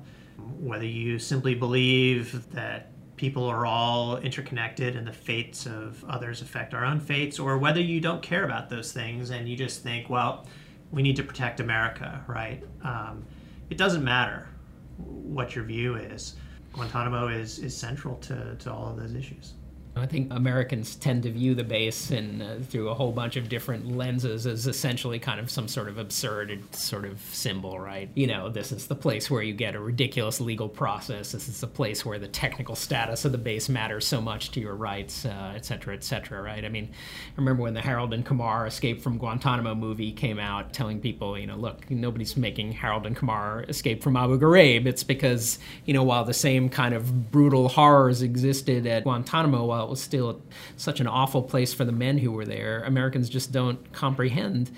whether 0.59 0.85
you 0.85 1.19
simply 1.19 1.55
believe 1.55 2.49
that 2.51 2.91
people 3.17 3.45
are 3.45 3.65
all 3.65 4.17
interconnected 4.17 4.95
and 4.95 5.05
the 5.05 5.13
fates 5.13 5.67
of 5.67 6.03
others 6.05 6.41
affect 6.41 6.73
our 6.73 6.83
own 6.83 6.99
fates, 6.99 7.37
or 7.37 7.57
whether 7.57 7.79
you 7.79 7.99
don't 7.99 8.21
care 8.21 8.45
about 8.45 8.69
those 8.69 8.91
things 8.91 9.29
and 9.29 9.47
you 9.47 9.55
just 9.55 9.83
think, 9.83 10.09
well, 10.09 10.47
we 10.91 11.01
need 11.01 11.15
to 11.15 11.23
protect 11.23 11.59
America, 11.59 12.23
right? 12.27 12.63
Um, 12.83 13.23
it 13.69 13.77
doesn't 13.77 14.03
matter 14.03 14.47
what 14.97 15.55
your 15.55 15.63
view 15.63 15.95
is. 15.95 16.35
Guantanamo 16.73 17.27
is, 17.27 17.59
is 17.59 17.75
central 17.75 18.15
to, 18.17 18.55
to 18.55 18.71
all 18.71 18.89
of 18.89 18.97
those 18.97 19.13
issues. 19.13 19.53
I 19.93 20.05
think 20.05 20.33
Americans 20.33 20.95
tend 20.95 21.23
to 21.23 21.31
view 21.31 21.53
the 21.53 21.65
base 21.65 22.11
uh, 22.11 22.59
through 22.69 22.89
a 22.89 22.93
whole 22.93 23.11
bunch 23.11 23.35
of 23.35 23.49
different 23.49 23.97
lenses 23.97 24.47
as 24.47 24.65
essentially 24.65 25.19
kind 25.19 25.39
of 25.39 25.51
some 25.51 25.67
sort 25.67 25.89
of 25.89 25.97
absurd 25.97 26.57
sort 26.73 27.03
of 27.03 27.19
symbol, 27.19 27.77
right? 27.77 28.09
You 28.15 28.27
know, 28.27 28.47
this 28.47 28.71
is 28.71 28.87
the 28.87 28.95
place 28.95 29.29
where 29.29 29.43
you 29.43 29.53
get 29.53 29.75
a 29.75 29.81
ridiculous 29.81 30.39
legal 30.39 30.69
process. 30.69 31.33
This 31.33 31.49
is 31.49 31.59
the 31.59 31.67
place 31.67 32.05
where 32.05 32.19
the 32.19 32.29
technical 32.29 32.73
status 32.73 33.25
of 33.25 33.33
the 33.33 33.37
base 33.37 33.67
matters 33.67 34.07
so 34.07 34.21
much 34.21 34.51
to 34.51 34.61
your 34.61 34.75
rights, 34.75 35.25
uh, 35.25 35.53
et 35.55 35.65
cetera, 35.65 35.93
et 35.93 36.05
cetera, 36.05 36.41
right? 36.41 36.63
I 36.63 36.69
mean, 36.69 36.85
I 36.93 37.33
remember 37.35 37.63
when 37.63 37.73
the 37.73 37.81
Harold 37.81 38.13
and 38.13 38.25
Kumar 38.25 38.67
Escape 38.67 39.01
from 39.01 39.17
Guantanamo 39.17 39.75
movie 39.75 40.13
came 40.13 40.39
out, 40.39 40.71
telling 40.73 41.01
people, 41.01 41.37
you 41.37 41.47
know, 41.47 41.57
look, 41.57 41.91
nobody's 41.91 42.37
making 42.37 42.71
Harold 42.71 43.05
and 43.05 43.15
Kumar 43.15 43.63
Escape 43.67 44.01
from 44.01 44.15
Abu 44.15 44.39
Ghraib. 44.39 44.85
It's 44.85 45.03
because, 45.03 45.59
you 45.85 45.93
know, 45.93 46.03
while 46.03 46.23
the 46.23 46.33
same 46.33 46.69
kind 46.69 46.93
of 46.93 47.29
brutal 47.29 47.67
horrors 47.67 48.21
existed 48.21 48.87
at 48.87 49.03
Guantanamo, 49.03 49.65
while 49.65 49.80
it 49.83 49.89
was 49.89 50.01
still 50.01 50.41
such 50.77 50.99
an 50.99 51.07
awful 51.07 51.41
place 51.41 51.73
for 51.73 51.85
the 51.85 51.91
men 51.91 52.17
who 52.17 52.31
were 52.31 52.45
there, 52.45 52.83
Americans 52.83 53.29
just 53.29 53.51
don't 53.51 53.91
comprehend 53.93 54.71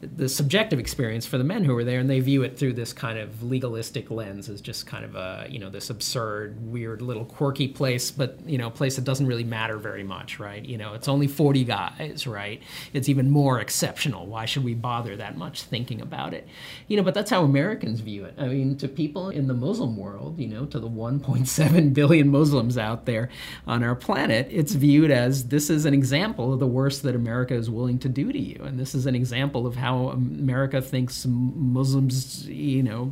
the 0.00 0.28
subjective 0.28 0.78
experience 0.78 1.26
for 1.26 1.38
the 1.38 1.44
men 1.44 1.64
who 1.64 1.74
were 1.74 1.82
there, 1.82 1.98
and 1.98 2.08
they 2.08 2.20
view 2.20 2.42
it 2.42 2.56
through 2.56 2.74
this 2.74 2.92
kind 2.92 3.18
of 3.18 3.42
legalistic 3.42 4.10
lens 4.10 4.48
as 4.48 4.60
just 4.60 4.86
kind 4.86 5.04
of 5.04 5.16
a 5.16 5.46
you 5.48 5.58
know 5.58 5.70
this 5.70 5.90
absurd, 5.90 6.56
weird 6.70 7.02
little 7.02 7.24
quirky 7.24 7.66
place, 7.66 8.10
but 8.10 8.38
you 8.46 8.58
know 8.58 8.68
a 8.68 8.70
place 8.70 8.96
that 8.96 9.04
doesn't 9.04 9.26
really 9.26 9.44
matter 9.44 9.76
very 9.76 10.04
much, 10.04 10.38
right? 10.38 10.64
You 10.64 10.78
know, 10.78 10.94
it's 10.94 11.08
only 11.08 11.26
forty 11.26 11.64
guys, 11.64 12.26
right? 12.26 12.62
It's 12.92 13.08
even 13.08 13.30
more 13.30 13.60
exceptional. 13.60 14.26
Why 14.26 14.44
should 14.44 14.62
we 14.62 14.74
bother 14.74 15.16
that 15.16 15.36
much 15.36 15.62
thinking 15.62 16.00
about 16.00 16.32
it? 16.32 16.46
You 16.86 16.96
know, 16.96 17.02
but 17.02 17.14
that's 17.14 17.30
how 17.30 17.42
Americans 17.42 18.00
view 18.00 18.24
it. 18.24 18.34
I 18.38 18.46
mean, 18.46 18.76
to 18.78 18.88
people 18.88 19.30
in 19.30 19.48
the 19.48 19.54
Muslim 19.54 19.96
world, 19.96 20.38
you 20.38 20.46
know, 20.46 20.64
to 20.66 20.78
the 20.78 20.88
1.7 20.88 21.94
billion 21.98 22.28
Muslims 22.28 22.78
out 22.78 23.06
there 23.06 23.30
on 23.66 23.82
our 23.82 23.96
planet, 23.96 24.46
it's 24.50 24.74
viewed 24.74 25.10
as 25.10 25.48
this 25.48 25.70
is 25.70 25.86
an 25.86 25.94
example 25.94 26.52
of 26.52 26.60
the 26.60 26.66
worst 26.68 27.02
that 27.02 27.16
America 27.16 27.54
is 27.54 27.68
willing 27.68 27.98
to 27.98 28.08
do 28.08 28.32
to 28.32 28.38
you, 28.38 28.62
and 28.62 28.78
this 28.78 28.94
is 28.94 29.06
an 29.06 29.16
example 29.16 29.66
of 29.66 29.74
how 29.74 29.87
how 29.88 30.08
America 30.08 30.82
thinks 30.82 31.24
Muslims, 31.26 32.46
you 32.46 32.82
know, 32.82 33.10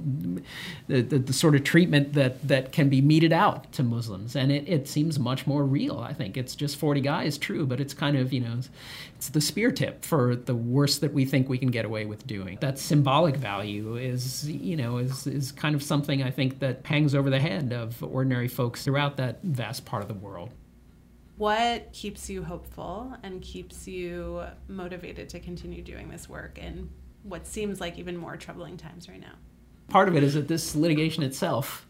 the, 0.88 1.00
the, 1.00 1.18
the, 1.18 1.32
sort 1.32 1.54
of 1.54 1.64
treatment 1.64 2.12
that, 2.12 2.46
that 2.46 2.70
can 2.70 2.90
be 2.90 3.00
meted 3.00 3.32
out 3.32 3.72
to 3.72 3.82
Muslims. 3.82 4.36
And 4.36 4.52
it, 4.52 4.68
it 4.68 4.86
seems 4.86 5.18
much 5.18 5.46
more 5.46 5.64
real, 5.64 5.98
I 5.98 6.12
think. 6.12 6.36
It's 6.36 6.54
just 6.54 6.76
40 6.76 7.00
guys, 7.00 7.38
true, 7.38 7.66
but 7.66 7.80
it's 7.80 7.94
kind 7.94 8.16
of, 8.16 8.30
you 8.32 8.40
know, 8.40 8.58
it's 9.16 9.30
the 9.30 9.40
spear 9.40 9.72
tip 9.72 10.04
for 10.04 10.36
the 10.36 10.54
worst 10.54 11.00
that 11.00 11.14
we 11.14 11.24
think 11.24 11.48
we 11.48 11.56
can 11.56 11.70
get 11.70 11.86
away 11.86 12.04
with 12.04 12.26
doing. 12.26 12.58
That 12.60 12.78
symbolic 12.78 13.36
value 13.36 13.96
is, 13.96 14.48
you 14.50 14.76
know, 14.76 14.98
is, 14.98 15.26
is 15.26 15.52
kind 15.52 15.74
of 15.74 15.82
something 15.82 16.22
I 16.22 16.30
think 16.30 16.58
that 16.58 16.84
hangs 16.84 17.14
over 17.14 17.30
the 17.30 17.40
head 17.40 17.72
of 17.72 18.02
ordinary 18.02 18.48
folks 18.48 18.84
throughout 18.84 19.16
that 19.16 19.42
vast 19.42 19.86
part 19.86 20.02
of 20.02 20.08
the 20.08 20.14
world. 20.14 20.50
What 21.36 21.92
keeps 21.92 22.30
you 22.30 22.42
hopeful 22.42 23.14
and 23.22 23.42
keeps 23.42 23.86
you 23.86 24.44
motivated 24.68 25.28
to 25.30 25.40
continue 25.40 25.82
doing 25.82 26.08
this 26.08 26.28
work 26.28 26.58
in 26.58 26.88
what 27.24 27.46
seems 27.46 27.80
like 27.80 27.98
even 27.98 28.16
more 28.16 28.36
troubling 28.36 28.76
times 28.76 29.08
right 29.08 29.20
now? 29.20 29.34
Part 29.88 30.08
of 30.08 30.16
it 30.16 30.22
is 30.22 30.34
that 30.34 30.48
this 30.48 30.74
litigation 30.74 31.22
itself 31.22 31.86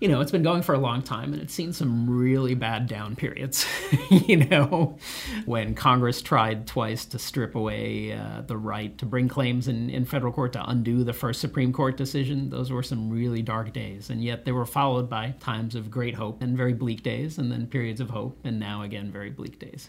you 0.00 0.08
know, 0.08 0.20
it's 0.20 0.30
been 0.30 0.42
going 0.42 0.62
for 0.62 0.74
a 0.74 0.78
long 0.78 1.02
time 1.02 1.32
and 1.32 1.40
it's 1.40 1.54
seen 1.54 1.72
some 1.72 2.08
really 2.08 2.54
bad 2.54 2.86
down 2.86 3.16
periods. 3.16 3.66
you 4.10 4.36
know, 4.36 4.98
when 5.46 5.74
Congress 5.74 6.20
tried 6.20 6.66
twice 6.66 7.06
to 7.06 7.18
strip 7.18 7.54
away 7.54 8.12
uh, 8.12 8.42
the 8.42 8.58
right 8.58 8.96
to 8.98 9.06
bring 9.06 9.28
claims 9.28 9.68
in, 9.68 9.88
in 9.88 10.04
federal 10.04 10.32
court 10.32 10.52
to 10.52 10.68
undo 10.68 11.02
the 11.02 11.14
first 11.14 11.40
Supreme 11.40 11.72
Court 11.72 11.96
decision, 11.96 12.50
those 12.50 12.70
were 12.70 12.82
some 12.82 13.08
really 13.08 13.40
dark 13.40 13.72
days. 13.72 14.10
And 14.10 14.22
yet 14.22 14.44
they 14.44 14.52
were 14.52 14.66
followed 14.66 15.08
by 15.08 15.34
times 15.40 15.74
of 15.74 15.90
great 15.90 16.14
hope 16.14 16.42
and 16.42 16.56
very 16.56 16.74
bleak 16.74 17.02
days, 17.02 17.38
and 17.38 17.50
then 17.50 17.66
periods 17.66 18.00
of 18.00 18.10
hope, 18.10 18.38
and 18.44 18.60
now 18.60 18.82
again, 18.82 19.10
very 19.10 19.30
bleak 19.30 19.58
days. 19.58 19.88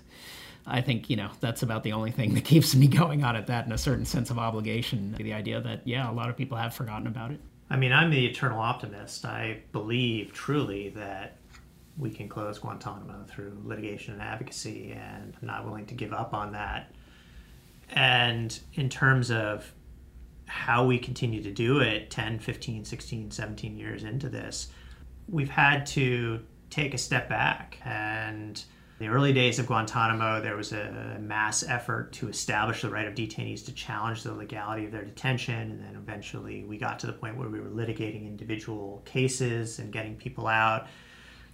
I 0.65 0.81
think, 0.81 1.09
you 1.09 1.15
know, 1.15 1.31
that's 1.39 1.63
about 1.63 1.83
the 1.83 1.93
only 1.93 2.11
thing 2.11 2.33
that 2.35 2.43
keeps 2.45 2.75
me 2.75 2.87
going 2.87 3.23
on 3.23 3.35
at 3.35 3.47
that 3.47 3.65
and 3.65 3.73
a 3.73 3.77
certain 3.77 4.05
sense 4.05 4.29
of 4.29 4.37
obligation. 4.37 5.15
The 5.17 5.33
idea 5.33 5.61
that, 5.61 5.85
yeah, 5.85 6.09
a 6.09 6.13
lot 6.13 6.29
of 6.29 6.37
people 6.37 6.57
have 6.57 6.73
forgotten 6.73 7.07
about 7.07 7.31
it. 7.31 7.39
I 7.69 7.75
mean, 7.75 7.91
I'm 7.91 8.09
the 8.09 8.25
eternal 8.25 8.59
optimist. 8.59 9.25
I 9.25 9.59
believe 9.71 10.33
truly 10.33 10.89
that 10.89 11.37
we 11.97 12.11
can 12.11 12.29
close 12.29 12.59
Guantanamo 12.59 13.25
through 13.27 13.61
litigation 13.65 14.13
and 14.13 14.21
advocacy, 14.21 14.91
and 14.91 15.35
I'm 15.41 15.47
not 15.47 15.65
willing 15.65 15.85
to 15.87 15.95
give 15.95 16.13
up 16.13 16.33
on 16.33 16.53
that. 16.53 16.91
And 17.89 18.57
in 18.73 18.89
terms 18.89 19.31
of 19.31 19.71
how 20.45 20.85
we 20.85 20.97
continue 20.97 21.43
to 21.43 21.51
do 21.51 21.79
it 21.79 22.09
10, 22.09 22.39
15, 22.39 22.85
16, 22.85 23.31
17 23.31 23.77
years 23.77 24.03
into 24.03 24.29
this, 24.29 24.69
we've 25.27 25.49
had 25.49 25.85
to 25.87 26.39
take 26.69 26.93
a 26.93 26.97
step 26.97 27.27
back 27.27 27.79
and 27.83 28.63
in 28.99 29.05
the 29.05 29.11
early 29.11 29.31
days 29.31 29.59
of 29.59 29.67
Guantanamo, 29.67 30.41
there 30.41 30.55
was 30.55 30.71
a 30.73 31.17
mass 31.19 31.61
effort 31.61 32.11
to 32.13 32.29
establish 32.29 32.81
the 32.81 32.89
right 32.89 33.07
of 33.07 33.13
detainees 33.13 33.63
to 33.65 33.71
challenge 33.71 34.23
the 34.23 34.33
legality 34.33 34.85
of 34.85 34.91
their 34.91 35.03
detention. 35.03 35.53
And 35.53 35.79
then 35.79 35.95
eventually 35.95 36.63
we 36.63 36.79
got 36.79 36.97
to 36.99 37.07
the 37.07 37.13
point 37.13 37.37
where 37.37 37.47
we 37.47 37.59
were 37.59 37.69
litigating 37.69 38.25
individual 38.25 39.03
cases 39.05 39.77
and 39.77 39.93
getting 39.93 40.15
people 40.15 40.47
out. 40.47 40.87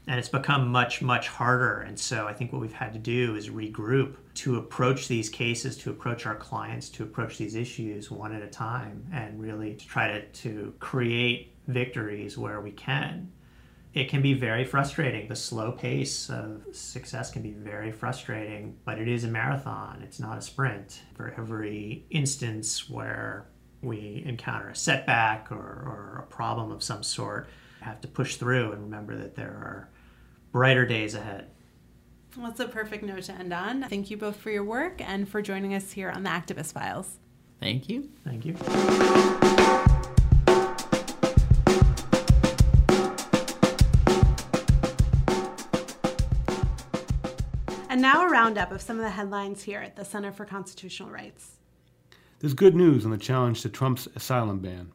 And 0.07 0.17
it's 0.19 0.29
become 0.29 0.69
much, 0.69 1.01
much 1.01 1.27
harder. 1.27 1.81
And 1.81 1.99
so 1.99 2.27
I 2.27 2.33
think 2.33 2.53
what 2.53 2.61
we've 2.61 2.71
had 2.71 2.93
to 2.93 2.99
do 2.99 3.35
is 3.35 3.49
regroup 3.49 4.15
to 4.35 4.57
approach 4.57 5.09
these 5.09 5.29
cases, 5.29 5.77
to 5.79 5.89
approach 5.89 6.25
our 6.25 6.35
clients, 6.35 6.87
to 6.89 7.03
approach 7.03 7.37
these 7.37 7.55
issues 7.55 8.09
one 8.09 8.33
at 8.33 8.41
a 8.41 8.47
time, 8.47 9.05
and 9.11 9.41
really 9.41 9.75
to 9.75 9.87
try 9.87 10.07
to, 10.07 10.25
to 10.27 10.73
create 10.79 11.53
victories 11.67 12.37
where 12.37 12.61
we 12.61 12.71
can 12.71 13.29
it 13.93 14.09
can 14.09 14.21
be 14.21 14.33
very 14.33 14.65
frustrating. 14.65 15.27
The 15.27 15.35
slow 15.35 15.71
pace 15.71 16.29
of 16.29 16.63
success 16.71 17.29
can 17.29 17.43
be 17.43 17.51
very 17.51 17.91
frustrating, 17.91 18.77
but 18.85 18.97
it 18.97 19.07
is 19.07 19.23
a 19.23 19.27
marathon. 19.27 20.01
It's 20.03 20.19
not 20.19 20.37
a 20.37 20.41
sprint. 20.41 21.01
For 21.15 21.33
every 21.37 22.05
instance 22.09 22.89
where 22.89 23.47
we 23.81 24.23
encounter 24.25 24.69
a 24.69 24.75
setback 24.75 25.51
or, 25.51 25.57
or 25.57 26.25
a 26.27 26.33
problem 26.33 26.71
of 26.71 26.81
some 26.81 27.03
sort, 27.03 27.47
have 27.81 28.01
to 28.01 28.07
push 28.07 28.37
through 28.37 28.71
and 28.71 28.83
remember 28.83 29.15
that 29.17 29.35
there 29.35 29.49
are 29.49 29.89
brighter 30.51 30.85
days 30.85 31.13
ahead. 31.13 31.51
Well, 32.35 32.47
that's 32.47 32.59
a 32.61 32.67
perfect 32.67 33.03
note 33.03 33.23
to 33.23 33.33
end 33.33 33.53
on. 33.53 33.83
Thank 33.83 34.09
you 34.09 34.17
both 34.17 34.37
for 34.37 34.49
your 34.49 34.63
work 34.63 35.01
and 35.01 35.29
for 35.29 35.41
joining 35.43 35.75
us 35.75 35.91
here 35.91 36.09
on 36.09 36.23
the 36.23 36.29
Activist 36.29 36.73
Files. 36.73 37.19
Thank 37.59 37.89
you. 37.89 38.09
Thank 38.23 38.45
you. 38.45 38.55
Roundup 48.33 48.71
of 48.71 48.81
some 48.81 48.97
of 48.97 49.03
the 49.03 49.11
headlines 49.11 49.61
here 49.61 49.79
at 49.79 49.95
the 49.95 50.03
Center 50.03 50.31
for 50.31 50.43
Constitutional 50.43 51.11
Rights. 51.11 51.57
There's 52.39 52.55
good 52.55 52.75
news 52.75 53.05
on 53.05 53.11
the 53.11 53.17
challenge 53.19 53.61
to 53.61 53.69
Trump's 53.69 54.07
asylum 54.15 54.57
ban. 54.57 54.91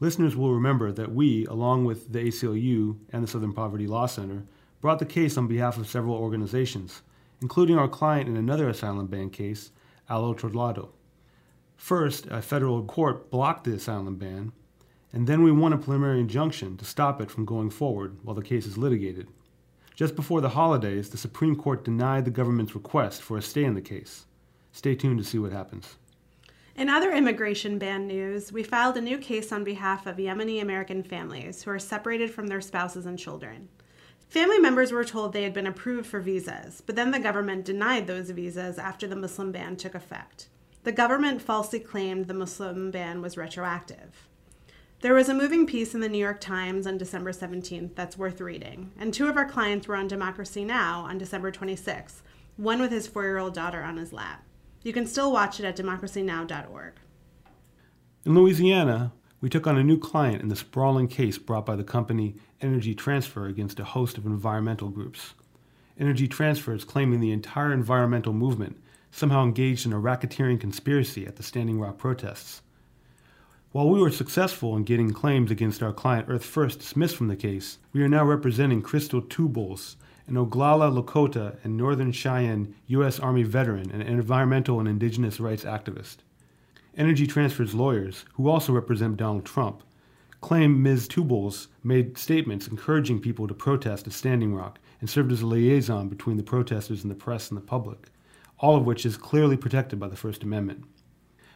Listeners 0.00 0.34
will 0.34 0.54
remember 0.54 0.90
that 0.90 1.12
we, 1.12 1.44
along 1.44 1.84
with 1.84 2.10
the 2.10 2.20
ACLU 2.20 2.96
and 3.12 3.22
the 3.22 3.28
Southern 3.28 3.52
Poverty 3.52 3.86
Law 3.86 4.06
Center, 4.06 4.44
brought 4.80 4.98
the 4.98 5.04
case 5.04 5.36
on 5.36 5.46
behalf 5.46 5.76
of 5.76 5.90
several 5.90 6.14
organizations, 6.14 7.02
including 7.42 7.76
our 7.76 7.86
client 7.86 8.30
in 8.30 8.38
another 8.38 8.66
asylum 8.70 9.08
ban 9.08 9.28
case, 9.28 9.72
Al 10.08 10.24
Otro 10.24 10.48
Lado. 10.48 10.88
First, 11.76 12.28
a 12.28 12.40
federal 12.40 12.82
court 12.84 13.30
blocked 13.30 13.64
the 13.64 13.74
asylum 13.74 14.16
ban, 14.16 14.52
and 15.12 15.26
then 15.26 15.42
we 15.42 15.52
won 15.52 15.74
a 15.74 15.78
preliminary 15.78 16.20
injunction 16.20 16.78
to 16.78 16.86
stop 16.86 17.20
it 17.20 17.30
from 17.30 17.44
going 17.44 17.68
forward 17.68 18.16
while 18.22 18.34
the 18.34 18.40
case 18.40 18.64
is 18.64 18.78
litigated. 18.78 19.28
Just 20.00 20.16
before 20.16 20.40
the 20.40 20.48
holidays, 20.48 21.10
the 21.10 21.18
Supreme 21.18 21.54
Court 21.54 21.84
denied 21.84 22.24
the 22.24 22.30
government's 22.30 22.74
request 22.74 23.20
for 23.20 23.36
a 23.36 23.42
stay 23.42 23.64
in 23.64 23.74
the 23.74 23.82
case. 23.82 24.24
Stay 24.72 24.94
tuned 24.94 25.18
to 25.18 25.24
see 25.24 25.38
what 25.38 25.52
happens. 25.52 25.96
In 26.74 26.88
other 26.88 27.12
immigration 27.12 27.78
ban 27.78 28.06
news, 28.06 28.50
we 28.50 28.62
filed 28.62 28.96
a 28.96 29.02
new 29.02 29.18
case 29.18 29.52
on 29.52 29.62
behalf 29.62 30.06
of 30.06 30.16
Yemeni 30.16 30.62
American 30.62 31.02
families 31.02 31.62
who 31.62 31.70
are 31.72 31.78
separated 31.78 32.30
from 32.30 32.46
their 32.46 32.62
spouses 32.62 33.04
and 33.04 33.18
children. 33.18 33.68
Family 34.26 34.58
members 34.58 34.90
were 34.90 35.04
told 35.04 35.34
they 35.34 35.42
had 35.42 35.52
been 35.52 35.66
approved 35.66 36.06
for 36.06 36.20
visas, 36.20 36.80
but 36.80 36.96
then 36.96 37.10
the 37.10 37.20
government 37.20 37.66
denied 37.66 38.06
those 38.06 38.30
visas 38.30 38.78
after 38.78 39.06
the 39.06 39.16
Muslim 39.16 39.52
ban 39.52 39.76
took 39.76 39.94
effect. 39.94 40.48
The 40.84 40.92
government 40.92 41.42
falsely 41.42 41.78
claimed 41.78 42.26
the 42.26 42.32
Muslim 42.32 42.90
ban 42.90 43.20
was 43.20 43.36
retroactive. 43.36 44.29
There 45.02 45.14
was 45.14 45.30
a 45.30 45.34
moving 45.34 45.66
piece 45.66 45.94
in 45.94 46.02
the 46.02 46.10
New 46.10 46.18
York 46.18 46.42
Times 46.42 46.86
on 46.86 46.98
December 46.98 47.32
17th 47.32 47.94
that's 47.94 48.18
worth 48.18 48.38
reading, 48.38 48.92
and 48.98 49.14
two 49.14 49.28
of 49.28 49.36
our 49.38 49.48
clients 49.48 49.88
were 49.88 49.96
on 49.96 50.08
Democracy 50.08 50.62
Now! 50.62 51.00
on 51.00 51.16
December 51.16 51.50
26th, 51.50 52.20
one 52.58 52.82
with 52.82 52.92
his 52.92 53.06
four 53.06 53.22
year 53.22 53.38
old 53.38 53.54
daughter 53.54 53.82
on 53.82 53.96
his 53.96 54.12
lap. 54.12 54.44
You 54.82 54.92
can 54.92 55.06
still 55.06 55.32
watch 55.32 55.58
it 55.58 55.64
at 55.64 55.78
democracynow.org. 55.78 56.92
In 58.26 58.34
Louisiana, 58.34 59.12
We 59.40 59.48
took 59.48 59.66
on 59.66 59.78
a 59.78 59.82
new 59.82 59.98
client 59.98 60.42
in 60.42 60.48
the 60.48 60.56
sprawling 60.56 61.08
case 61.08 61.38
brought 61.38 61.64
by 61.64 61.76
the 61.76 61.82
company 61.82 62.36
Energy 62.60 62.94
Transfer 62.94 63.46
against 63.46 63.80
a 63.80 63.84
host 63.84 64.18
of 64.18 64.26
environmental 64.26 64.90
groups. 64.90 65.32
Energy 65.98 66.28
Transfer 66.28 66.74
is 66.74 66.84
claiming 66.84 67.20
the 67.20 67.32
entire 67.32 67.72
environmental 67.72 68.34
movement 68.34 68.78
somehow 69.10 69.44
engaged 69.44 69.86
in 69.86 69.94
a 69.94 69.98
racketeering 69.98 70.60
conspiracy 70.60 71.26
at 71.26 71.36
the 71.36 71.42
Standing 71.42 71.80
Rock 71.80 71.96
protests. 71.96 72.60
While 73.72 73.88
we 73.88 74.00
were 74.00 74.10
successful 74.10 74.76
in 74.76 74.82
getting 74.82 75.12
claims 75.12 75.52
against 75.52 75.80
our 75.80 75.92
client 75.92 76.26
Earth 76.28 76.44
First 76.44 76.80
dismissed 76.80 77.14
from 77.14 77.28
the 77.28 77.36
case, 77.36 77.78
we 77.92 78.02
are 78.02 78.08
now 78.08 78.24
representing 78.24 78.82
Krystal 78.82 79.22
Tubols, 79.22 79.94
an 80.26 80.34
Oglala 80.34 80.90
Lakota 80.92 81.56
and 81.62 81.76
Northern 81.76 82.10
Cheyenne 82.10 82.74
U.S. 82.88 83.20
Army 83.20 83.44
veteran 83.44 83.92
and 83.92 84.02
environmental 84.02 84.80
and 84.80 84.88
indigenous 84.88 85.38
rights 85.38 85.62
activist. 85.62 86.16
Energy 86.96 87.28
Transfer's 87.28 87.72
lawyers, 87.72 88.24
who 88.32 88.48
also 88.48 88.72
represent 88.72 89.16
Donald 89.16 89.44
Trump, 89.44 89.84
claim 90.40 90.82
Ms. 90.82 91.06
Two 91.06 91.22
Bulls 91.22 91.68
made 91.84 92.18
statements 92.18 92.66
encouraging 92.66 93.20
people 93.20 93.46
to 93.46 93.54
protest 93.54 94.04
at 94.08 94.12
Standing 94.12 94.52
Rock 94.52 94.80
and 95.00 95.08
served 95.08 95.30
as 95.30 95.42
a 95.42 95.46
liaison 95.46 96.08
between 96.08 96.36
the 96.36 96.42
protesters 96.42 97.04
and 97.04 97.10
the 97.10 97.14
press 97.14 97.50
and 97.50 97.56
the 97.56 97.64
public, 97.64 98.08
all 98.58 98.74
of 98.74 98.84
which 98.84 99.06
is 99.06 99.16
clearly 99.16 99.56
protected 99.56 100.00
by 100.00 100.08
the 100.08 100.16
First 100.16 100.42
Amendment. 100.42 100.86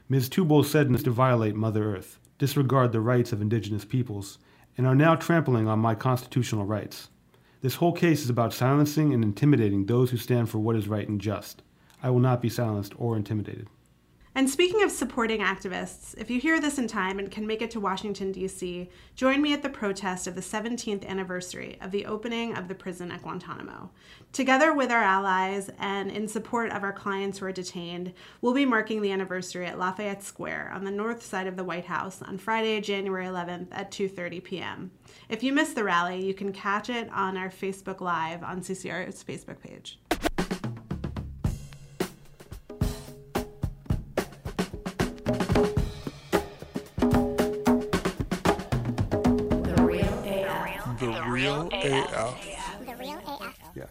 Ms. 0.07 0.29
Two 0.29 0.45
Bulls 0.45 0.71
said 0.71 0.95
to 0.95 1.11
violate 1.11 1.57
Mother 1.57 1.97
Earth, 1.97 2.19
disregard 2.39 2.93
the 2.93 3.01
rights 3.01 3.33
of 3.33 3.41
indigenous 3.41 3.87
peoples, 3.87 4.39
and 4.77 4.87
are 4.87 4.95
now 4.95 5.15
trampling 5.15 5.67
on 5.67 5.79
my 5.79 5.95
constitutional 5.95 6.67
rights. 6.67 7.09
This 7.63 7.77
whole 7.77 7.93
case 7.93 8.23
is 8.23 8.29
about 8.29 8.53
silencing 8.53 9.15
and 9.15 9.25
intimidating 9.25 9.87
those 9.87 10.11
who 10.11 10.19
stand 10.19 10.51
for 10.51 10.59
what 10.59 10.77
is 10.77 10.89
right 10.89 11.09
and 11.09 11.19
just. 11.19 11.63
I 12.03 12.11
will 12.11 12.21
not 12.21 12.43
be 12.43 12.51
silenced 12.51 12.93
or 12.99 13.17
intimidated. 13.17 13.67
And 14.37 14.51
speaking 14.51 14.83
of 14.83 14.91
supporting 14.91 15.41
activists, 15.41 16.13
if 16.19 16.29
you 16.29 16.41
hear 16.41 16.61
this 16.61 16.77
in 16.77 16.89
time 16.89 17.21
and 17.21 17.31
can 17.31 17.47
make 17.47 17.63
it 17.63 17.71
to 17.71 17.79
Washington, 17.79 18.33
D.C., 18.33 18.91
join 19.15 19.41
me 19.41 19.53
at 19.53 19.63
the 19.63 19.69
protest 19.69 20.27
of 20.27 20.35
the 20.35 20.41
17th 20.41 21.07
anniversary 21.07 21.79
of 21.81 21.93
the 21.93 22.05
opening 22.05 22.57
of 22.57 22.67
the 22.67 22.75
prison 22.75 23.13
at 23.13 23.23
Guantanamo. 23.23 23.91
Together 24.33 24.75
with 24.75 24.91
our 24.91 25.05
allies 25.05 25.71
and 25.79 26.11
in 26.11 26.27
support 26.27 26.73
of 26.73 26.83
our 26.83 26.93
clients 26.93 27.39
who 27.39 27.47
are 27.47 27.53
detained, 27.53 28.13
we'll 28.41 28.53
be 28.53 28.67
marking 28.67 29.03
the 29.03 29.13
anniversary 29.13 29.67
at 29.67 29.79
Lafayette 29.79 30.25
Square 30.25 30.73
on 30.75 30.83
the 30.83 30.91
north 30.91 31.23
side 31.23 31.47
of 31.47 31.57
the 31.57 31.63
White 31.63 31.87
House 31.87 32.21
on 32.21 32.37
Friday, 32.37 32.81
January 32.81 33.27
11th 33.27 33.69
at 33.71 33.93
2:30 33.93 34.43
p.m. 34.43 34.91
If 35.29 35.45
you 35.45 35.53
missed 35.53 35.77
the 35.77 35.85
rally, 35.85 36.27
you 36.27 36.35
can 36.35 36.53
catch 36.53 36.91
it 36.91 37.09
on 37.13 37.37
our 37.37 37.51
Facebook 37.51 38.01
Live 38.01 38.43
on 38.43 38.63
CCR's 38.63 39.23
Facebook 39.23 39.61
page. 39.61 40.01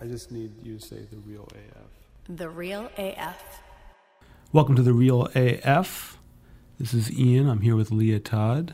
I 0.03 0.05
just 0.05 0.31
need 0.33 0.51
you 0.61 0.79
to 0.79 0.85
say 0.85 0.97
the 1.09 1.15
real 1.19 1.47
AF. 1.53 1.87
The 2.27 2.49
real 2.49 2.91
AF. 2.97 3.61
Welcome 4.51 4.75
to 4.75 4.81
the 4.81 4.91
Real 4.91 5.29
AF. 5.33 6.19
This 6.77 6.93
is 6.93 7.09
Ian. 7.17 7.47
I'm 7.47 7.61
here 7.61 7.77
with 7.77 7.89
Leah 7.89 8.19
Todd. 8.19 8.73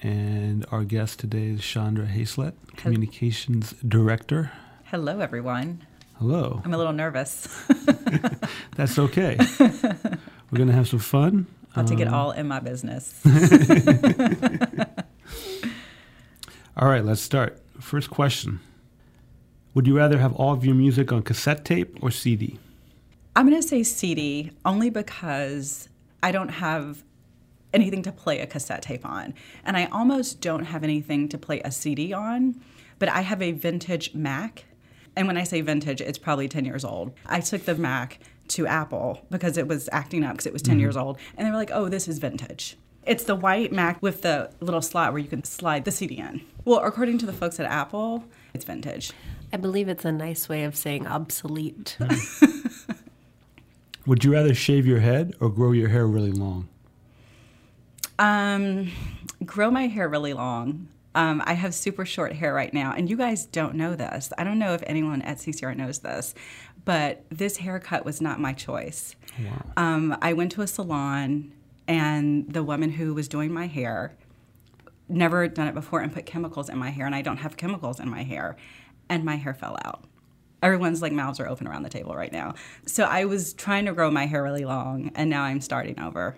And 0.00 0.64
our 0.70 0.84
guest 0.84 1.18
today 1.18 1.46
is 1.48 1.60
Chandra 1.60 2.06
Hayslett, 2.06 2.52
Communications 2.76 3.74
Director. 3.86 4.52
Hello, 4.84 5.18
everyone. 5.18 5.84
Hello. 6.18 6.62
I'm 6.64 6.72
a 6.72 6.78
little 6.78 6.92
nervous. 6.92 7.48
That's 8.76 8.96
okay. 8.96 9.36
We're 9.58 10.56
going 10.56 10.68
to 10.68 10.72
have 10.72 10.86
some 10.86 11.00
fun. 11.00 11.48
I'll 11.74 11.84
take 11.84 11.98
it 11.98 12.06
Um, 12.06 12.14
all 12.14 12.30
in 12.30 12.46
my 12.46 12.60
business. 12.60 13.20
All 16.76 16.88
right, 16.88 17.04
let's 17.04 17.20
start. 17.20 17.60
First 17.80 18.08
question 18.10 18.60
Would 19.74 19.88
you 19.88 19.96
rather 19.96 20.18
have 20.18 20.32
all 20.34 20.52
of 20.52 20.64
your 20.64 20.76
music 20.76 21.12
on 21.12 21.22
cassette 21.22 21.64
tape 21.64 21.98
or 22.00 22.12
CD? 22.12 22.58
I'm 23.34 23.48
going 23.48 23.60
to 23.60 23.66
say 23.66 23.82
CD 23.82 24.52
only 24.64 24.88
because 24.88 25.88
I 26.22 26.30
don't 26.30 26.48
have 26.48 27.02
anything 27.72 28.00
to 28.02 28.12
play 28.12 28.38
a 28.38 28.46
cassette 28.46 28.82
tape 28.82 29.04
on. 29.04 29.34
And 29.64 29.76
I 29.76 29.86
almost 29.86 30.40
don't 30.40 30.66
have 30.66 30.84
anything 30.84 31.28
to 31.30 31.38
play 31.38 31.60
a 31.62 31.72
CD 31.72 32.12
on, 32.12 32.60
but 33.00 33.08
I 33.08 33.22
have 33.22 33.42
a 33.42 33.50
vintage 33.50 34.14
Mac. 34.14 34.64
And 35.16 35.26
when 35.26 35.36
I 35.36 35.42
say 35.42 35.60
vintage, 35.60 36.00
it's 36.00 36.18
probably 36.18 36.46
10 36.46 36.64
years 36.64 36.84
old. 36.84 37.12
I 37.26 37.40
took 37.40 37.64
the 37.64 37.74
Mac 37.74 38.20
to 38.48 38.68
Apple 38.68 39.26
because 39.28 39.58
it 39.58 39.66
was 39.66 39.88
acting 39.90 40.22
up 40.22 40.34
because 40.34 40.46
it 40.46 40.52
was 40.52 40.62
10 40.62 40.74
mm-hmm. 40.74 40.80
years 40.82 40.96
old. 40.96 41.18
And 41.36 41.44
they 41.44 41.50
were 41.50 41.56
like, 41.56 41.72
oh, 41.72 41.88
this 41.88 42.06
is 42.06 42.20
vintage. 42.20 42.76
It's 43.06 43.24
the 43.24 43.34
white 43.34 43.72
Mac 43.72 44.00
with 44.00 44.22
the 44.22 44.50
little 44.60 44.80
slot 44.80 45.12
where 45.12 45.20
you 45.20 45.28
can 45.28 45.42
slide 45.42 45.84
the 45.84 45.90
CD 45.90 46.18
in. 46.18 46.42
Well, 46.64 46.78
according 46.78 47.18
to 47.18 47.26
the 47.26 47.32
folks 47.32 47.58
at 47.58 47.66
Apple, 47.66 48.24
it's 48.54 48.64
vintage. 48.64 49.12
I 49.52 49.56
believe 49.56 49.88
it's 49.88 50.04
a 50.04 50.12
nice 50.12 50.48
way 50.48 50.64
of 50.64 50.76
saying 50.76 51.06
obsolete. 51.06 51.96
Would 54.06 54.24
you 54.24 54.32
rather 54.32 54.54
shave 54.54 54.86
your 54.86 55.00
head 55.00 55.34
or 55.40 55.48
grow 55.48 55.72
your 55.72 55.88
hair 55.88 56.06
really 56.06 56.32
long? 56.32 56.68
Um, 58.18 58.90
grow 59.44 59.70
my 59.70 59.86
hair 59.86 60.08
really 60.08 60.34
long. 60.34 60.88
Um, 61.14 61.42
I 61.46 61.54
have 61.54 61.74
super 61.74 62.04
short 62.04 62.32
hair 62.32 62.52
right 62.52 62.74
now, 62.74 62.92
and 62.92 63.08
you 63.08 63.16
guys 63.16 63.46
don't 63.46 63.76
know 63.76 63.94
this. 63.94 64.32
I 64.36 64.44
don't 64.44 64.58
know 64.58 64.74
if 64.74 64.82
anyone 64.86 65.22
at 65.22 65.38
CCR 65.38 65.76
knows 65.76 66.00
this, 66.00 66.34
but 66.84 67.24
this 67.30 67.58
haircut 67.58 68.04
was 68.04 68.20
not 68.20 68.40
my 68.40 68.52
choice. 68.52 69.14
Um, 69.76 70.16
I 70.20 70.32
went 70.32 70.52
to 70.52 70.62
a 70.62 70.66
salon, 70.66 71.52
and 71.86 72.52
the 72.52 72.62
woman 72.64 72.90
who 72.90 73.14
was 73.14 73.28
doing 73.28 73.52
my 73.52 73.68
hair 73.68 74.16
never 75.08 75.46
done 75.48 75.68
it 75.68 75.74
before 75.74 76.00
and 76.00 76.12
put 76.12 76.26
chemicals 76.26 76.68
in 76.68 76.78
my 76.78 76.90
hair, 76.90 77.06
and 77.06 77.14
I 77.14 77.22
don't 77.22 77.38
have 77.38 77.56
chemicals 77.56 78.00
in 78.00 78.08
my 78.10 78.24
hair, 78.24 78.56
and 79.08 79.24
my 79.24 79.36
hair 79.36 79.54
fell 79.54 79.78
out. 79.84 80.04
Everyone's 80.62 81.02
like 81.02 81.12
mouths 81.12 81.40
are 81.40 81.48
open 81.48 81.66
around 81.66 81.82
the 81.82 81.90
table 81.90 82.14
right 82.14 82.32
now. 82.32 82.54
So 82.86 83.04
I 83.04 83.26
was 83.26 83.52
trying 83.52 83.84
to 83.86 83.92
grow 83.92 84.10
my 84.10 84.26
hair 84.26 84.42
really 84.42 84.64
long, 84.64 85.10
and 85.14 85.28
now 85.28 85.42
I'm 85.42 85.60
starting 85.60 86.00
over. 86.00 86.36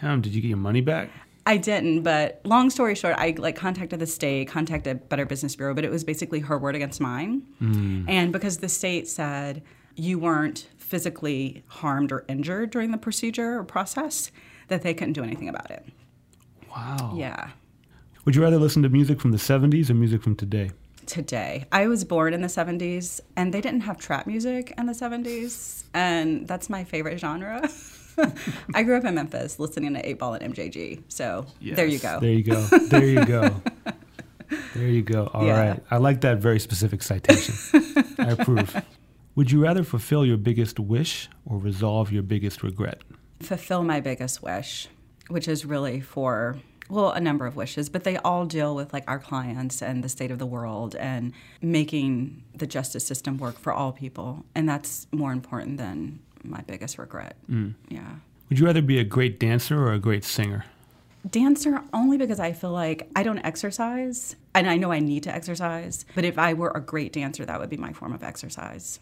Damn, 0.00 0.20
did 0.20 0.34
you 0.34 0.40
get 0.40 0.48
your 0.48 0.56
money 0.56 0.80
back? 0.80 1.10
I 1.46 1.56
didn't, 1.56 2.02
but 2.02 2.40
long 2.44 2.68
story 2.68 2.94
short, 2.94 3.14
I 3.16 3.34
like 3.38 3.56
contacted 3.56 4.00
the 4.00 4.06
state, 4.06 4.48
contacted 4.48 5.08
Better 5.08 5.24
Business 5.24 5.56
Bureau, 5.56 5.72
but 5.72 5.84
it 5.84 5.90
was 5.90 6.04
basically 6.04 6.40
her 6.40 6.58
word 6.58 6.74
against 6.74 7.00
mine. 7.00 7.42
Hmm. 7.58 8.04
And 8.06 8.32
because 8.32 8.58
the 8.58 8.68
state 8.68 9.08
said 9.08 9.62
you 9.94 10.18
weren't 10.18 10.68
physically 10.76 11.64
harmed 11.68 12.12
or 12.12 12.24
injured 12.28 12.70
during 12.70 12.90
the 12.90 12.98
procedure 12.98 13.58
or 13.58 13.64
process, 13.64 14.30
that 14.68 14.82
they 14.82 14.92
couldn't 14.92 15.14
do 15.14 15.22
anything 15.22 15.48
about 15.48 15.70
it. 15.70 15.86
Wow. 16.70 17.14
Yeah. 17.16 17.50
Would 18.24 18.36
you 18.36 18.42
rather 18.42 18.58
listen 18.58 18.82
to 18.82 18.90
music 18.90 19.20
from 19.20 19.30
the 19.30 19.38
70s 19.38 19.88
or 19.88 19.94
music 19.94 20.22
from 20.22 20.36
today? 20.36 20.70
Today. 21.08 21.64
I 21.72 21.86
was 21.86 22.04
born 22.04 22.34
in 22.34 22.42
the 22.42 22.48
70s 22.48 23.22
and 23.34 23.52
they 23.52 23.62
didn't 23.62 23.80
have 23.80 23.96
trap 23.96 24.26
music 24.26 24.74
in 24.76 24.84
the 24.84 24.92
70s, 24.92 25.84
and 25.94 26.46
that's 26.46 26.68
my 26.68 26.84
favorite 26.84 27.18
genre. 27.18 27.66
I 28.74 28.82
grew 28.82 28.96
up 28.96 29.04
in 29.04 29.14
Memphis 29.14 29.58
listening 29.58 29.94
to 29.94 30.06
8 30.06 30.18
Ball 30.18 30.34
and 30.34 30.54
MJG. 30.54 31.02
So 31.08 31.46
there 31.62 31.86
you 31.86 31.98
go. 31.98 32.20
There 32.20 32.30
you 32.30 32.42
go. 32.42 32.60
There 32.60 33.04
you 33.06 33.24
go. 33.24 33.62
there 34.74 34.88
you 34.88 35.02
go. 35.02 35.30
All 35.32 35.46
right. 35.48 35.76
Yeah. 35.76 35.78
I 35.90 35.96
like 35.96 36.20
that 36.20 36.38
very 36.38 36.60
specific 36.60 37.02
citation. 37.02 37.54
I 38.18 38.32
approve. 38.32 38.76
Would 39.34 39.50
you 39.50 39.62
rather 39.62 39.84
fulfill 39.84 40.26
your 40.26 40.36
biggest 40.36 40.78
wish 40.78 41.30
or 41.46 41.58
resolve 41.58 42.12
your 42.12 42.22
biggest 42.22 42.62
regret? 42.62 43.02
fulfill 43.40 43.82
my 43.82 44.00
biggest 44.00 44.42
wish, 44.42 44.88
which 45.28 45.48
is 45.48 45.64
really 45.64 46.00
for 46.00 46.58
well 46.88 47.10
a 47.10 47.20
number 47.20 47.46
of 47.46 47.56
wishes, 47.56 47.88
but 47.88 48.04
they 48.04 48.16
all 48.18 48.46
deal 48.46 48.74
with 48.74 48.92
like 48.92 49.04
our 49.06 49.18
clients 49.18 49.82
and 49.82 50.02
the 50.02 50.08
state 50.08 50.30
of 50.30 50.38
the 50.38 50.46
world 50.46 50.94
and 50.96 51.32
making 51.60 52.42
the 52.54 52.66
justice 52.66 53.06
system 53.06 53.38
work 53.38 53.58
for 53.58 53.72
all 53.72 53.92
people, 53.92 54.44
and 54.54 54.68
that's 54.68 55.06
more 55.12 55.32
important 55.32 55.78
than 55.78 56.20
my 56.44 56.60
biggest 56.62 56.98
regret. 56.98 57.36
Mm. 57.50 57.74
Yeah. 57.88 58.16
Would 58.48 58.58
you 58.58 58.66
rather 58.66 58.82
be 58.82 58.98
a 58.98 59.04
great 59.04 59.38
dancer 59.38 59.78
or 59.78 59.92
a 59.92 59.98
great 59.98 60.24
singer? 60.24 60.64
Dancer 61.28 61.82
only 61.92 62.16
because 62.16 62.40
I 62.40 62.52
feel 62.52 62.70
like 62.70 63.10
I 63.14 63.22
don't 63.22 63.40
exercise 63.40 64.36
and 64.54 64.70
I 64.70 64.76
know 64.76 64.92
I 64.92 65.00
need 65.00 65.24
to 65.24 65.34
exercise, 65.34 66.04
but 66.14 66.24
if 66.24 66.38
I 66.38 66.54
were 66.54 66.72
a 66.74 66.80
great 66.80 67.12
dancer, 67.12 67.44
that 67.44 67.60
would 67.60 67.68
be 67.68 67.76
my 67.76 67.92
form 67.92 68.12
of 68.12 68.22
exercise. 68.22 69.00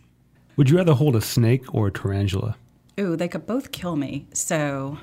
Would 0.57 0.70
you 0.70 0.78
rather 0.78 0.95
hold 0.95 1.14
a 1.14 1.20
snake 1.20 1.72
or 1.72 1.89
a 1.89 1.93
tarantula? 1.93 2.57
Ooh, 2.99 3.14
they 3.14 3.28
could 3.28 3.47
both 3.47 3.72
kill 3.72 3.97
me. 3.97 4.26
So 4.32 4.99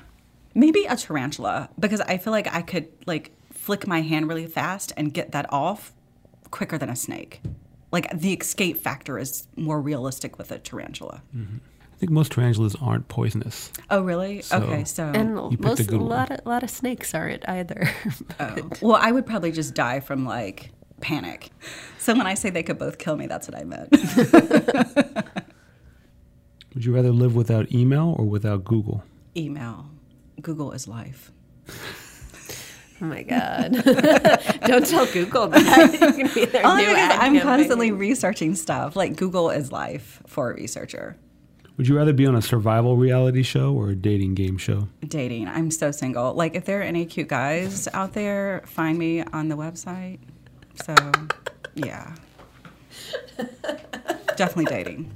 maybe 0.54 0.84
a 0.84 0.96
tarantula 0.96 1.68
because 1.78 2.00
I 2.02 2.18
feel 2.18 2.32
like 2.32 2.52
I 2.52 2.62
could 2.62 2.88
like 3.06 3.32
flick 3.52 3.86
my 3.86 4.02
hand 4.02 4.28
really 4.28 4.46
fast 4.46 4.92
and 4.96 5.12
get 5.12 5.32
that 5.32 5.46
off 5.52 5.92
quicker 6.50 6.78
than 6.78 6.88
a 6.88 6.96
snake. 6.96 7.40
Like 7.92 8.10
the 8.18 8.32
escape 8.32 8.78
factor 8.78 9.18
is 9.18 9.46
more 9.56 9.80
realistic 9.80 10.38
with 10.38 10.50
a 10.50 10.58
tarantula. 10.58 11.22
Mm-hmm. 11.34 11.56
I 11.92 11.96
think 11.96 12.10
most 12.10 12.32
tarantulas 12.32 12.74
aren't 12.82 13.06
poisonous. 13.08 13.70
Oh, 13.88 14.02
really? 14.02 14.42
So- 14.42 14.58
okay, 14.58 14.84
so 14.84 15.04
And 15.04 15.36
You 15.36 15.50
picked 15.50 15.60
a 15.64 15.66
most 15.68 15.80
a 15.80 15.84
good 15.84 16.00
one. 16.00 16.08
lot 16.08 16.30
of 16.30 16.44
lot 16.44 16.62
of 16.64 16.70
snakes 16.70 17.14
aren't 17.14 17.48
either. 17.48 17.88
oh. 18.40 18.68
well, 18.80 18.98
I 19.00 19.12
would 19.12 19.26
probably 19.26 19.52
just 19.52 19.74
die 19.74 20.00
from 20.00 20.24
like 20.24 20.70
panic. 21.00 21.50
So 21.98 22.12
when 22.14 22.26
I 22.26 22.34
say 22.34 22.50
they 22.50 22.62
could 22.64 22.78
both 22.78 22.98
kill 22.98 23.16
me, 23.16 23.26
that's 23.26 23.48
what 23.48 23.56
I 23.58 23.64
meant. 23.64 23.90
Would 26.74 26.84
you 26.84 26.92
rather 26.94 27.12
live 27.12 27.36
without 27.36 27.70
email 27.72 28.16
or 28.18 28.24
without 28.24 28.64
Google? 28.64 29.04
Email. 29.36 29.86
Google 30.44 30.72
is 30.72 30.86
life. 30.86 31.32
Oh 33.02 33.06
my 33.06 33.24
god! 33.24 33.72
Don't 34.66 34.86
tell 34.86 35.04
Google 35.06 35.48
that 35.48 35.92
you 36.00 36.12
can 36.12 36.32
be 36.32 36.44
their 36.44 36.62
new 36.62 36.94
ad 36.94 37.18
I'm 37.18 37.40
constantly 37.40 37.90
researching 37.90 38.54
stuff. 38.54 38.94
Like 38.94 39.16
Google 39.16 39.50
is 39.50 39.72
life 39.72 40.22
for 40.28 40.52
a 40.52 40.54
researcher. 40.54 41.16
Would 41.76 41.88
you 41.88 41.96
rather 41.96 42.12
be 42.12 42.24
on 42.24 42.36
a 42.36 42.40
survival 42.40 42.96
reality 42.96 43.42
show 43.42 43.74
or 43.74 43.90
a 43.90 43.96
dating 43.96 44.34
game 44.36 44.56
show? 44.58 44.88
Dating. 45.06 45.48
I'm 45.48 45.72
so 45.72 45.90
single. 45.90 46.34
Like 46.34 46.54
if 46.54 46.66
there 46.66 46.80
are 46.80 46.84
any 46.84 47.04
cute 47.04 47.26
guys 47.28 47.88
out 47.92 48.12
there, 48.12 48.62
find 48.64 48.96
me 48.96 49.22
on 49.22 49.48
the 49.48 49.56
website. 49.56 50.20
So, 50.84 50.94
yeah. 51.74 52.14
Definitely 54.36 54.66
dating. 54.66 55.10